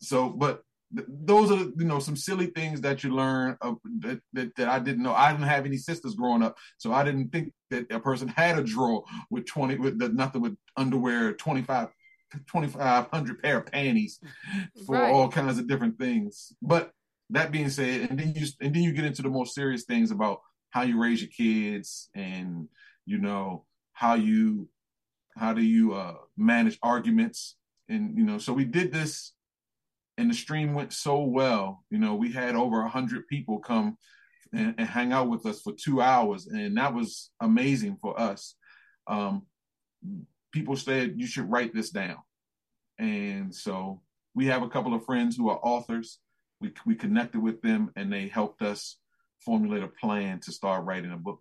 [0.00, 0.62] so but
[0.94, 4.68] th- those are you know some silly things that you learn of, that, that, that
[4.68, 7.90] i didn't know i didn't have any sisters growing up so i didn't think that
[7.90, 11.88] a person had a drawer with 20 with the, nothing with underwear 25
[12.32, 14.20] 2,500 pair of panties
[14.84, 15.12] for right.
[15.12, 16.52] all kinds of different things.
[16.62, 16.92] But
[17.30, 20.10] that being said, and then you and then you get into the more serious things
[20.10, 20.40] about
[20.76, 22.68] how you raise your kids and
[23.06, 24.68] you know how you
[25.36, 27.56] how do you uh, manage arguments
[27.88, 29.32] and you know so we did this
[30.18, 33.96] and the stream went so well you know we had over a hundred people come
[34.52, 38.54] and, and, hang out with us for two hours and that was amazing for us
[39.06, 39.42] um,
[40.56, 42.16] people said you should write this down.
[42.98, 44.00] And so
[44.34, 46.18] we have a couple of friends who are authors.
[46.60, 48.96] We we connected with them and they helped us
[49.46, 51.40] formulate a plan to start writing a book.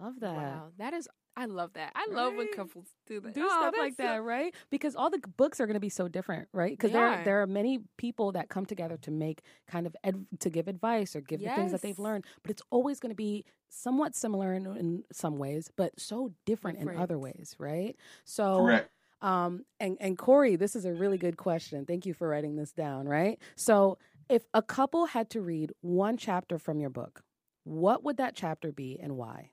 [0.00, 0.34] Love that.
[0.34, 1.92] Wow, that is I love that.
[1.96, 2.12] I right?
[2.12, 3.34] love when couples do that.
[3.34, 4.54] Do oh, stuff like that, right?
[4.70, 6.70] Because all the books are going to be so different, right?
[6.70, 7.24] Because there are.
[7.24, 11.16] there are many people that come together to make kind of ed, to give advice
[11.16, 11.50] or give yes.
[11.50, 15.04] the things that they've learned, but it's always going to be somewhat similar in, in
[15.12, 16.98] some ways, but so different, different.
[16.98, 17.96] in other ways, right?
[18.24, 18.90] So Correct.
[19.24, 21.86] Um, and and Corey, this is a really good question.
[21.86, 23.38] Thank you for writing this down, right?
[23.56, 23.96] So
[24.28, 27.22] if a couple had to read one chapter from your book,
[27.64, 29.50] what would that chapter be and why?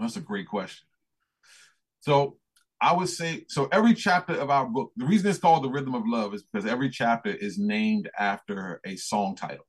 [0.00, 0.86] That's a great question.
[2.00, 2.36] So
[2.80, 5.94] I would say so every chapter of our book, the reason it's called The Rhythm
[5.94, 9.66] of Love is because every chapter is named after a song title.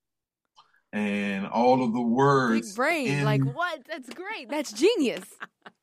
[0.93, 3.81] And all of the words Big brain, in, like what?
[3.88, 4.49] That's great.
[4.49, 5.23] That's genius.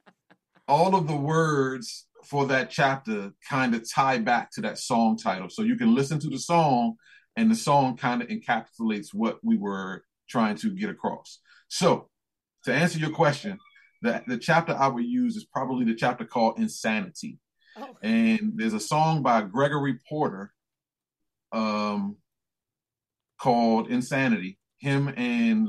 [0.68, 5.48] all of the words for that chapter kind of tie back to that song title.
[5.48, 6.96] So you can listen to the song
[7.38, 11.38] and the song kind of encapsulates what we were trying to get across.
[11.68, 12.08] So
[12.64, 13.58] to answer your question,
[14.02, 17.38] the the chapter I would use is probably the chapter called Insanity.
[17.76, 17.96] Oh.
[18.02, 20.52] And there's a song by Gregory Porter
[21.52, 22.16] um,
[23.40, 24.58] called Insanity.
[24.78, 25.68] Him and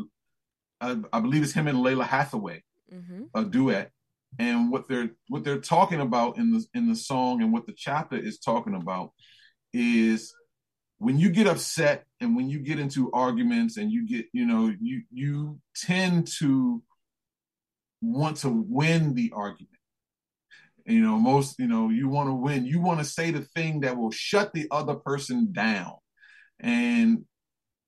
[0.82, 3.24] I, I, believe it's him and Lalah Hathaway, mm-hmm.
[3.36, 3.92] a duet.
[4.40, 7.74] And what they're what they're talking about in the in the song and what the
[7.74, 9.12] chapter is talking about
[9.72, 10.34] is
[11.00, 14.74] when you get upset and when you get into arguments and you get you know
[14.80, 16.84] you you tend to
[18.02, 19.68] want to win the argument.
[20.86, 22.66] You know, most, you know, you want to win.
[22.66, 25.94] You want to say the thing that will shut the other person down.
[26.60, 27.26] And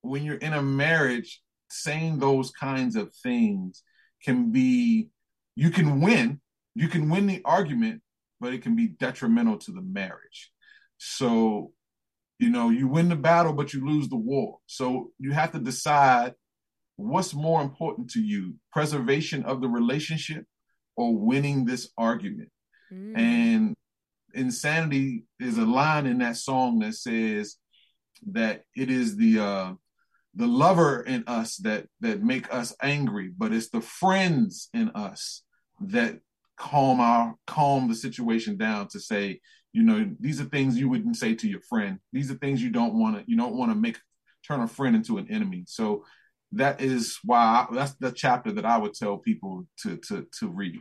[0.02, 3.82] when you're in a marriage, saying those kinds of things
[4.24, 5.08] can be,
[5.56, 6.40] you can win,
[6.74, 8.02] you can win the argument,
[8.40, 10.52] but it can be detrimental to the marriage.
[10.98, 11.72] So,
[12.42, 14.58] you know, you win the battle, but you lose the war.
[14.66, 16.34] So you have to decide
[16.96, 20.44] what's more important to you preservation of the relationship
[20.96, 22.50] or winning this argument
[22.92, 23.16] mm.
[23.16, 23.74] and
[24.34, 27.56] insanity is a line in that song that says
[28.30, 29.72] that it is the uh,
[30.34, 35.42] the lover in us that that make us angry, but it's the friends in us
[35.80, 36.18] that
[36.56, 39.40] calm our calm the situation down to say,
[39.72, 41.98] you know, these are things you wouldn't say to your friend.
[42.12, 43.98] These are things you don't want to you don't want to make
[44.46, 45.64] turn a friend into an enemy.
[45.66, 46.04] So
[46.52, 50.48] that is why I, that's the chapter that I would tell people to to to
[50.48, 50.80] read.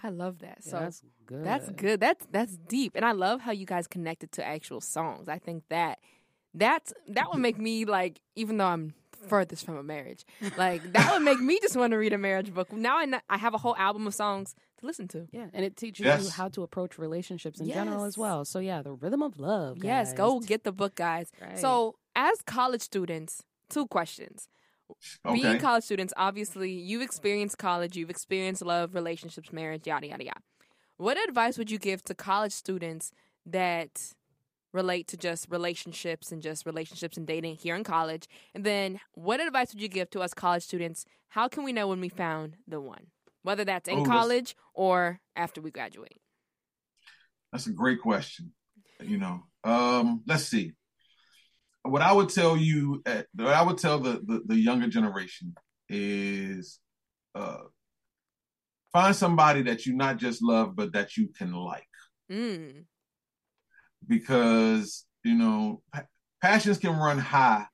[0.00, 0.58] I love that.
[0.64, 1.44] Yeah, So that's good.
[1.44, 2.00] That's good.
[2.00, 5.28] That's that's deep, and I love how you guys connected to actual songs.
[5.28, 5.98] I think that
[6.54, 8.94] that's that would make me like, even though I'm
[9.26, 10.24] furthest from a marriage,
[10.56, 12.72] like that would make me just want to read a marriage book.
[12.72, 15.28] Now I kn- I have a whole album of songs to listen to.
[15.30, 18.44] Yeah, and it teaches you how to approach relationships in general as well.
[18.44, 19.78] So yeah, the rhythm of love.
[19.82, 21.30] Yes, go get the book, guys.
[21.40, 21.58] Right.
[21.58, 24.48] So as college students, two questions.
[25.30, 30.40] Being college students, obviously, you've experienced college, you've experienced love, relationships, marriage, yada yada yada.
[30.96, 33.12] What advice would you give to college students
[33.44, 34.14] that
[34.72, 38.26] relate to just relationships and just relationships and dating here in college?
[38.54, 41.04] And then, what advice would you give to us college students?
[41.28, 43.08] How can we know when we found the one,
[43.48, 46.20] whether that's in Oh, college or after we graduate?
[47.50, 48.52] That's a great question.
[49.00, 50.74] You know, um, let's see.
[51.82, 55.54] What I would tell you, uh, what I would tell the the, the younger generation
[55.88, 56.78] is,
[57.34, 57.62] uh,
[58.92, 61.88] find somebody that you not just love, but that you can like,
[62.30, 62.84] Mm.
[64.06, 66.04] because you know, pa-
[66.42, 67.66] passions can run high,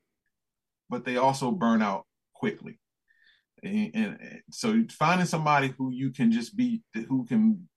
[0.89, 2.79] but they also burn out quickly.
[3.65, 7.69] And, so finding somebody who you can just be, who can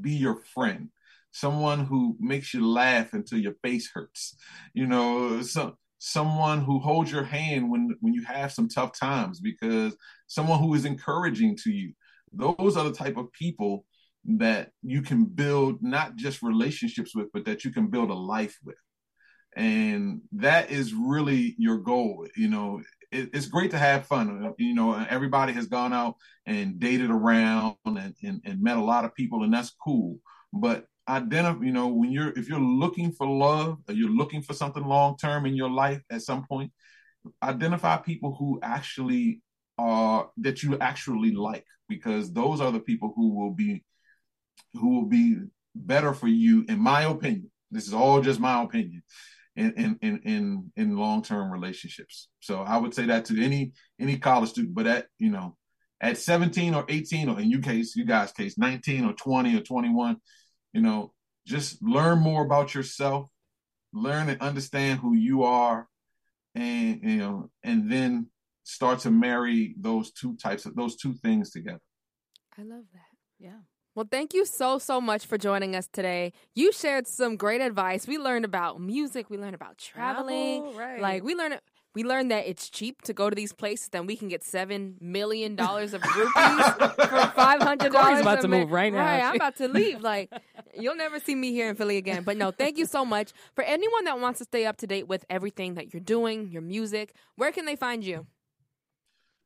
[0.00, 0.88] be your friend,
[1.32, 4.36] someone who makes you laugh until your face hurts,
[4.74, 9.40] you know, so, someone who holds your hand when when you have some tough times,
[9.40, 9.96] because
[10.26, 11.92] someone who is encouraging to you.
[12.32, 13.86] Those are the type of people
[14.38, 18.58] that you can build not just relationships with, but that you can build a life
[18.64, 18.76] with.
[19.56, 22.26] And that is really your goal.
[22.36, 22.82] You know,
[23.12, 24.44] it, it's great to have fun.
[24.44, 26.16] Uh, you know, everybody has gone out
[26.46, 30.18] and dated around and, and, and met a lot of people, and that's cool.
[30.52, 34.54] But identify, you know, when you're if you're looking for love or you're looking for
[34.54, 36.72] something long term in your life at some point,
[37.42, 39.42] identify people who actually
[39.78, 43.84] are that you actually like, because those are the people who will be
[44.74, 45.38] who will be
[45.74, 47.50] better for you, in my opinion.
[47.70, 49.02] This is all just my opinion.
[49.56, 52.28] In in in in, in long term relationships.
[52.40, 55.56] So I would say that to any any college student, but at you know
[56.00, 59.62] at 17 or 18 or in you case you guys case 19 or 20 or
[59.62, 60.18] 21
[60.74, 61.14] you know
[61.46, 63.30] just learn more about yourself
[63.94, 65.88] learn and understand who you are
[66.54, 68.26] and you know and then
[68.62, 71.80] start to marry those two types of those two things together
[72.58, 73.00] I love that.
[73.38, 73.60] Yeah.
[73.96, 76.34] Well, thank you so, so much for joining us today.
[76.54, 78.06] You shared some great advice.
[78.06, 80.64] We learned about music, we learned about traveling.
[80.64, 81.00] Travel, right.
[81.00, 81.60] Like we learned
[81.94, 84.96] we learned that it's cheap to go to these places, then we can get seven
[85.00, 88.20] million dollars of rupees for five hundred dollars.
[88.20, 88.98] About to move right now.
[88.98, 90.02] Right, I'm about to leave.
[90.02, 90.30] Like
[90.78, 92.22] you'll never see me here in Philly again.
[92.22, 93.32] But no, thank you so much.
[93.54, 96.60] For anyone that wants to stay up to date with everything that you're doing, your
[96.60, 98.26] music, where can they find you?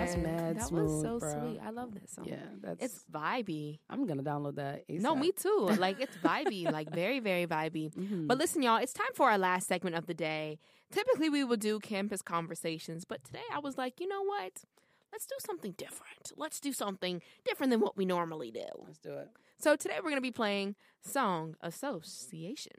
[0.06, 1.32] That's mad that smooth, was so bro.
[1.50, 1.60] sweet.
[1.66, 2.26] I love that song.
[2.28, 2.84] Yeah, that's.
[2.84, 3.80] It's vibey.
[3.90, 4.88] I'm gonna download that.
[4.88, 5.02] ASAP.
[5.02, 5.70] No, me too.
[5.80, 7.92] Like it's vibey, like very, very vibey.
[7.94, 8.28] Mhm.
[8.28, 10.60] But listen, y'all, it's time for our last segment of the day.
[10.92, 14.64] Typically, we will do campus conversations, but today I was like, you know what?
[15.12, 16.32] Let's do something different.
[16.36, 18.66] Let's do something different than what we normally do.
[18.86, 19.30] let's do it.
[19.58, 22.74] So today we're going to be playing Song Association.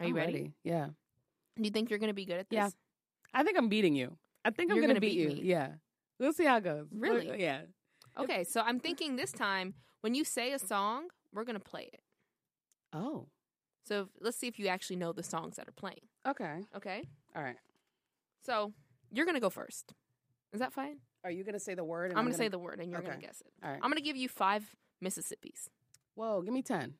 [0.00, 0.52] Are you I'm ready?
[0.64, 0.86] Yeah.
[1.56, 2.56] Do you think you're going to be good at this?
[2.56, 2.70] Yeah.
[3.34, 4.16] I think I'm beating you.
[4.46, 5.28] I think I'm gonna, gonna beat, beat you.
[5.28, 5.40] me.
[5.42, 5.68] Yeah.
[6.18, 6.86] We'll see how it goes.
[6.92, 7.26] Really?
[7.26, 7.62] We'll- Yeah.
[8.18, 11.90] Okay, so I'm thinking this time when you say a song, we're going to play
[11.92, 12.00] it.
[12.94, 13.26] Oh.
[13.84, 16.00] So if, let's see if you actually know the songs that are playing.
[16.26, 16.60] Okay.
[16.74, 17.04] Okay?
[17.34, 17.56] All right.
[18.42, 18.72] So
[19.12, 19.92] you're going to go first.
[20.52, 20.96] Is that fine?
[21.24, 22.12] Are you gonna say the word?
[22.12, 23.52] I'm, going to say the word and you're going to guess it.
[23.62, 23.80] All right.
[23.82, 24.64] I'm going to give you five
[25.04, 25.68] Mississippis.
[26.14, 26.40] Whoa.
[26.40, 26.94] Give me ten.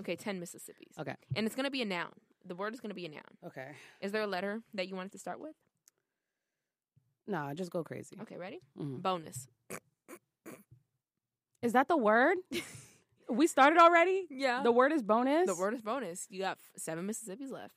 [0.00, 0.98] Okay, 10 Mississippis.
[0.98, 1.14] Okay.
[1.36, 2.10] And it's going to be a noun.
[2.46, 3.22] The word is going to be a noun.
[3.46, 3.68] Okay.
[4.00, 5.54] Is there a letter that you wanted to start with?
[7.26, 7.54] Nah.
[7.54, 8.16] Just go crazy.
[8.22, 8.60] Okay, ready?
[8.78, 9.00] Mhm.
[9.02, 9.48] Bonus.
[11.62, 12.36] Is that the word?
[13.30, 14.26] we started already.
[14.30, 14.62] Yeah.
[14.62, 15.46] The word is bonus.
[15.46, 16.26] The word is bonus.
[16.28, 17.74] You got f- seven Mississippis left.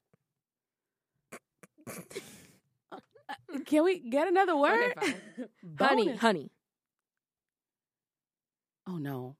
[3.65, 4.93] Can we get another word?
[4.95, 5.13] fine.
[5.79, 6.19] Honey, Bonus.
[6.19, 6.51] honey.
[8.87, 9.35] Oh no.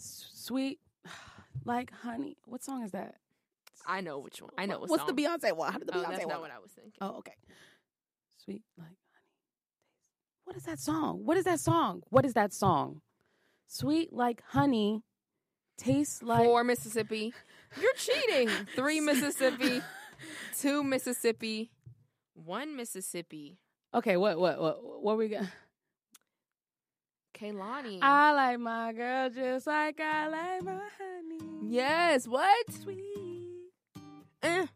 [0.00, 0.80] S- sweet,
[1.64, 2.36] like honey.
[2.46, 3.16] What song is that?
[3.86, 4.50] I know which one.
[4.58, 5.14] I know what What's song.
[5.14, 5.72] the Beyonce one?
[5.72, 6.28] How did the Oh, Beyonce that's one?
[6.34, 6.92] not what I was thinking.
[7.00, 7.34] Oh, okay.
[8.44, 8.96] Sweet like honey.
[10.44, 11.20] What is that song?
[11.24, 12.02] What is that song?
[12.10, 13.00] What is that song?
[13.66, 15.02] Sweet like honey,
[15.78, 17.32] tastes like Four Mississippi.
[17.80, 18.48] You're cheating.
[18.76, 19.80] Three Mississippi.
[20.58, 21.70] Two Mississippi.
[22.34, 23.58] One Mississippi.
[23.94, 25.44] Okay, what what what what we got?
[27.34, 27.98] Kehlani.
[28.02, 31.68] I like my girl just like I like my honey.
[31.68, 32.28] yes.
[32.28, 32.72] What?
[32.82, 33.00] Sweet.
[34.42, 34.66] Uh, uh,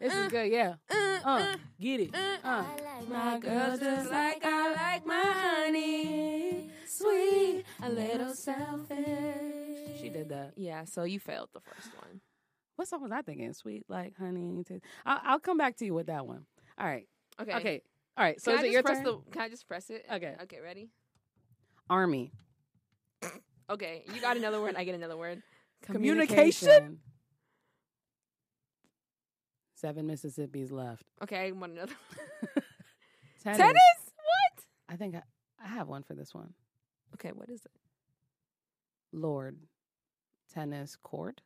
[0.00, 0.74] This is good, yeah.
[0.90, 1.56] uh, Uh, uh.
[1.80, 2.14] get it.
[2.14, 2.36] uh.
[2.44, 2.64] Uh.
[3.08, 6.70] My girl just like I like my honey.
[6.86, 10.00] Sweet, a little selfish.
[10.00, 10.52] She did that.
[10.56, 12.20] Yeah, so you failed the first one.
[12.76, 13.52] What song was I thinking?
[13.54, 14.62] Sweet like honey.
[14.64, 16.44] taste- I'll, I'll come back to you with that one.
[16.78, 17.08] All right.
[17.40, 17.54] Okay.
[17.54, 17.82] Okay.
[18.16, 18.40] All right.
[18.40, 19.04] So can is I it your press turn?
[19.04, 20.04] the can I just press it?
[20.12, 20.34] Okay.
[20.42, 20.90] Okay, ready?
[21.88, 22.32] Army.
[23.70, 24.04] Okay.
[24.14, 25.42] You got another word, I get another word.
[25.82, 26.98] Communication.
[29.76, 31.04] Seven Mississippi's left.
[31.22, 31.92] Okay, I want another
[33.42, 33.58] Tennis.
[33.58, 33.76] Tennis?
[34.16, 34.64] What?
[34.88, 35.22] I think I,
[35.62, 36.54] I have one for this one.
[37.14, 37.72] Okay, what is it?
[39.12, 39.58] Lorde.
[40.52, 41.42] Tennis court.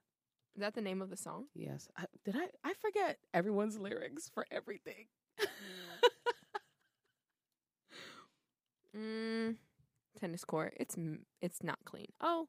[0.54, 1.46] Is that the name of the song?
[1.54, 1.88] Yes.
[1.96, 2.46] I, did I?
[2.62, 5.06] I forget everyone's lyrics for everything.
[8.96, 9.54] Mm,
[10.18, 10.74] tennis court.
[10.78, 10.96] It's
[11.40, 12.08] it's not clean.
[12.20, 12.48] Oh,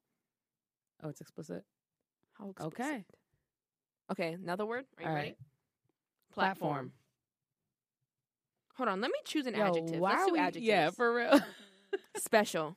[1.03, 1.63] oh, it's explicit.
[2.33, 2.79] how explicit.
[2.79, 3.05] Okay.
[4.11, 4.85] Okay, another word.
[4.97, 5.27] Are you All ready?
[5.29, 5.37] right.
[6.31, 6.71] Platform.
[6.71, 6.91] Platform.
[8.77, 9.99] Hold on, let me choose an Yo, adjective.
[9.99, 10.65] why Let's are do we- adjectives.
[10.65, 11.39] Yeah, for real.
[12.17, 12.75] Special.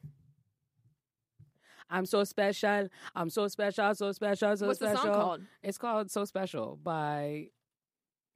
[1.90, 2.88] I'm so special.
[3.14, 3.94] I'm so special.
[3.94, 4.56] So special.
[4.56, 4.94] So What's special.
[4.96, 5.40] the song called?
[5.62, 7.48] It's called "So Special" by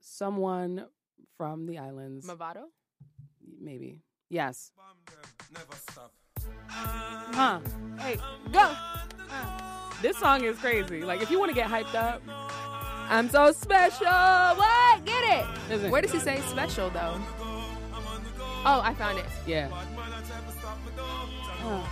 [0.01, 0.85] someone
[1.37, 2.27] from the islands.
[2.29, 2.65] Mavado.
[3.61, 4.03] Maybe.
[4.29, 4.71] Yes.
[5.53, 6.13] Never stop.
[6.69, 7.61] Huh.
[7.99, 8.19] Hey,
[8.53, 8.73] go.
[10.03, 11.03] This song is crazy.
[11.03, 12.23] Like, if you want to get hyped up,
[13.09, 14.07] I'm so special.
[14.07, 15.05] What?
[15.05, 15.47] Get it?
[15.71, 15.91] Listen.
[15.91, 17.21] Where does he say special though?
[18.65, 19.25] Oh, I found it.
[19.47, 19.69] yeah.
[21.65, 21.87] Uh,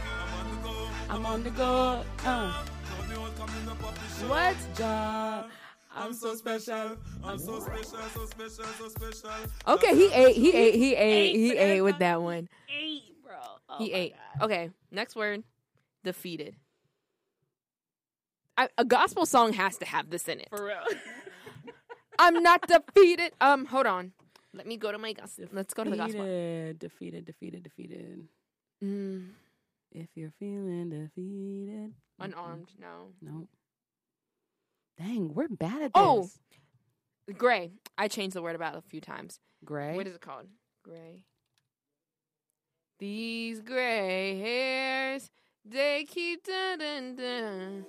[1.08, 2.02] I'm on the go.
[2.24, 2.52] Uh,
[4.28, 4.56] What?
[4.76, 5.46] job.
[5.94, 6.98] I'm so special.
[7.24, 9.30] I'm so special, so special, so special.
[9.68, 10.36] Okay, he ate.
[10.36, 10.74] He ate.
[10.74, 11.36] He ate.
[11.36, 12.48] He ate with that one.
[12.68, 13.36] Eight, bro.
[13.68, 14.14] Oh he ate.
[14.38, 14.44] God.
[14.44, 15.42] Okay, next word.
[16.04, 16.56] Defeated.
[18.56, 20.48] I, a gospel song has to have this in it.
[20.50, 20.82] For real.
[22.18, 23.32] I'm not defeated.
[23.40, 24.12] Um, hold on.
[24.54, 25.44] Let me go to my gospel.
[25.52, 26.22] Let's go to the gospel.
[26.24, 28.28] Defeated, defeated, defeated, defeated.
[28.82, 29.28] Mm,
[29.92, 31.92] If you're feeling defeated.
[32.18, 32.70] unarmed.
[32.80, 33.08] No.
[33.20, 33.48] No.
[34.98, 35.92] Dang, we're bad at this.
[35.94, 36.30] Oh.
[37.36, 37.72] Gray.
[37.98, 39.38] I changed the word about a few times.
[39.64, 39.94] Gray.
[39.94, 40.46] What is it called?
[40.82, 41.24] Gray.
[42.98, 45.30] These gray hairs,
[45.66, 47.86] they keep dun dun dun.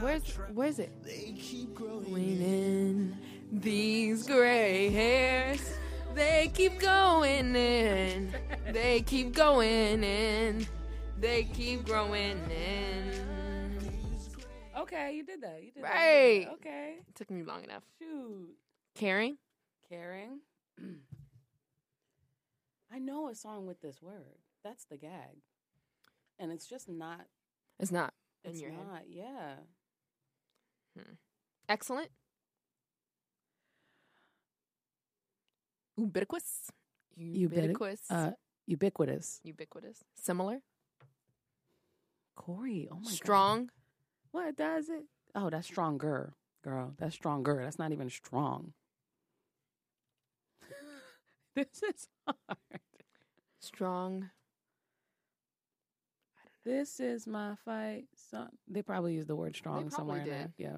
[0.00, 0.92] Where's try, where's it?
[1.02, 2.04] they keep growing.
[2.04, 3.18] Going in
[3.50, 5.60] these gray hairs,
[6.14, 8.32] they keep going in.
[8.70, 10.66] They keep going in.
[11.18, 13.12] They keep growing in.
[14.78, 15.60] Okay, you did that.
[15.64, 15.92] You did that.
[15.92, 16.32] Right.
[16.32, 16.54] You did that.
[16.54, 16.94] Okay.
[17.16, 17.82] Took me long enough.
[17.98, 18.54] Shoot.
[18.94, 19.36] Caring.
[19.88, 20.38] Caring.
[22.92, 24.38] I know a song with this word.
[24.68, 25.40] That's the gag.
[26.38, 27.22] And it's just not.
[27.80, 28.12] It's not
[28.44, 28.96] in It's your not.
[28.96, 29.04] head.
[29.08, 29.54] Yeah.
[31.70, 32.10] Excellent.
[35.96, 36.70] Ubiquitous.
[37.16, 38.10] Ubiquitous.
[38.10, 38.32] Uh,
[38.66, 39.40] ubiquitous.
[39.42, 40.04] Ubiquitous.
[40.14, 40.60] Similar.
[42.36, 42.88] Corey.
[42.92, 43.10] Oh my god.
[43.12, 43.70] Strong.
[44.32, 45.04] What does it?
[45.34, 46.92] Oh, that's stronger, girl.
[46.98, 47.62] That's stronger.
[47.64, 48.74] That's not even strong.
[51.56, 52.58] this is hard.
[53.60, 54.30] Strong.
[56.68, 58.04] This is my fight.
[58.30, 58.50] Son.
[58.68, 60.52] They probably used the word strong probably somewhere in there.
[60.58, 60.76] Yeah.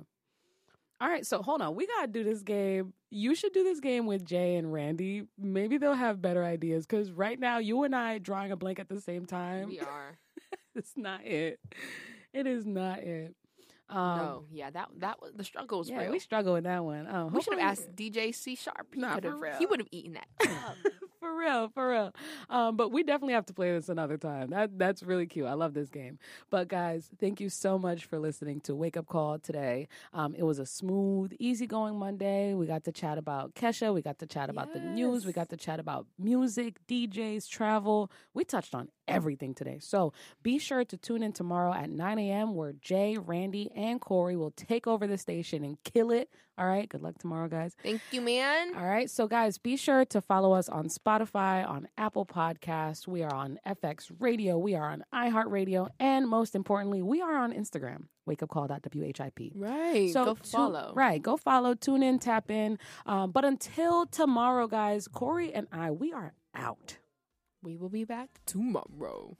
[1.00, 1.74] All right, so hold on.
[1.74, 2.92] We gotta do this game.
[3.10, 5.24] You should do this game with Jay and Randy.
[5.36, 6.86] Maybe they'll have better ideas.
[6.86, 9.70] Because right now, you and I drawing a blank at the same time.
[9.70, 10.18] We are.
[10.76, 11.58] it's not it.
[12.32, 13.34] It is not it.
[13.88, 14.44] Um, no.
[14.52, 14.70] Yeah.
[14.70, 16.12] That that was the struggle was yeah, real.
[16.12, 17.08] we struggle with that one.
[17.10, 18.94] Oh, We should have asked DJ C Sharp.
[18.94, 19.32] He Nah, could have.
[19.32, 19.56] for real.
[19.56, 20.28] He would have eaten that.
[21.20, 22.14] for real, for real.
[22.48, 24.50] Um, but we definitely have to play this another time.
[24.50, 25.46] That that's really cute.
[25.46, 26.18] I love this game.
[26.48, 29.88] But guys, thank you so much for listening to Wake Up Call today.
[30.14, 32.54] Um, it was a smooth, easygoing Monday.
[32.54, 33.92] We got to chat about Kesha.
[33.92, 35.26] We got to chat about the news.
[35.26, 38.10] We got to chat about music, DJs, travel.
[38.34, 39.78] We touched on everything today.
[39.80, 40.12] So
[40.42, 42.54] be sure to tune in tomorrow at 9 a.m.
[42.54, 46.30] where Jay, Randy, and Corey will take over the station and kill it.
[46.58, 46.86] All right.
[46.86, 47.74] Good luck tomorrow, guys.
[47.82, 48.76] Thank you, man.
[48.76, 49.08] All right.
[49.08, 53.08] So, guys, be sure to follow us on Spotify, on Apple Podcasts.
[53.08, 54.58] We are on FX Radio.
[54.58, 55.88] We are on iHeartRadio.
[55.98, 59.52] And most importantly, we are on Instagram, wakeupcall.whip.
[59.54, 60.12] Right.
[60.12, 60.92] So go follow.
[60.94, 61.22] right.
[61.22, 62.78] Go follow, tune in, tap in.
[63.06, 66.98] Um, but until tomorrow, guys, Corey and I, we are out.
[67.62, 69.36] We will be back tomorrow.